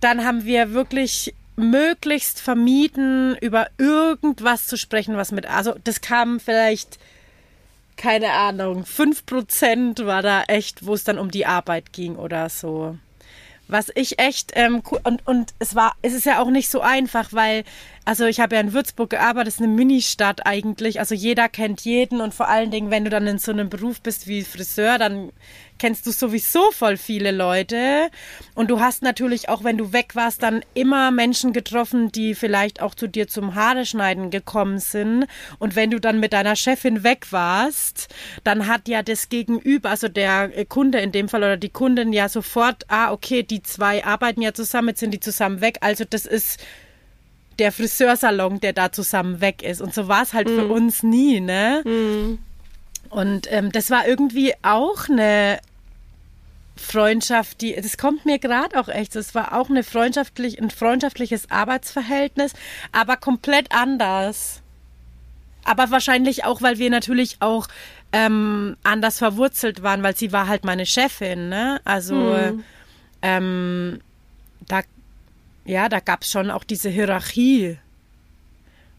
dann 0.00 0.24
haben 0.24 0.44
wir 0.44 0.72
wirklich 0.72 1.34
möglichst 1.56 2.40
vermieden, 2.40 3.36
über 3.40 3.68
irgendwas 3.78 4.66
zu 4.66 4.76
sprechen, 4.76 5.16
was 5.16 5.32
mit, 5.32 5.46
also 5.46 5.74
das 5.84 6.00
kam 6.00 6.40
vielleicht, 6.40 6.98
keine 7.96 8.32
Ahnung, 8.32 8.84
fünf 8.84 9.24
Prozent 9.24 10.04
war 10.04 10.22
da 10.22 10.42
echt, 10.42 10.84
wo 10.84 10.94
es 10.94 11.04
dann 11.04 11.18
um 11.18 11.30
die 11.30 11.46
Arbeit 11.46 11.92
ging 11.92 12.16
oder 12.16 12.48
so. 12.48 12.96
Was 13.68 13.90
ich 13.94 14.18
echt 14.18 14.52
ähm, 14.54 14.82
und 15.04 15.26
und 15.26 15.54
es 15.58 15.74
war 15.74 15.94
es 16.02 16.14
ist 16.14 16.26
ja 16.26 16.40
auch 16.40 16.50
nicht 16.50 16.70
so 16.70 16.80
einfach, 16.80 17.32
weil 17.32 17.64
also 18.06 18.24
ich 18.24 18.40
habe 18.40 18.54
ja 18.54 18.62
in 18.62 18.72
Würzburg 18.72 19.10
gearbeitet, 19.10 19.48
das 19.48 19.54
ist 19.56 19.60
eine 19.60 19.68
Ministadt 19.68 20.46
eigentlich, 20.46 20.98
also 20.98 21.14
jeder 21.14 21.50
kennt 21.50 21.82
jeden 21.82 22.22
und 22.22 22.32
vor 22.32 22.48
allen 22.48 22.70
Dingen, 22.70 22.90
wenn 22.90 23.04
du 23.04 23.10
dann 23.10 23.26
in 23.26 23.38
so 23.38 23.52
einem 23.52 23.68
Beruf 23.68 24.00
bist 24.00 24.26
wie 24.26 24.42
Friseur, 24.42 24.98
dann 24.98 25.30
kennst 25.78 26.06
du 26.06 26.10
sowieso 26.10 26.70
voll 26.70 26.96
viele 26.96 27.30
Leute. 27.30 28.10
Und 28.54 28.70
du 28.70 28.80
hast 28.80 29.02
natürlich 29.02 29.48
auch, 29.48 29.64
wenn 29.64 29.78
du 29.78 29.92
weg 29.92 30.14
warst, 30.14 30.42
dann 30.42 30.64
immer 30.74 31.10
Menschen 31.10 31.52
getroffen, 31.52 32.12
die 32.12 32.34
vielleicht 32.34 32.82
auch 32.82 32.94
zu 32.94 33.08
dir 33.08 33.28
zum 33.28 33.54
Haare 33.54 33.86
schneiden 33.86 34.30
gekommen 34.30 34.78
sind. 34.78 35.26
Und 35.58 35.76
wenn 35.76 35.90
du 35.90 36.00
dann 36.00 36.20
mit 36.20 36.32
deiner 36.32 36.56
Chefin 36.56 37.02
weg 37.04 37.26
warst, 37.30 38.08
dann 38.44 38.66
hat 38.66 38.88
ja 38.88 39.02
das 39.02 39.28
Gegenüber, 39.28 39.90
also 39.90 40.08
der 40.08 40.50
Kunde 40.66 40.98
in 40.98 41.12
dem 41.12 41.28
Fall 41.28 41.42
oder 41.42 41.56
die 41.56 41.70
Kundin 41.70 42.12
ja 42.12 42.28
sofort, 42.28 42.84
ah, 42.88 43.12
okay, 43.12 43.42
die 43.42 43.62
zwei 43.62 44.04
arbeiten 44.04 44.42
ja 44.42 44.52
zusammen, 44.52 44.88
jetzt 44.88 45.00
sind 45.00 45.12
die 45.12 45.20
zusammen 45.20 45.60
weg. 45.60 45.78
Also 45.80 46.04
das 46.08 46.26
ist 46.26 46.60
der 47.58 47.72
Friseursalon, 47.72 48.60
der 48.60 48.72
da 48.72 48.92
zusammen 48.92 49.40
weg 49.40 49.62
ist. 49.62 49.80
Und 49.80 49.92
so 49.92 50.08
war 50.08 50.22
es 50.22 50.32
halt 50.32 50.48
mm. 50.48 50.54
für 50.54 50.64
mhm. 50.64 50.70
uns 50.70 51.02
nie, 51.02 51.40
ne? 51.40 51.82
Mm. 51.84 52.38
Und 53.10 53.50
ähm, 53.50 53.72
das 53.72 53.90
war 53.90 54.06
irgendwie 54.06 54.54
auch 54.62 55.08
eine 55.08 55.58
Freundschaft, 56.78 57.60
die, 57.60 57.74
das 57.74 57.96
kommt 57.96 58.24
mir 58.24 58.38
gerade 58.38 58.78
auch 58.78 58.88
echt, 58.88 59.16
es 59.16 59.34
war 59.34 59.58
auch 59.58 59.68
eine 59.68 59.82
freundschaftlich, 59.82 60.60
ein 60.60 60.70
freundschaftliches 60.70 61.50
Arbeitsverhältnis, 61.50 62.52
aber 62.92 63.16
komplett 63.16 63.72
anders. 63.72 64.62
Aber 65.64 65.90
wahrscheinlich 65.90 66.44
auch, 66.44 66.62
weil 66.62 66.78
wir 66.78 66.88
natürlich 66.88 67.36
auch 67.40 67.68
ähm, 68.12 68.76
anders 68.84 69.18
verwurzelt 69.18 69.82
waren, 69.82 70.02
weil 70.02 70.16
sie 70.16 70.32
war 70.32 70.48
halt 70.48 70.64
meine 70.64 70.86
Chefin, 70.86 71.48
ne? 71.50 71.80
Also 71.84 72.36
hm. 72.36 72.64
ähm, 73.20 74.00
da, 74.66 74.80
ja, 75.66 75.88
da 75.88 76.00
gab 76.00 76.22
es 76.22 76.30
schon 76.30 76.50
auch 76.50 76.64
diese 76.64 76.88
Hierarchie. 76.88 77.78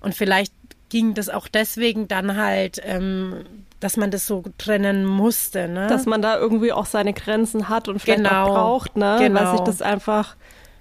Und 0.02 0.14
vielleicht 0.14 0.54
ging 0.90 1.14
das 1.14 1.30
auch 1.30 1.48
deswegen 1.48 2.08
dann 2.08 2.38
halt, 2.38 2.82
ähm, 2.84 3.46
dass 3.80 3.98
man 3.98 4.12
das 4.12 4.28
so 4.28 4.44
trennen 4.58 5.06
musste. 5.06 5.68
Ne? 5.68 5.88
Dass 5.88 6.06
man 6.06 6.22
da 6.22 6.38
irgendwie 6.38 6.72
auch 6.72 6.86
seine 6.86 7.14
Grenzen 7.14 7.70
hat 7.70 7.88
und 7.88 8.00
vielleicht 8.00 8.24
genau. 8.24 8.46
auch 8.46 8.54
braucht, 8.54 8.98
ne? 8.98 9.18
Genau. 9.20 9.40
weil 9.40 9.52
sich 9.52 9.62
das 9.62 9.82
einfach 9.82 10.36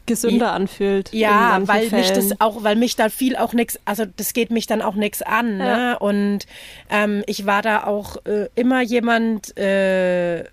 gesünder 0.09 0.53
anfühlt. 0.53 1.13
Ja, 1.13 1.61
weil 1.63 1.89
Fällen. 1.89 2.03
mich 2.03 2.13
das 2.13 2.41
auch, 2.41 2.65
weil 2.65 2.75
mich 2.75 2.97
da 2.97 3.11
viel 3.11 3.37
auch 3.37 3.53
nichts, 3.53 3.79
also 3.85 4.05
das 4.05 4.33
geht 4.33 4.51
mich 4.51 4.67
dann 4.67 4.83
auch 4.83 4.95
nichts 4.95 5.23
an. 5.23 5.61
Ja. 5.61 5.77
Ne? 5.77 5.99
Und 5.99 6.47
ähm, 6.91 7.23
ich 7.27 7.47
war 7.47 7.63
da 7.63 7.85
auch 7.85 8.17
äh, 8.25 8.49
immer 8.57 8.81
jemand, 8.81 9.57
äh, 9.57 10.45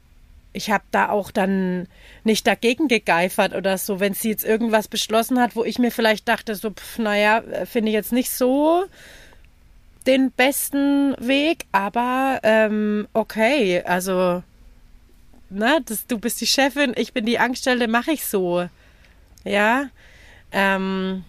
ich 0.53 0.71
habe 0.71 0.83
da 0.91 1.09
auch 1.09 1.31
dann 1.31 1.87
nicht 2.23 2.45
dagegen 2.45 2.87
gegeifert 2.87 3.55
oder 3.55 3.77
so, 3.77 3.99
wenn 3.99 4.13
sie 4.13 4.29
jetzt 4.29 4.45
irgendwas 4.45 4.87
beschlossen 4.87 5.39
hat, 5.39 5.55
wo 5.55 5.63
ich 5.63 5.79
mir 5.79 5.91
vielleicht 5.91 6.27
dachte, 6.27 6.53
so, 6.55 6.69
pf, 6.69 6.99
naja, 6.99 7.39
äh, 7.39 7.65
finde 7.65 7.89
ich 7.89 7.95
jetzt 7.95 8.11
nicht 8.11 8.29
so 8.29 8.85
den 10.07 10.31
besten 10.31 11.15
Weg, 11.19 11.65
aber 11.71 12.39
ähm, 12.43 13.07
okay, 13.13 13.81
also, 13.83 14.43
ne, 15.49 15.79
das, 15.85 16.07
du 16.07 16.19
bist 16.19 16.41
die 16.41 16.47
Chefin, 16.47 16.93
ich 16.95 17.13
bin 17.13 17.25
die 17.25 17.39
Angestellte, 17.39 17.87
mache 17.87 18.11
ich 18.11 18.25
so. 18.25 18.67
Ja. 19.43 19.87
Ähm, 20.51 21.23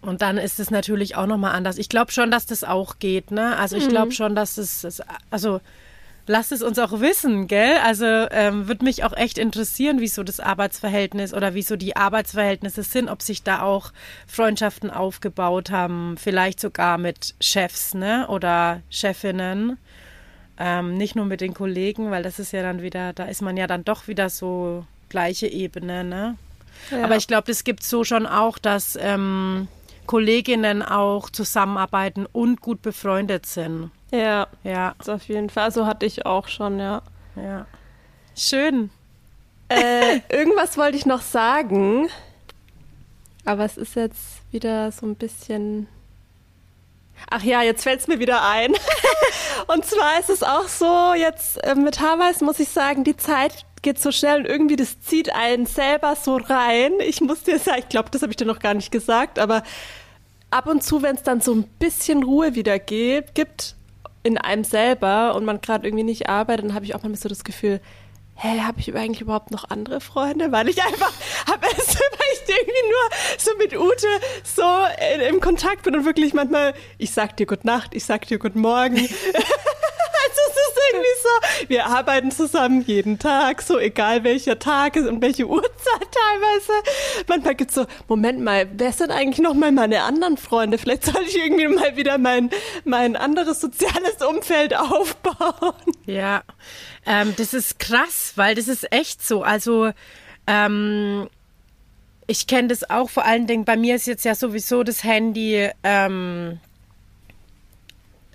und 0.00 0.22
dann 0.22 0.38
ist 0.38 0.60
es 0.60 0.70
natürlich 0.70 1.16
auch 1.16 1.26
nochmal 1.26 1.54
anders. 1.54 1.76
Ich 1.76 1.88
glaube 1.88 2.12
schon, 2.12 2.30
dass 2.30 2.46
das 2.46 2.62
auch 2.62 2.98
geht, 2.98 3.30
ne? 3.30 3.56
Also 3.56 3.76
ich 3.76 3.88
glaube 3.88 4.06
mhm. 4.06 4.12
schon, 4.12 4.34
dass 4.36 4.56
es, 4.56 5.02
also 5.30 5.60
lasst 6.28 6.52
es 6.52 6.62
uns 6.62 6.78
auch 6.78 7.00
wissen, 7.00 7.48
gell? 7.48 7.78
Also 7.84 8.04
ähm, 8.04 8.68
würde 8.68 8.84
mich 8.84 9.02
auch 9.02 9.14
echt 9.14 9.38
interessieren, 9.38 10.00
wie 10.00 10.08
so 10.08 10.22
das 10.22 10.38
Arbeitsverhältnis 10.38 11.34
oder 11.34 11.54
wie 11.54 11.62
so 11.62 11.76
die 11.76 11.96
Arbeitsverhältnisse 11.96 12.82
sind, 12.82 13.08
ob 13.08 13.22
sich 13.22 13.42
da 13.42 13.62
auch 13.62 13.92
Freundschaften 14.26 14.90
aufgebaut 14.90 15.70
haben, 15.70 16.16
vielleicht 16.18 16.60
sogar 16.60 16.98
mit 16.98 17.34
Chefs, 17.40 17.94
ne? 17.94 18.28
Oder 18.28 18.82
Chefinnen. 18.90 19.78
Ähm, 20.58 20.96
nicht 20.96 21.16
nur 21.16 21.24
mit 21.24 21.40
den 21.40 21.54
Kollegen, 21.54 22.10
weil 22.10 22.22
das 22.22 22.38
ist 22.38 22.52
ja 22.52 22.62
dann 22.62 22.82
wieder, 22.82 23.12
da 23.12 23.24
ist 23.24 23.42
man 23.42 23.56
ja 23.56 23.66
dann 23.66 23.84
doch 23.84 24.08
wieder 24.08 24.28
so 24.28 24.84
gleiche 25.08 25.46
Ebene, 25.46 26.04
ne? 26.04 26.36
Ja. 26.90 27.04
Aber 27.04 27.16
ich 27.16 27.26
glaube, 27.26 27.46
das 27.46 27.64
gibt 27.64 27.82
so 27.82 28.04
schon 28.04 28.26
auch, 28.26 28.58
dass 28.58 28.96
ähm, 29.00 29.68
Kolleginnen 30.06 30.82
auch 30.82 31.30
zusammenarbeiten 31.30 32.26
und 32.26 32.60
gut 32.60 32.82
befreundet 32.82 33.46
sind. 33.46 33.90
Ja, 34.10 34.48
ja. 34.62 34.94
Das 34.98 35.08
auf 35.08 35.22
jeden 35.28 35.50
Fall. 35.50 35.70
So 35.70 35.86
hatte 35.86 36.06
ich 36.06 36.26
auch 36.26 36.48
schon, 36.48 36.78
ja. 36.78 37.02
Ja. 37.36 37.66
Schön. 38.36 38.90
Äh, 39.68 40.20
irgendwas 40.28 40.76
wollte 40.76 40.96
ich 40.96 41.06
noch 41.06 41.22
sagen, 41.22 42.08
aber 43.44 43.64
es 43.64 43.76
ist 43.76 43.96
jetzt 43.96 44.42
wieder 44.50 44.92
so 44.92 45.06
ein 45.06 45.14
bisschen. 45.14 45.88
Ach 47.30 47.42
ja, 47.42 47.62
jetzt 47.62 47.82
fällt 47.82 48.00
es 48.00 48.06
mir 48.06 48.20
wieder 48.20 48.48
ein. 48.48 48.72
und 49.66 49.84
zwar 49.84 50.20
ist 50.20 50.30
es 50.30 50.42
auch 50.42 50.68
so, 50.68 51.14
jetzt 51.14 51.62
äh, 51.64 51.74
mit 51.74 52.00
Hawaii 52.00 52.32
muss 52.42 52.60
ich 52.60 52.68
sagen, 52.68 53.02
die 53.02 53.16
Zeit 53.16 53.66
geht 53.82 54.00
so 54.00 54.12
schnell 54.12 54.40
und 54.40 54.46
irgendwie 54.46 54.76
das 54.76 55.00
zieht 55.00 55.34
einen 55.34 55.66
selber 55.66 56.14
so 56.16 56.36
rein. 56.36 56.92
Ich 57.00 57.20
muss 57.20 57.42
dir 57.42 57.58
sagen, 57.58 57.80
ich 57.80 57.88
glaube, 57.88 58.10
das 58.10 58.22
habe 58.22 58.32
ich 58.32 58.36
dir 58.36 58.46
noch 58.46 58.60
gar 58.60 58.74
nicht 58.74 58.92
gesagt, 58.92 59.38
aber 59.38 59.62
ab 60.50 60.66
und 60.66 60.82
zu, 60.82 61.02
wenn 61.02 61.16
es 61.16 61.22
dann 61.22 61.40
so 61.40 61.54
ein 61.54 61.64
bisschen 61.64 62.22
Ruhe 62.22 62.54
wieder 62.54 62.78
gibt, 62.78 63.74
in 64.28 64.36
einem 64.36 64.62
selber 64.62 65.34
und 65.34 65.46
man 65.46 65.62
gerade 65.62 65.86
irgendwie 65.88 66.04
nicht 66.04 66.28
arbeitet, 66.28 66.66
dann 66.66 66.74
habe 66.74 66.84
ich 66.84 66.94
auch 66.94 67.02
mal 67.02 67.14
so 67.16 67.30
das 67.30 67.44
Gefühl, 67.44 67.80
hä, 68.34 68.60
habe 68.60 68.78
ich 68.78 68.94
eigentlich 68.94 69.22
überhaupt 69.22 69.50
noch 69.50 69.70
andere 69.70 70.02
Freunde? 70.02 70.52
Weil 70.52 70.68
ich 70.68 70.82
einfach, 70.82 71.12
habe 71.46 71.66
es, 71.66 71.98
weil 71.98 72.28
ich 72.34 72.54
irgendwie 72.54 72.88
nur 72.88 73.38
so 73.38 73.50
mit 73.56 73.74
Ute 73.74 74.06
so 74.44 74.62
in, 75.14 75.34
im 75.34 75.40
Kontakt 75.40 75.82
bin 75.84 75.96
und 75.96 76.04
wirklich 76.04 76.34
manchmal, 76.34 76.74
ich 76.98 77.10
sag 77.10 77.38
dir 77.38 77.46
Gute 77.46 77.66
Nacht, 77.66 77.94
ich 77.94 78.04
sag 78.04 78.26
dir 78.26 78.38
Guten 78.38 78.60
Morgen. 78.60 78.96
Irgendwie 80.98 81.22
so, 81.22 81.68
wir 81.68 81.86
arbeiten 81.86 82.30
zusammen 82.30 82.82
jeden 82.82 83.18
Tag, 83.18 83.62
so 83.62 83.78
egal 83.78 84.24
welcher 84.24 84.58
Tag 84.58 84.96
ist 84.96 85.06
und 85.06 85.22
welche 85.22 85.46
Uhrzeit 85.46 85.68
teilweise. 86.10 86.72
Manchmal 87.26 87.54
gibt 87.54 87.70
es 87.70 87.76
so, 87.76 87.86
Moment 88.08 88.40
mal, 88.40 88.68
wer 88.74 88.92
sind 88.92 89.10
eigentlich 89.10 89.38
noch 89.38 89.54
mal 89.54 89.72
meine 89.72 90.02
anderen 90.02 90.36
Freunde? 90.36 90.78
Vielleicht 90.78 91.04
soll 91.04 91.22
ich 91.26 91.36
irgendwie 91.36 91.68
mal 91.68 91.96
wieder 91.96 92.18
mein, 92.18 92.50
mein 92.84 93.16
anderes 93.16 93.60
soziales 93.60 94.22
Umfeld 94.28 94.76
aufbauen. 94.76 95.74
Ja, 96.06 96.42
ähm, 97.06 97.34
das 97.36 97.54
ist 97.54 97.78
krass, 97.78 98.32
weil 98.36 98.54
das 98.54 98.68
ist 98.68 98.92
echt 98.92 99.26
so. 99.26 99.42
Also, 99.42 99.90
ähm, 100.46 101.28
ich 102.26 102.46
kenne 102.46 102.68
das 102.68 102.88
auch 102.88 103.08
vor 103.08 103.24
allen 103.24 103.46
Dingen, 103.46 103.64
bei 103.64 103.76
mir 103.76 103.96
ist 103.96 104.06
jetzt 104.06 104.24
ja 104.24 104.34
sowieso 104.34 104.82
das 104.82 105.02
Handy 105.02 105.70
ähm, 105.82 106.60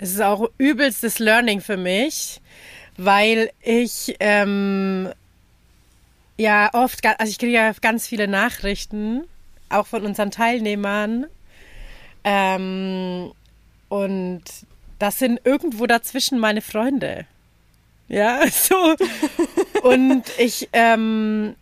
es 0.04 0.12
ist 0.12 0.22
auch 0.22 0.50
übelstes 0.58 1.20
Learning 1.20 1.62
für 1.62 1.78
mich, 1.78 2.42
weil 2.98 3.52
ich 3.62 4.16
ähm, 4.20 5.10
ja 6.38 6.70
oft, 6.74 7.06
also 7.06 7.30
ich 7.30 7.40
kriege 7.40 7.54
ja 7.54 7.72
ganz 7.82 8.06
viele 8.06 8.28
Nachrichten, 8.28 9.24
auch 9.70 9.88
von 9.88 10.06
unseren 10.06 10.30
Teilnehmern. 10.30 11.28
Ähm, 12.26 13.32
und 13.88 14.44
das 15.00 15.20
sind 15.20 15.40
irgendwo 15.46 15.88
dazwischen 15.88 16.38
meine 16.38 16.62
Freunde. 16.62 17.26
Ja, 18.10 18.46
so. 18.52 18.96
und 19.84 20.24
ich, 20.38 20.68
ähm, 20.74 21.56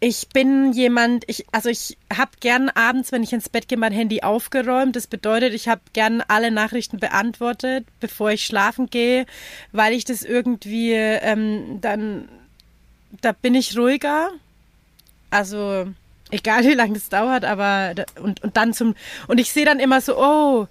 ich 0.00 0.28
bin 0.28 0.72
jemand, 0.72 1.24
ich, 1.26 1.44
also 1.50 1.68
ich 1.68 1.98
habe 2.16 2.30
gern 2.40 2.68
abends, 2.68 3.10
wenn 3.10 3.22
ich 3.24 3.32
ins 3.32 3.48
Bett 3.48 3.66
gehe, 3.66 3.78
mein 3.78 3.92
Handy 3.92 4.22
aufgeräumt. 4.22 4.94
Das 4.94 5.08
bedeutet, 5.08 5.54
ich 5.54 5.68
habe 5.68 5.80
gern 5.92 6.22
alle 6.28 6.50
Nachrichten 6.50 6.98
beantwortet, 7.00 7.86
bevor 7.98 8.30
ich 8.30 8.46
schlafen 8.46 8.90
gehe, 8.90 9.26
weil 9.72 9.92
ich 9.92 10.04
das 10.04 10.22
irgendwie 10.22 10.92
ähm, 10.92 11.80
dann, 11.80 12.28
da 13.20 13.32
bin 13.32 13.56
ich 13.56 13.76
ruhiger. 13.76 14.30
Also 15.30 15.88
egal 16.30 16.64
wie 16.64 16.74
lange 16.74 16.94
das 16.94 17.08
dauert, 17.08 17.44
aber 17.44 17.94
und, 18.22 18.42
und 18.42 18.56
dann 18.56 18.72
zum 18.72 18.94
und 19.26 19.38
ich 19.38 19.52
sehe 19.52 19.64
dann 19.64 19.80
immer 19.80 20.00
so, 20.00 20.16
oh, 20.16 20.68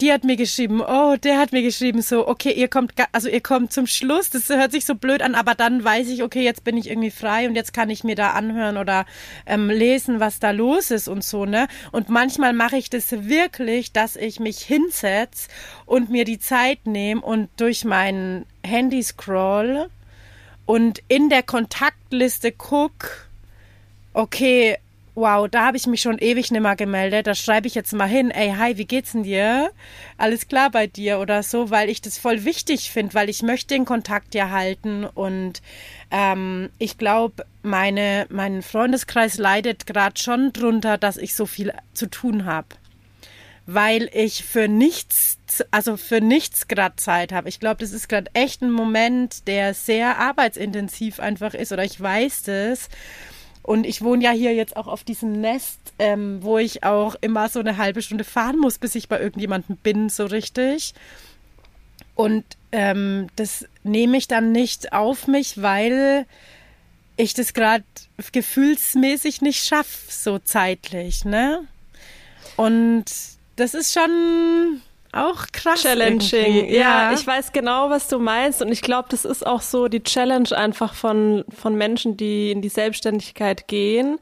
die 0.00 0.12
hat 0.12 0.24
mir 0.24 0.36
geschrieben, 0.36 0.80
oh, 0.80 1.16
der 1.16 1.38
hat 1.38 1.52
mir 1.52 1.62
geschrieben, 1.62 2.02
so, 2.02 2.28
okay, 2.28 2.52
ihr 2.52 2.68
kommt, 2.68 2.92
also 3.12 3.28
ihr 3.28 3.40
kommt 3.40 3.72
zum 3.72 3.86
Schluss, 3.86 4.30
das 4.30 4.48
hört 4.48 4.72
sich 4.72 4.84
so 4.84 4.94
blöd 4.94 5.22
an, 5.22 5.34
aber 5.34 5.54
dann 5.54 5.82
weiß 5.82 6.08
ich, 6.08 6.22
okay, 6.22 6.42
jetzt 6.42 6.64
bin 6.64 6.76
ich 6.76 6.88
irgendwie 6.88 7.10
frei 7.10 7.48
und 7.48 7.54
jetzt 7.54 7.72
kann 7.72 7.90
ich 7.90 8.04
mir 8.04 8.14
da 8.14 8.30
anhören 8.30 8.76
oder 8.76 9.06
ähm, 9.46 9.70
lesen, 9.70 10.20
was 10.20 10.38
da 10.38 10.52
los 10.52 10.90
ist 10.90 11.08
und 11.08 11.24
so, 11.24 11.44
ne? 11.44 11.68
Und 11.90 12.08
manchmal 12.08 12.52
mache 12.52 12.76
ich 12.76 12.90
das 12.90 13.10
wirklich, 13.28 13.92
dass 13.92 14.16
ich 14.16 14.40
mich 14.40 14.58
hinsetz 14.58 15.48
und 15.86 16.10
mir 16.10 16.24
die 16.24 16.38
Zeit 16.38 16.86
nehme 16.86 17.20
und 17.20 17.48
durch 17.56 17.84
mein 17.84 18.46
Handy 18.64 19.02
scroll 19.02 19.88
und 20.66 21.02
in 21.08 21.28
der 21.28 21.42
Kontaktliste 21.42 22.52
guck, 22.52 23.28
okay, 24.12 24.76
wow, 25.18 25.48
da 25.48 25.66
habe 25.66 25.76
ich 25.76 25.86
mich 25.86 26.00
schon 26.00 26.18
ewig 26.18 26.50
nimmer 26.50 26.76
gemeldet. 26.76 27.26
Da 27.26 27.34
schreibe 27.34 27.66
ich 27.66 27.74
jetzt 27.74 27.92
mal 27.92 28.08
hin, 28.08 28.30
ey, 28.30 28.54
hi, 28.56 28.76
wie 28.76 28.84
geht's 28.84 29.12
denn 29.12 29.24
dir? 29.24 29.70
Alles 30.16 30.48
klar 30.48 30.70
bei 30.70 30.86
dir 30.86 31.18
oder 31.18 31.42
so, 31.42 31.70
weil 31.70 31.88
ich 31.88 32.00
das 32.00 32.18
voll 32.18 32.44
wichtig 32.44 32.90
finde, 32.90 33.14
weil 33.14 33.28
ich 33.28 33.42
möchte 33.42 33.74
den 33.74 33.84
Kontakt 33.84 34.34
ja 34.34 34.50
halten 34.50 35.04
und 35.04 35.60
ähm, 36.10 36.70
ich 36.78 36.98
glaube, 36.98 37.44
meine, 37.62 38.26
mein 38.30 38.62
Freundeskreis 38.62 39.38
leidet 39.38 39.86
gerade 39.86 40.20
schon 40.20 40.52
drunter, 40.52 40.98
dass 40.98 41.16
ich 41.16 41.34
so 41.34 41.46
viel 41.46 41.72
zu 41.92 42.08
tun 42.08 42.44
habe. 42.44 42.68
Weil 43.66 44.08
ich 44.14 44.44
für 44.44 44.66
nichts, 44.66 45.38
also 45.70 45.98
für 45.98 46.22
nichts 46.22 46.68
gerade 46.68 46.96
Zeit 46.96 47.32
habe. 47.32 47.50
Ich 47.50 47.60
glaube, 47.60 47.80
das 47.80 47.92
ist 47.92 48.08
gerade 48.08 48.30
echt 48.32 48.62
ein 48.62 48.70
Moment, 48.70 49.46
der 49.46 49.74
sehr 49.74 50.18
arbeitsintensiv 50.18 51.20
einfach 51.20 51.52
ist, 51.52 51.72
oder 51.72 51.84
ich 51.84 52.00
weiß 52.00 52.44
das. 52.44 52.88
Und 53.68 53.84
ich 53.84 54.00
wohne 54.00 54.24
ja 54.24 54.30
hier 54.30 54.54
jetzt 54.54 54.78
auch 54.78 54.86
auf 54.86 55.04
diesem 55.04 55.42
Nest, 55.42 55.78
ähm, 55.98 56.38
wo 56.40 56.56
ich 56.56 56.84
auch 56.84 57.16
immer 57.20 57.50
so 57.50 57.60
eine 57.60 57.76
halbe 57.76 58.00
Stunde 58.00 58.24
fahren 58.24 58.58
muss, 58.58 58.78
bis 58.78 58.94
ich 58.94 59.08
bei 59.08 59.20
irgendjemandem 59.20 59.76
bin, 59.76 60.08
so 60.08 60.24
richtig. 60.24 60.94
Und 62.14 62.46
ähm, 62.72 63.26
das 63.36 63.66
nehme 63.84 64.16
ich 64.16 64.26
dann 64.26 64.52
nicht 64.52 64.94
auf 64.94 65.26
mich, 65.26 65.60
weil 65.60 66.24
ich 67.18 67.34
das 67.34 67.52
gerade 67.52 67.84
gefühlsmäßig 68.32 69.42
nicht 69.42 69.62
schaffe, 69.62 70.10
so 70.10 70.38
zeitlich, 70.38 71.26
ne? 71.26 71.68
Und 72.56 73.04
das 73.56 73.74
ist 73.74 73.92
schon 73.92 74.80
auch 75.12 75.46
krass. 75.52 75.82
Challenging. 75.82 76.68
Ja. 76.70 77.10
ja. 77.10 77.12
ich 77.12 77.26
weiß 77.26 77.52
genau, 77.52 77.90
was 77.90 78.08
du 78.08 78.18
meinst. 78.18 78.62
Und 78.62 78.70
ich 78.70 78.82
glaube, 78.82 79.08
das 79.10 79.24
ist 79.24 79.46
auch 79.46 79.62
so 79.62 79.88
die 79.88 80.02
Challenge 80.02 80.50
einfach 80.56 80.94
von, 80.94 81.44
von 81.56 81.74
Menschen, 81.74 82.16
die 82.16 82.50
in 82.50 82.62
die 82.62 82.68
Selbstständigkeit 82.68 83.68
gehen 83.68 84.18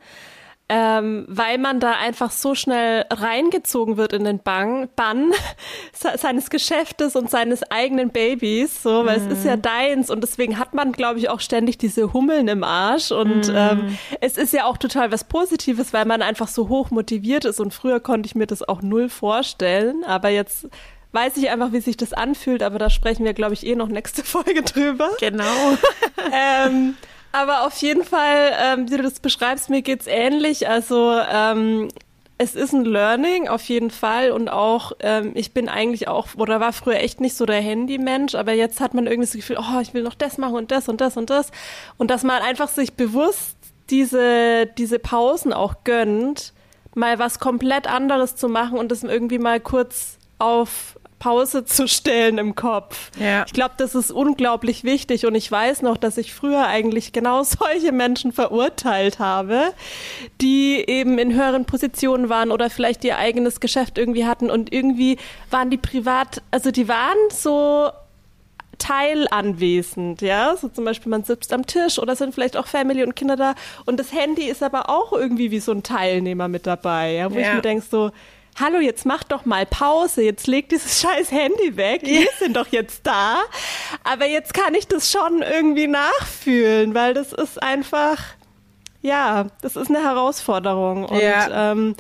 ähm, 0.69 1.25
weil 1.29 1.59
man 1.59 1.79
da 1.79 1.93
einfach 1.93 2.33
so 2.33 2.57
schnell 2.57 3.07
reingezogen 3.11 3.97
wird 3.97 4.13
in 4.13 4.25
den 4.25 4.41
Bang, 4.41 4.89
Bann 4.97 5.33
seines 5.93 6.51
Geschäftes 6.51 7.15
und 7.15 7.31
seines 7.31 7.63
eigenen 7.71 8.11
Babys, 8.11 8.83
so, 8.83 9.07
weil 9.07 9.21
mhm. 9.21 9.31
es 9.31 9.39
ist 9.39 9.45
ja 9.45 9.57
mhm. 9.57 9.63
deins 9.63 10.11
und 10.11 10.23
deswegen 10.23 10.59
hat 10.59 10.75
man, 10.75 10.93
glaube 10.93 11.21
ich, 11.21 11.29
auch 11.29 11.41
ständig 11.41 11.79
diese 11.79 12.13
Hummeln 12.13 12.49
im 12.49 12.65
Arsch 12.65 13.13
und 13.13 13.49
mhm. 13.49 13.57
ähm, 13.57 13.99
es 14.21 14.37
ist 14.37 14.53
ja 14.53 14.65
auch 14.65 14.77
total 14.77 15.13
was 15.13 15.25
Positives, 15.25 15.93
weil 15.93 16.05
man 16.05 16.21
einfach 16.21 16.49
so 16.49 16.69
hoch 16.69 16.91
motiviert 16.91 17.45
ist 17.45 17.61
und 17.61 17.73
früher 17.73 18.01
konnte 18.01 18.27
ich 18.27 18.35
mir 18.35 18.47
das 18.47 18.67
auch 18.67 18.83
null 18.83 19.09
vorstellen, 19.09 20.03
aber 20.05 20.31
jetzt 20.31 20.67
weiß 21.13 21.37
ich 21.39 21.49
einfach, 21.49 21.73
wie 21.73 21.81
sich 21.81 21.97
das 21.97 22.13
anfühlt, 22.13 22.63
aber 22.63 22.79
da 22.79 22.91
sprechen 22.91 23.25
wir, 23.25 23.35
glaube 23.35 23.55
ich, 23.55 23.67
eh 23.67 23.75
noch 23.75 23.89
nächste 23.89 24.23
Folge 24.25 24.63
drüber. 24.63 25.11
Genau. 25.21 25.45
ähm, 26.33 26.97
aber 27.37 27.67
auf 27.67 27.77
jeden 27.83 28.03
Fall, 28.03 28.53
ähm, 28.59 28.91
wie 28.91 28.97
du 28.97 29.03
das 29.03 29.21
beschreibst, 29.21 29.69
mir 29.69 29.83
geht's 29.83 30.07
ähnlich. 30.07 30.69
Also 30.69 31.13
ähm, 31.31 31.89
es 32.39 32.55
ist 32.55 32.73
ein 32.73 32.87
Learning 32.87 33.49
auf 33.49 33.63
jeden 33.65 33.91
Fall 33.91 34.31
und 34.31 34.49
auch 34.49 34.93
ähm, 35.01 35.33
ich 35.35 35.53
bin 35.53 35.69
eigentlich 35.69 36.09
auch 36.09 36.29
oder 36.37 36.61
war 36.61 36.73
früher 36.73 36.97
echt 36.97 37.21
nicht 37.21 37.37
so 37.37 37.45
der 37.45 37.61
Handymensch, 37.61 38.35
aber 38.35 38.53
jetzt 38.53 38.81
hat 38.81 38.95
man 38.95 39.07
irgendwie 39.07 39.27
das 39.27 39.35
Gefühl, 39.35 39.59
oh, 39.59 39.81
ich 39.81 39.93
will 39.93 40.03
noch 40.03 40.15
das 40.15 40.39
machen 40.39 40.55
und 40.55 40.71
das 40.71 40.89
und 40.89 41.01
das 41.01 41.17
und 41.17 41.29
das 41.29 41.51
und 41.99 42.11
dass 42.11 42.25
man 42.25 42.43
einfach 42.43 42.69
sich 42.69 42.95
bewusst 42.95 43.57
diese 43.91 44.67
diese 44.67 44.99
Pausen 44.99 45.53
auch 45.53 45.85
gönnt, 45.85 46.55
mal 46.95 47.19
was 47.19 47.39
komplett 47.39 47.87
anderes 47.87 48.35
zu 48.37 48.49
machen 48.49 48.79
und 48.79 48.91
das 48.91 49.03
irgendwie 49.03 49.39
mal 49.39 49.61
kurz 49.61 50.19
auf 50.39 50.99
Pause 51.19 51.65
zu 51.65 51.89
stellen 51.89 52.39
im 52.39 52.55
Kopf. 52.55 53.11
Ja. 53.19 53.45
Ich 53.47 53.53
glaube, 53.53 53.75
das 53.79 53.95
ist 53.95 54.11
unglaublich 54.11 54.85
wichtig 54.85 55.27
und 55.27 55.35
ich 55.35 55.51
weiß 55.51 55.83
noch, 55.83 55.97
dass 55.97 56.19
ich 56.19 56.35
früher 56.35 56.67
eigentlich 56.67 57.13
genau 57.13 57.43
solche 57.45 57.93
Menschen 57.93 58.33
verurteilt 58.33 59.19
habe, 59.19 59.73
die 60.41 60.85
eben 60.87 61.19
in 61.19 61.35
höheren 61.35 61.65
Positionen 61.65 62.29
waren 62.29 62.51
oder 62.51 62.71
vielleicht 62.71 63.05
ihr 63.05 63.17
eigenes 63.17 63.61
Geschäft 63.61 63.99
irgendwie 63.99 64.27
hatten 64.27 64.51
und 64.51 64.73
irgendwie 64.73 65.19
waren 65.51 65.71
die 65.71 65.79
privat, 65.79 66.43
also 66.51 66.71
die 66.71 66.89
waren 66.89 67.17
so 67.31 67.91
teilanwesend, 68.79 70.21
ja, 70.21 70.55
so 70.55 70.69
zum 70.69 70.85
Beispiel 70.85 71.09
man 71.09 71.25
sitzt 71.25 71.53
am 71.55 71.67
Tisch 71.67 71.99
oder 71.99 72.15
sind 72.15 72.35
vielleicht 72.35 72.59
auch 72.59 72.67
Family 72.67 73.03
und 73.03 73.17
Kinder 73.17 73.37
da 73.37 73.55
und 73.87 73.99
das 73.99 74.13
Handy 74.13 74.45
ist 74.45 74.63
aber 74.63 74.91
auch 74.91 75.13
irgendwie 75.13 75.51
wie 75.51 75.61
so 75.61 75.73
ein 75.73 75.83
Teilnehmer 75.83 76.49
mit 76.49 76.67
dabei, 76.67 77.15
ja, 77.15 77.33
wo 77.33 77.39
ja. 77.39 77.49
ich 77.49 77.55
mir 77.55 77.63
denke 77.63 77.85
so, 77.89 78.11
hallo, 78.59 78.79
jetzt 78.79 79.07
mach 79.07 79.25
doch 79.25 79.45
mal 79.45 79.67
Pause, 79.67 80.23
jetzt 80.23 80.47
leg 80.47 80.69
dieses 80.69 81.01
scheiß 81.03 81.31
Handy 81.31 81.77
weg, 81.77 82.03
ja. 82.03 82.21
wir 82.21 82.29
sind 82.39 82.57
doch 82.57 82.69
jetzt 82.69 83.07
da. 83.07 83.39
Aber 84.05 84.27
jetzt 84.27 84.55
kann 84.55 84.75
ich 84.75 84.89
das 84.89 85.11
schon 85.11 85.43
irgendwie 85.43 85.87
nachfühlen, 85.87 86.95
weil 86.95 87.15
das 87.15 87.33
ist 87.33 87.63
einfach, 87.63 88.19
ja, 89.03 89.47
das 89.63 89.77
ist 89.77 89.89
eine 89.89 90.03
Herausforderung. 90.03 91.05
Und 91.05 91.21
ja. 91.21 91.73
ähm, 91.73 91.95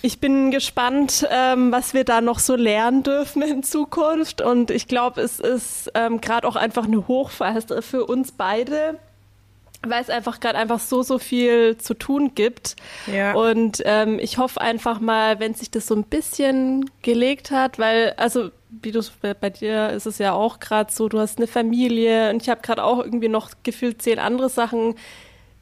ich 0.00 0.20
bin 0.20 0.50
gespannt, 0.50 1.26
ähm, 1.30 1.72
was 1.72 1.92
wir 1.92 2.04
da 2.04 2.20
noch 2.20 2.38
so 2.38 2.54
lernen 2.54 3.02
dürfen 3.02 3.42
in 3.42 3.62
Zukunft. 3.62 4.40
Und 4.40 4.70
ich 4.70 4.86
glaube, 4.86 5.20
es 5.22 5.40
ist 5.40 5.90
ähm, 5.94 6.20
gerade 6.20 6.46
auch 6.46 6.56
einfach 6.56 6.84
eine 6.84 7.08
Hochphase 7.08 7.82
für 7.82 8.06
uns 8.06 8.32
beide 8.32 8.98
weil 9.86 10.02
es 10.02 10.10
einfach 10.10 10.40
gerade 10.40 10.58
einfach 10.58 10.80
so, 10.80 11.02
so 11.02 11.18
viel 11.18 11.76
zu 11.78 11.94
tun 11.94 12.32
gibt. 12.34 12.76
Ja. 13.06 13.34
Und 13.34 13.82
ähm, 13.84 14.18
ich 14.18 14.38
hoffe 14.38 14.60
einfach 14.60 15.00
mal, 15.00 15.38
wenn 15.40 15.54
sich 15.54 15.70
das 15.70 15.86
so 15.86 15.94
ein 15.94 16.04
bisschen 16.04 16.90
gelegt 17.02 17.50
hat, 17.50 17.78
weil, 17.78 18.14
also 18.16 18.50
wie 18.70 18.92
du 18.92 19.00
bei 19.40 19.50
dir 19.50 19.90
ist 19.90 20.06
es 20.06 20.18
ja 20.18 20.32
auch 20.32 20.60
gerade 20.60 20.92
so, 20.92 21.08
du 21.08 21.18
hast 21.18 21.38
eine 21.38 21.46
Familie 21.46 22.30
und 22.30 22.42
ich 22.42 22.48
habe 22.48 22.60
gerade 22.60 22.84
auch 22.84 22.98
irgendwie 22.98 23.28
noch 23.28 23.50
gefühlt 23.62 24.02
zehn 24.02 24.18
andere 24.18 24.48
Sachen 24.48 24.94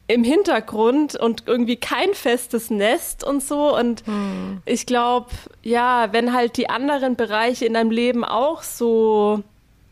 im 0.07 0.23
Hintergrund 0.23 1.15
und 1.15 1.43
irgendwie 1.47 1.75
kein 1.75 2.13
festes 2.13 2.69
Nest 2.69 3.23
und 3.23 3.43
so. 3.43 3.77
Und 3.77 4.05
hm. 4.05 4.61
ich 4.65 4.85
glaube, 4.85 5.29
ja, 5.63 6.11
wenn 6.13 6.33
halt 6.33 6.57
die 6.57 6.69
anderen 6.69 7.15
Bereiche 7.15 7.65
in 7.65 7.73
deinem 7.73 7.91
Leben 7.91 8.23
auch 8.23 8.63
so 8.63 9.43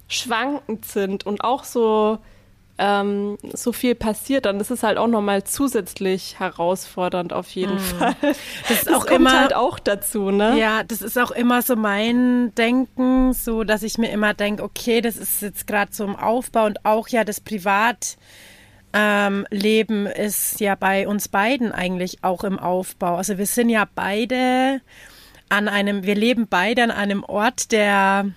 schwankend 0.07 0.85
sind 0.85 1.25
und 1.25 1.43
auch 1.43 1.63
so 1.63 2.19
ähm, 2.77 3.37
so 3.53 3.71
viel 3.71 3.95
passiert, 3.95 4.45
dann 4.45 4.59
ist 4.59 4.69
es 4.69 4.83
halt 4.83 4.97
auch 4.97 5.07
nochmal 5.07 5.45
zusätzlich 5.45 6.39
herausfordernd 6.39 7.31
auf 7.31 7.49
jeden 7.51 7.75
mhm. 7.75 7.79
Fall. 7.79 8.15
Das 8.21 8.37
ist 8.69 8.87
das 8.87 8.93
auch 8.93 9.05
immer 9.05 9.39
halt 9.39 9.55
auch 9.55 9.79
dazu, 9.79 10.29
ne? 10.31 10.59
Ja, 10.59 10.83
das 10.83 11.01
ist 11.01 11.17
auch 11.17 11.31
immer 11.31 11.61
so 11.61 11.75
mein 11.75 12.53
Denken, 12.55 13.33
so 13.33 13.63
dass 13.63 13.83
ich 13.83 13.97
mir 13.97 14.11
immer 14.11 14.33
denke, 14.33 14.63
okay, 14.63 14.99
das 14.99 15.15
ist 15.15 15.41
jetzt 15.41 15.67
gerade 15.67 15.93
so 15.93 16.03
im 16.03 16.15
Aufbau 16.15 16.65
und 16.65 16.85
auch 16.85 17.07
ja 17.07 17.23
das 17.23 17.39
Privat. 17.39 18.17
Ähm, 18.97 19.45
Leben 19.51 20.05
ist 20.05 20.61
ja 20.61 20.75
bei 20.75 21.05
uns 21.05 21.27
beiden 21.27 21.73
eigentlich 21.73 22.23
auch 22.23 22.45
im 22.45 22.57
Aufbau. 22.57 23.17
Also 23.17 23.37
wir 23.37 23.45
sind 23.45 23.67
ja 23.67 23.85
beide 23.93 24.79
an 25.49 25.67
einem, 25.67 26.03
wir 26.03 26.15
leben 26.15 26.47
beide 26.49 26.83
an 26.83 26.91
einem 26.91 27.23
Ort, 27.25 27.73
der 27.73 28.31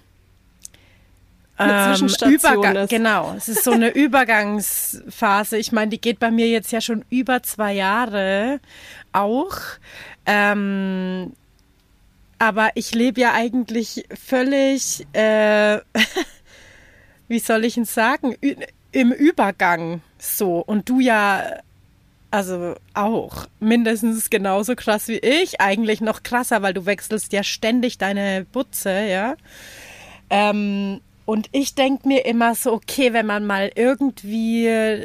eine 1.59 1.97
ähm, 1.99 2.33
Übergang, 2.33 2.77
ist. 2.77 2.91
Genau, 2.91 3.35
es 3.37 3.49
ist 3.49 3.65
so 3.65 3.73
eine 3.73 3.89
Übergangsphase. 3.95 5.59
Ich 5.59 5.73
meine, 5.73 5.91
die 5.91 6.01
geht 6.01 6.19
bei 6.21 6.31
mir 6.31 6.49
jetzt 6.49 6.71
ja 6.73 6.81
schon 6.81 7.05
über 7.11 7.43
zwei 7.43 7.75
Jahre 7.75 8.61
auch. 9.13 9.57
Ähm, 10.27 11.33
aber 12.39 12.71
ich 12.75 12.95
lebe 12.95 13.21
ja 13.21 13.33
eigentlich 13.33 14.05
völlig, 14.15 15.07
äh, 15.13 15.79
wie 17.29 17.41
soll 17.41 17.65
ich 17.65 17.77
es 17.77 17.93
sagen, 17.93 18.37
im 18.93 19.13
Übergang 19.13 20.03
so. 20.19 20.61
Und 20.61 20.89
du 20.89 21.01
ja, 21.01 21.59
also 22.31 22.75
auch 22.95 23.47
mindestens 23.59 24.31
genauso 24.31 24.77
krass 24.77 25.09
wie 25.09 25.19
ich, 25.19 25.61
eigentlich 25.61 26.01
noch 26.01 26.23
krasser, 26.23 26.63
weil 26.63 26.75
du 26.75 26.87
wechselst 26.87 27.33
ja 27.33 27.43
ständig 27.43 27.99
deine 27.99 28.45
Butze, 28.45 29.07
ja. 29.07 29.35
Ähm, 30.31 31.01
und 31.29 31.51
ich 31.53 31.75
denke 31.75 32.09
mir 32.09 32.25
immer 32.25 32.55
so, 32.55 32.73
okay, 32.73 33.13
wenn 33.13 33.27
man 33.27 33.45
mal 33.45 33.71
irgendwie 33.75 35.05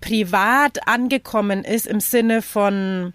privat 0.00 0.88
angekommen 0.88 1.62
ist 1.62 1.86
im 1.86 2.00
Sinne 2.00 2.42
von, 2.42 3.12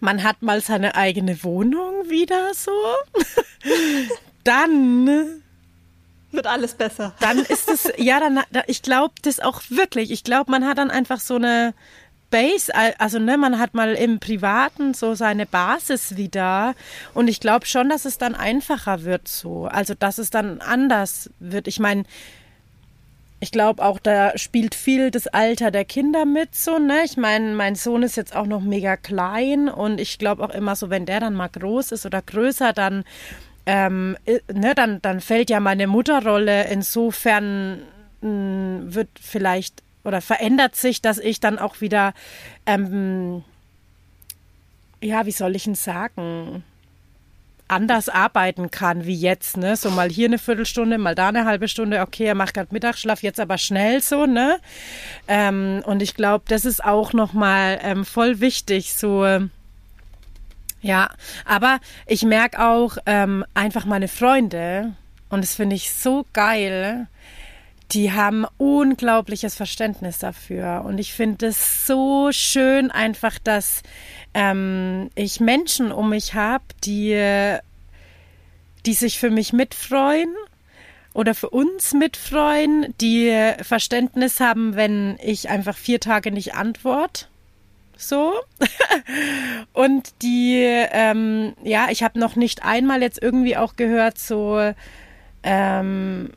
man 0.00 0.22
hat 0.22 0.40
mal 0.40 0.62
seine 0.62 0.94
eigene 0.94 1.44
Wohnung 1.44 2.08
wieder 2.08 2.54
so, 2.54 2.72
dann 4.44 5.42
wird 6.30 6.46
alles 6.46 6.72
besser. 6.72 7.14
Dann 7.20 7.40
ist 7.40 7.68
es, 7.68 7.92
ja, 7.98 8.18
dann, 8.18 8.40
ich 8.66 8.80
glaube 8.80 9.12
das 9.20 9.38
auch 9.38 9.60
wirklich. 9.68 10.10
Ich 10.10 10.24
glaube, 10.24 10.50
man 10.50 10.66
hat 10.66 10.78
dann 10.78 10.90
einfach 10.90 11.20
so 11.20 11.34
eine 11.34 11.74
Base, 12.30 12.72
also 12.98 13.18
ne, 13.18 13.36
man 13.36 13.58
hat 13.58 13.74
mal 13.74 13.94
im 13.94 14.20
Privaten 14.20 14.94
so 14.94 15.14
seine 15.14 15.46
Basis 15.46 16.16
wieder 16.16 16.74
und 17.14 17.28
ich 17.28 17.40
glaube 17.40 17.66
schon, 17.66 17.88
dass 17.88 18.04
es 18.04 18.18
dann 18.18 18.34
einfacher 18.34 19.04
wird 19.04 19.28
so, 19.28 19.66
also 19.66 19.94
dass 19.94 20.18
es 20.18 20.30
dann 20.30 20.60
anders 20.60 21.30
wird. 21.40 21.66
Ich 21.68 21.80
meine, 21.80 22.04
ich 23.40 23.50
glaube 23.50 23.82
auch, 23.82 23.98
da 23.98 24.36
spielt 24.36 24.74
viel 24.74 25.10
das 25.10 25.26
Alter 25.26 25.70
der 25.70 25.86
Kinder 25.86 26.26
mit 26.26 26.54
so, 26.54 26.78
ne? 26.78 27.02
Ich 27.04 27.16
meine, 27.16 27.54
mein 27.54 27.74
Sohn 27.74 28.02
ist 28.02 28.16
jetzt 28.16 28.36
auch 28.36 28.46
noch 28.46 28.60
mega 28.60 28.96
klein 28.96 29.68
und 29.68 29.98
ich 29.98 30.18
glaube 30.18 30.44
auch 30.44 30.50
immer 30.50 30.76
so, 30.76 30.90
wenn 30.90 31.06
der 31.06 31.20
dann 31.20 31.34
mal 31.34 31.48
groß 31.48 31.92
ist 31.92 32.04
oder 32.04 32.20
größer, 32.20 32.74
dann 32.74 33.04
ähm, 33.66 34.16
ne, 34.52 34.74
dann, 34.74 35.00
dann 35.02 35.20
fällt 35.20 35.48
ja 35.50 35.60
meine 35.60 35.86
Mutterrolle 35.86 36.68
insofern 36.68 37.82
mh, 38.20 38.94
wird 38.94 39.08
vielleicht 39.20 39.82
oder 40.04 40.20
verändert 40.20 40.76
sich, 40.76 41.02
dass 41.02 41.18
ich 41.18 41.40
dann 41.40 41.58
auch 41.58 41.80
wieder, 41.80 42.14
ähm, 42.66 43.44
ja, 45.00 45.26
wie 45.26 45.32
soll 45.32 45.56
ich 45.56 45.64
denn 45.64 45.74
sagen, 45.74 46.64
anders 47.68 48.08
arbeiten 48.08 48.70
kann 48.70 49.06
wie 49.06 49.14
jetzt, 49.14 49.56
ne? 49.56 49.76
So 49.76 49.90
mal 49.90 50.10
hier 50.10 50.26
eine 50.26 50.38
Viertelstunde, 50.38 50.98
mal 50.98 51.14
da 51.14 51.28
eine 51.28 51.44
halbe 51.44 51.68
Stunde, 51.68 52.00
okay, 52.00 52.24
er 52.24 52.34
macht 52.34 52.54
gerade 52.54 52.72
Mittagsschlaf, 52.72 53.22
jetzt 53.22 53.38
aber 53.38 53.58
schnell 53.58 54.02
so, 54.02 54.26
ne? 54.26 54.58
Ähm, 55.28 55.82
und 55.86 56.02
ich 56.02 56.14
glaube, 56.14 56.44
das 56.48 56.64
ist 56.64 56.84
auch 56.84 57.12
nochmal 57.12 57.78
ähm, 57.82 58.04
voll 58.04 58.40
wichtig, 58.40 58.94
so 58.94 59.24
ja, 60.82 61.10
aber 61.44 61.78
ich 62.06 62.22
merke 62.22 62.64
auch 62.64 62.96
ähm, 63.04 63.44
einfach 63.54 63.84
meine 63.84 64.08
Freunde, 64.08 64.92
und 65.28 65.44
das 65.44 65.54
finde 65.54 65.76
ich 65.76 65.92
so 65.92 66.26
geil, 66.32 67.06
die 67.92 68.12
haben 68.12 68.46
unglaubliches 68.56 69.54
Verständnis 69.54 70.18
dafür. 70.18 70.82
Und 70.84 70.98
ich 70.98 71.12
finde 71.12 71.46
es 71.46 71.86
so 71.86 72.30
schön 72.32 72.90
einfach, 72.90 73.38
dass 73.38 73.82
ähm, 74.32 75.10
ich 75.14 75.40
Menschen 75.40 75.90
um 75.90 76.10
mich 76.10 76.34
habe, 76.34 76.64
die, 76.84 77.58
die 78.86 78.94
sich 78.94 79.18
für 79.18 79.30
mich 79.30 79.52
mitfreuen 79.52 80.34
oder 81.14 81.34
für 81.34 81.50
uns 81.50 81.92
mitfreuen, 81.92 82.94
die 83.00 83.34
Verständnis 83.62 84.38
haben, 84.38 84.76
wenn 84.76 85.18
ich 85.22 85.48
einfach 85.48 85.76
vier 85.76 85.98
Tage 85.98 86.30
nicht 86.30 86.54
antworte. 86.54 87.26
So. 87.96 88.34
Und 89.72 90.10
die, 90.22 90.62
ähm, 90.64 91.54
ja, 91.64 91.88
ich 91.90 92.04
habe 92.04 92.20
noch 92.20 92.36
nicht 92.36 92.64
einmal 92.64 93.02
jetzt 93.02 93.20
irgendwie 93.20 93.56
auch 93.56 93.74
gehört, 93.74 94.18
so, 94.18 94.72
ähm, 95.42 96.30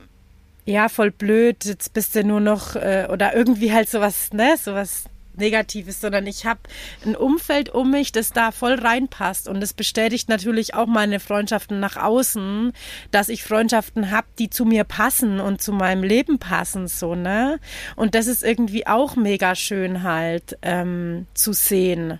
ja, 0.65 0.89
voll 0.89 1.11
blöd, 1.11 1.65
jetzt 1.65 1.93
bist 1.93 2.15
du 2.15 2.23
nur 2.23 2.39
noch, 2.39 2.75
äh, 2.75 3.07
oder 3.11 3.35
irgendwie 3.35 3.73
halt 3.73 3.89
sowas, 3.89 4.31
ne, 4.33 4.55
sowas 4.57 5.05
Negatives, 5.35 5.99
sondern 6.01 6.27
ich 6.27 6.45
habe 6.45 6.59
ein 7.05 7.15
Umfeld 7.15 7.69
um 7.69 7.91
mich, 7.91 8.11
das 8.11 8.31
da 8.31 8.51
voll 8.51 8.75
reinpasst. 8.75 9.47
Und 9.47 9.61
das 9.61 9.73
bestätigt 9.73 10.29
natürlich 10.29 10.75
auch 10.75 10.85
meine 10.85 11.19
Freundschaften 11.19 11.79
nach 11.79 11.97
außen, 11.97 12.73
dass 13.11 13.29
ich 13.29 13.43
Freundschaften 13.43 14.11
habe, 14.11 14.27
die 14.39 14.49
zu 14.49 14.65
mir 14.65 14.83
passen 14.83 15.39
und 15.39 15.61
zu 15.61 15.73
meinem 15.73 16.03
Leben 16.03 16.39
passen, 16.39 16.87
so, 16.87 17.15
ne? 17.15 17.59
Und 17.95 18.15
das 18.15 18.27
ist 18.27 18.43
irgendwie 18.43 18.87
auch 18.87 19.15
mega 19.15 19.55
schön 19.55 20.03
halt 20.03 20.57
ähm, 20.61 21.27
zu 21.33 21.53
sehen. 21.53 22.19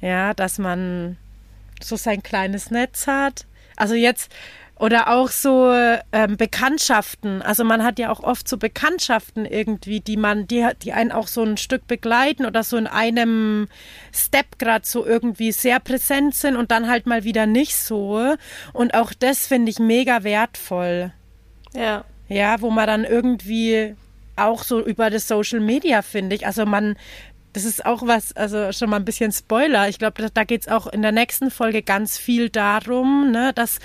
Ja, 0.00 0.32
dass 0.32 0.58
man 0.58 1.16
so 1.82 1.96
sein 1.96 2.22
kleines 2.22 2.70
Netz 2.70 3.06
hat 3.06 3.46
Also 3.76 3.94
jetzt 3.94 4.30
oder 4.78 5.08
auch 5.08 5.30
so 5.30 5.72
ähm, 6.12 6.36
Bekanntschaften. 6.36 7.42
Also 7.42 7.64
man 7.64 7.82
hat 7.82 7.98
ja 7.98 8.10
auch 8.10 8.20
oft 8.20 8.48
so 8.48 8.56
Bekanntschaften 8.56 9.44
irgendwie, 9.44 10.00
die 10.00 10.16
man, 10.16 10.46
die, 10.46 10.66
die 10.82 10.92
einen 10.92 11.10
auch 11.12 11.26
so 11.26 11.42
ein 11.42 11.56
Stück 11.56 11.86
begleiten 11.86 12.46
oder 12.46 12.62
so 12.62 12.76
in 12.76 12.86
einem 12.86 13.68
Step 14.12 14.58
gerade 14.58 14.86
so 14.86 15.04
irgendwie 15.04 15.52
sehr 15.52 15.80
präsent 15.80 16.34
sind 16.34 16.56
und 16.56 16.70
dann 16.70 16.88
halt 16.88 17.06
mal 17.06 17.24
wieder 17.24 17.46
nicht 17.46 17.74
so. 17.74 18.34
Und 18.72 18.94
auch 18.94 19.12
das 19.12 19.46
finde 19.46 19.70
ich 19.70 19.78
mega 19.78 20.22
wertvoll. 20.22 21.12
Ja. 21.74 22.04
Ja, 22.28 22.60
wo 22.60 22.70
man 22.70 22.86
dann 22.86 23.04
irgendwie 23.04 23.96
auch 24.36 24.62
so 24.62 24.84
über 24.84 25.10
das 25.10 25.26
Social 25.26 25.60
Media, 25.60 26.02
finde 26.02 26.36
ich. 26.36 26.46
Also 26.46 26.66
man, 26.66 26.96
das 27.52 27.64
ist 27.64 27.84
auch 27.84 28.06
was, 28.06 28.36
also 28.36 28.70
schon 28.72 28.90
mal 28.90 28.96
ein 28.96 29.04
bisschen 29.04 29.32
Spoiler. 29.32 29.88
Ich 29.88 29.98
glaube, 29.98 30.22
da, 30.22 30.28
da 30.32 30.44
geht 30.44 30.62
es 30.62 30.68
auch 30.68 30.86
in 30.86 31.02
der 31.02 31.12
nächsten 31.12 31.50
Folge 31.50 31.82
ganz 31.82 32.16
viel 32.16 32.48
darum, 32.48 33.32
ne, 33.32 33.52
dass 33.54 33.80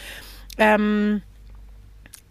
ähm, 0.58 1.22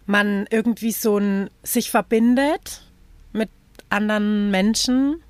man 0.05 0.45
irgendwie 0.49 0.91
so 0.91 1.17
ein 1.17 1.49
sich 1.63 1.91
verbindet 1.91 2.83
mit 3.31 3.49
anderen 3.89 4.51
Menschen, 4.51 5.21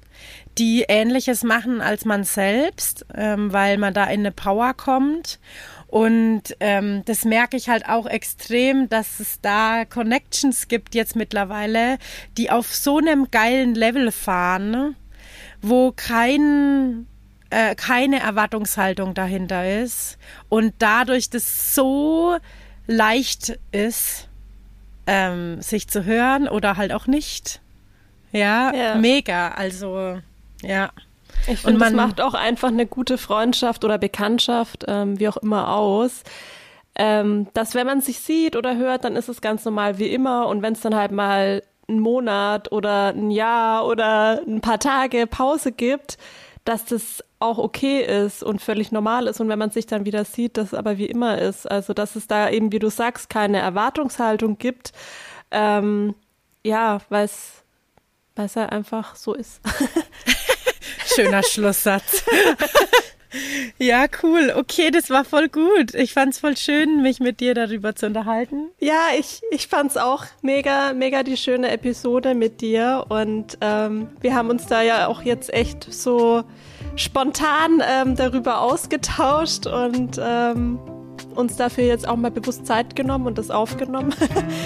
die 0.57 0.85
Ähnliches 0.87 1.43
machen 1.43 1.81
als 1.81 2.05
man 2.05 2.23
selbst, 2.23 3.05
ähm, 3.13 3.51
weil 3.51 3.77
man 3.77 3.93
da 3.93 4.05
in 4.05 4.21
eine 4.21 4.31
Power 4.31 4.73
kommt. 4.73 5.39
Und 5.87 6.55
ähm, 6.59 7.03
das 7.05 7.23
merke 7.23 7.55
ich 7.55 7.69
halt 7.69 7.87
auch 7.87 8.07
extrem, 8.07 8.89
dass 8.89 9.19
es 9.19 9.41
da 9.41 9.85
Connections 9.85 10.67
gibt 10.67 10.95
jetzt 10.95 11.15
mittlerweile, 11.15 11.97
die 12.37 12.49
auf 12.49 12.73
so 12.73 12.97
einem 12.97 13.29
geilen 13.29 13.75
Level 13.75 14.11
fahren, 14.11 14.95
wo 15.61 15.91
kein 15.91 17.05
äh, 17.51 17.75
keine 17.75 18.19
Erwartungshaltung 18.19 19.13
dahinter 19.13 19.81
ist 19.81 20.17
und 20.49 20.73
dadurch 20.79 21.29
das 21.29 21.75
so 21.75 22.37
leicht 22.87 23.59
ist, 23.71 24.27
ähm, 25.07 25.61
sich 25.61 25.87
zu 25.87 26.05
hören 26.05 26.47
oder 26.47 26.77
halt 26.77 26.93
auch 26.93 27.07
nicht. 27.07 27.61
Ja, 28.31 28.73
ja. 28.73 28.95
mega. 28.95 29.49
Also, 29.49 30.19
ja. 30.61 30.89
Ich 31.47 31.59
finde, 31.59 31.79
das 31.79 31.93
macht 31.93 32.21
auch 32.21 32.33
einfach 32.33 32.69
eine 32.69 32.85
gute 32.85 33.17
Freundschaft 33.17 33.83
oder 33.83 33.97
Bekanntschaft, 33.97 34.85
ähm, 34.87 35.19
wie 35.19 35.27
auch 35.27 35.37
immer, 35.37 35.75
aus. 35.75 36.23
Ähm, 36.95 37.47
dass 37.53 37.73
wenn 37.73 37.87
man 37.87 38.01
sich 38.01 38.19
sieht 38.19 38.55
oder 38.55 38.77
hört, 38.77 39.03
dann 39.03 39.15
ist 39.15 39.29
es 39.29 39.41
ganz 39.41 39.65
normal 39.65 39.97
wie 39.97 40.07
immer. 40.07 40.47
Und 40.47 40.61
wenn 40.61 40.73
es 40.73 40.81
dann 40.81 40.95
halt 40.95 41.11
mal 41.11 41.63
einen 41.87 41.99
Monat 41.99 42.71
oder 42.71 43.09
ein 43.09 43.31
Jahr 43.31 43.85
oder 43.85 44.41
ein 44.47 44.61
paar 44.61 44.79
Tage 44.79 45.27
Pause 45.27 45.71
gibt, 45.71 46.17
dass 46.65 46.85
das 46.85 47.23
auch 47.43 47.57
okay 47.57 48.01
ist 48.01 48.43
und 48.43 48.61
völlig 48.61 48.91
normal 48.91 49.27
ist 49.27 49.39
und 49.39 49.49
wenn 49.49 49.59
man 49.59 49.69
sich 49.69 49.85
dann 49.85 50.05
wieder 50.05 50.25
sieht, 50.25 50.57
das 50.57 50.73
aber 50.73 50.97
wie 50.97 51.05
immer 51.05 51.37
ist. 51.39 51.69
Also 51.69 51.93
dass 51.93 52.15
es 52.15 52.27
da 52.27 52.49
eben, 52.49 52.71
wie 52.71 52.79
du 52.79 52.89
sagst, 52.89 53.29
keine 53.29 53.59
Erwartungshaltung 53.59 54.57
gibt. 54.57 54.93
Ähm, 55.51 56.15
ja, 56.63 56.99
weil 57.09 57.25
es 57.25 58.55
ja 58.55 58.65
einfach 58.67 59.15
so 59.15 59.33
ist. 59.33 59.61
Schöner 61.15 61.43
Schlusssatz. 61.43 62.23
Ja, 63.79 64.05
cool. 64.21 64.53
Okay, 64.55 64.91
das 64.91 65.09
war 65.09 65.25
voll 65.25 65.49
gut. 65.49 65.93
Ich 65.95 66.13
fand's 66.13 66.39
voll 66.39 66.55
schön, 66.55 67.01
mich 67.01 67.19
mit 67.19 67.39
dir 67.39 67.53
darüber 67.53 67.95
zu 67.95 68.05
unterhalten. 68.05 68.69
Ja, 68.79 69.07
ich, 69.17 69.41
ich 69.51 69.67
fand's 69.67 69.97
auch 69.97 70.25
mega, 70.41 70.93
mega 70.93 71.23
die 71.23 71.37
schöne 71.37 71.71
Episode 71.71 72.35
mit 72.35 72.61
dir. 72.61 73.05
Und 73.09 73.57
ähm, 73.61 74.09
wir 74.21 74.35
haben 74.35 74.49
uns 74.49 74.67
da 74.67 74.81
ja 74.81 75.07
auch 75.07 75.23
jetzt 75.23 75.51
echt 75.53 75.91
so 75.91 76.43
spontan 76.95 77.81
ähm, 77.81 78.15
darüber 78.15 78.61
ausgetauscht 78.61 79.67
und 79.67 80.19
ähm, 80.21 80.79
uns 81.35 81.55
dafür 81.55 81.85
jetzt 81.85 82.07
auch 82.07 82.15
mal 82.15 82.31
bewusst 82.31 82.65
Zeit 82.65 82.95
genommen 82.95 83.27
und 83.27 83.37
das 83.37 83.49
aufgenommen. 83.49 84.13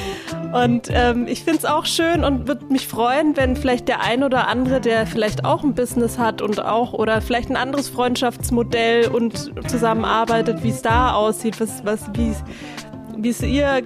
und 0.54 0.90
ähm, 0.92 1.28
ich 1.28 1.44
finde 1.44 1.60
es 1.60 1.66
auch 1.66 1.86
schön 1.86 2.24
und 2.24 2.48
würde 2.48 2.66
mich 2.66 2.88
freuen, 2.88 3.38
wenn 3.38 3.56
vielleicht 3.56 3.88
der 3.88 4.02
ein 4.02 4.24
oder 4.24 4.48
andere, 4.48 4.82
der 4.82 5.08
vielleicht 5.08 5.46
auch 5.46 5.64
ein 5.64 5.74
Business 5.74 6.18
hat 6.18 6.42
und 6.42 6.64
auch 6.64 6.94
oder 6.94 7.22
vielleicht 7.22 7.50
ein 7.50 7.56
anderes 7.56 7.90
Freundschaftsmodell 7.90 9.08
und 9.10 9.54
zusammenarbeitet, 9.70 10.64
wie 10.64 10.70
es 10.70 10.82
da 10.82 11.14
aussieht, 11.14 11.60
was, 11.60 11.86
was, 11.86 12.10
wie 12.16 13.30
es 13.30 13.42
ihr 13.42 13.82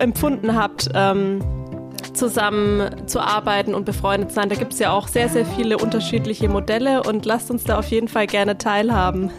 empfunden 0.00 0.54
habt. 0.56 0.88
Ähm, 0.94 1.40
zusammen 2.18 3.06
zu 3.06 3.20
arbeiten 3.20 3.74
und 3.74 3.84
befreundet 3.84 4.32
sein. 4.32 4.48
Da 4.48 4.56
gibt 4.56 4.72
es 4.72 4.78
ja 4.78 4.92
auch 4.92 5.08
sehr, 5.08 5.28
sehr 5.28 5.46
viele 5.46 5.78
unterschiedliche 5.78 6.48
Modelle 6.48 7.02
und 7.02 7.24
lasst 7.24 7.50
uns 7.50 7.64
da 7.64 7.78
auf 7.78 7.88
jeden 7.88 8.08
Fall 8.08 8.26
gerne 8.26 8.58
teilhaben. 8.58 9.30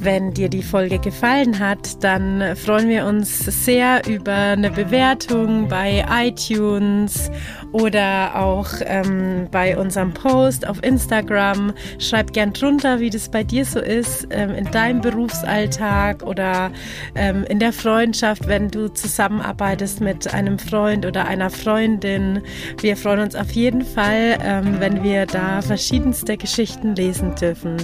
Wenn 0.00 0.32
dir 0.32 0.48
die 0.48 0.62
Folge 0.62 1.00
gefallen 1.00 1.58
hat, 1.58 2.04
dann 2.04 2.54
freuen 2.54 2.88
wir 2.88 3.04
uns 3.04 3.40
sehr 3.64 4.06
über 4.06 4.32
eine 4.32 4.70
Bewertung 4.70 5.66
bei 5.66 6.04
iTunes 6.08 7.32
oder 7.72 8.36
auch 8.36 8.68
ähm, 8.84 9.48
bei 9.50 9.76
unserem 9.76 10.14
Post 10.14 10.68
auf 10.68 10.84
Instagram. 10.84 11.72
Schreib 11.98 12.32
gern 12.32 12.52
drunter, 12.52 13.00
wie 13.00 13.10
das 13.10 13.28
bei 13.28 13.42
dir 13.42 13.64
so 13.64 13.80
ist, 13.80 14.28
ähm, 14.30 14.54
in 14.54 14.70
deinem 14.70 15.00
Berufsalltag 15.00 16.22
oder 16.22 16.70
ähm, 17.16 17.44
in 17.48 17.58
der 17.58 17.72
Freundschaft, 17.72 18.46
wenn 18.46 18.68
du 18.68 18.88
zusammenarbeitest 18.92 20.00
mit 20.00 20.32
einem 20.32 20.60
Freund 20.60 21.06
oder 21.06 21.26
einer 21.26 21.50
Freundin. 21.50 22.42
Wir 22.80 22.96
freuen 22.96 23.20
uns 23.20 23.34
auf 23.34 23.50
jeden 23.50 23.82
Fall, 23.82 24.38
ähm, 24.44 24.76
wenn 24.78 25.02
wir 25.02 25.26
da 25.26 25.60
verschiedenste 25.60 26.36
Geschichten 26.36 26.94
lesen 26.94 27.34
dürfen. 27.34 27.76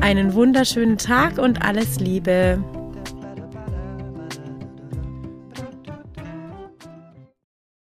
Einen 0.00 0.34
wunderschönen 0.34 0.96
Tag 0.96 1.39
und 1.40 1.62
alles 1.62 1.98
Liebe. 1.98 2.62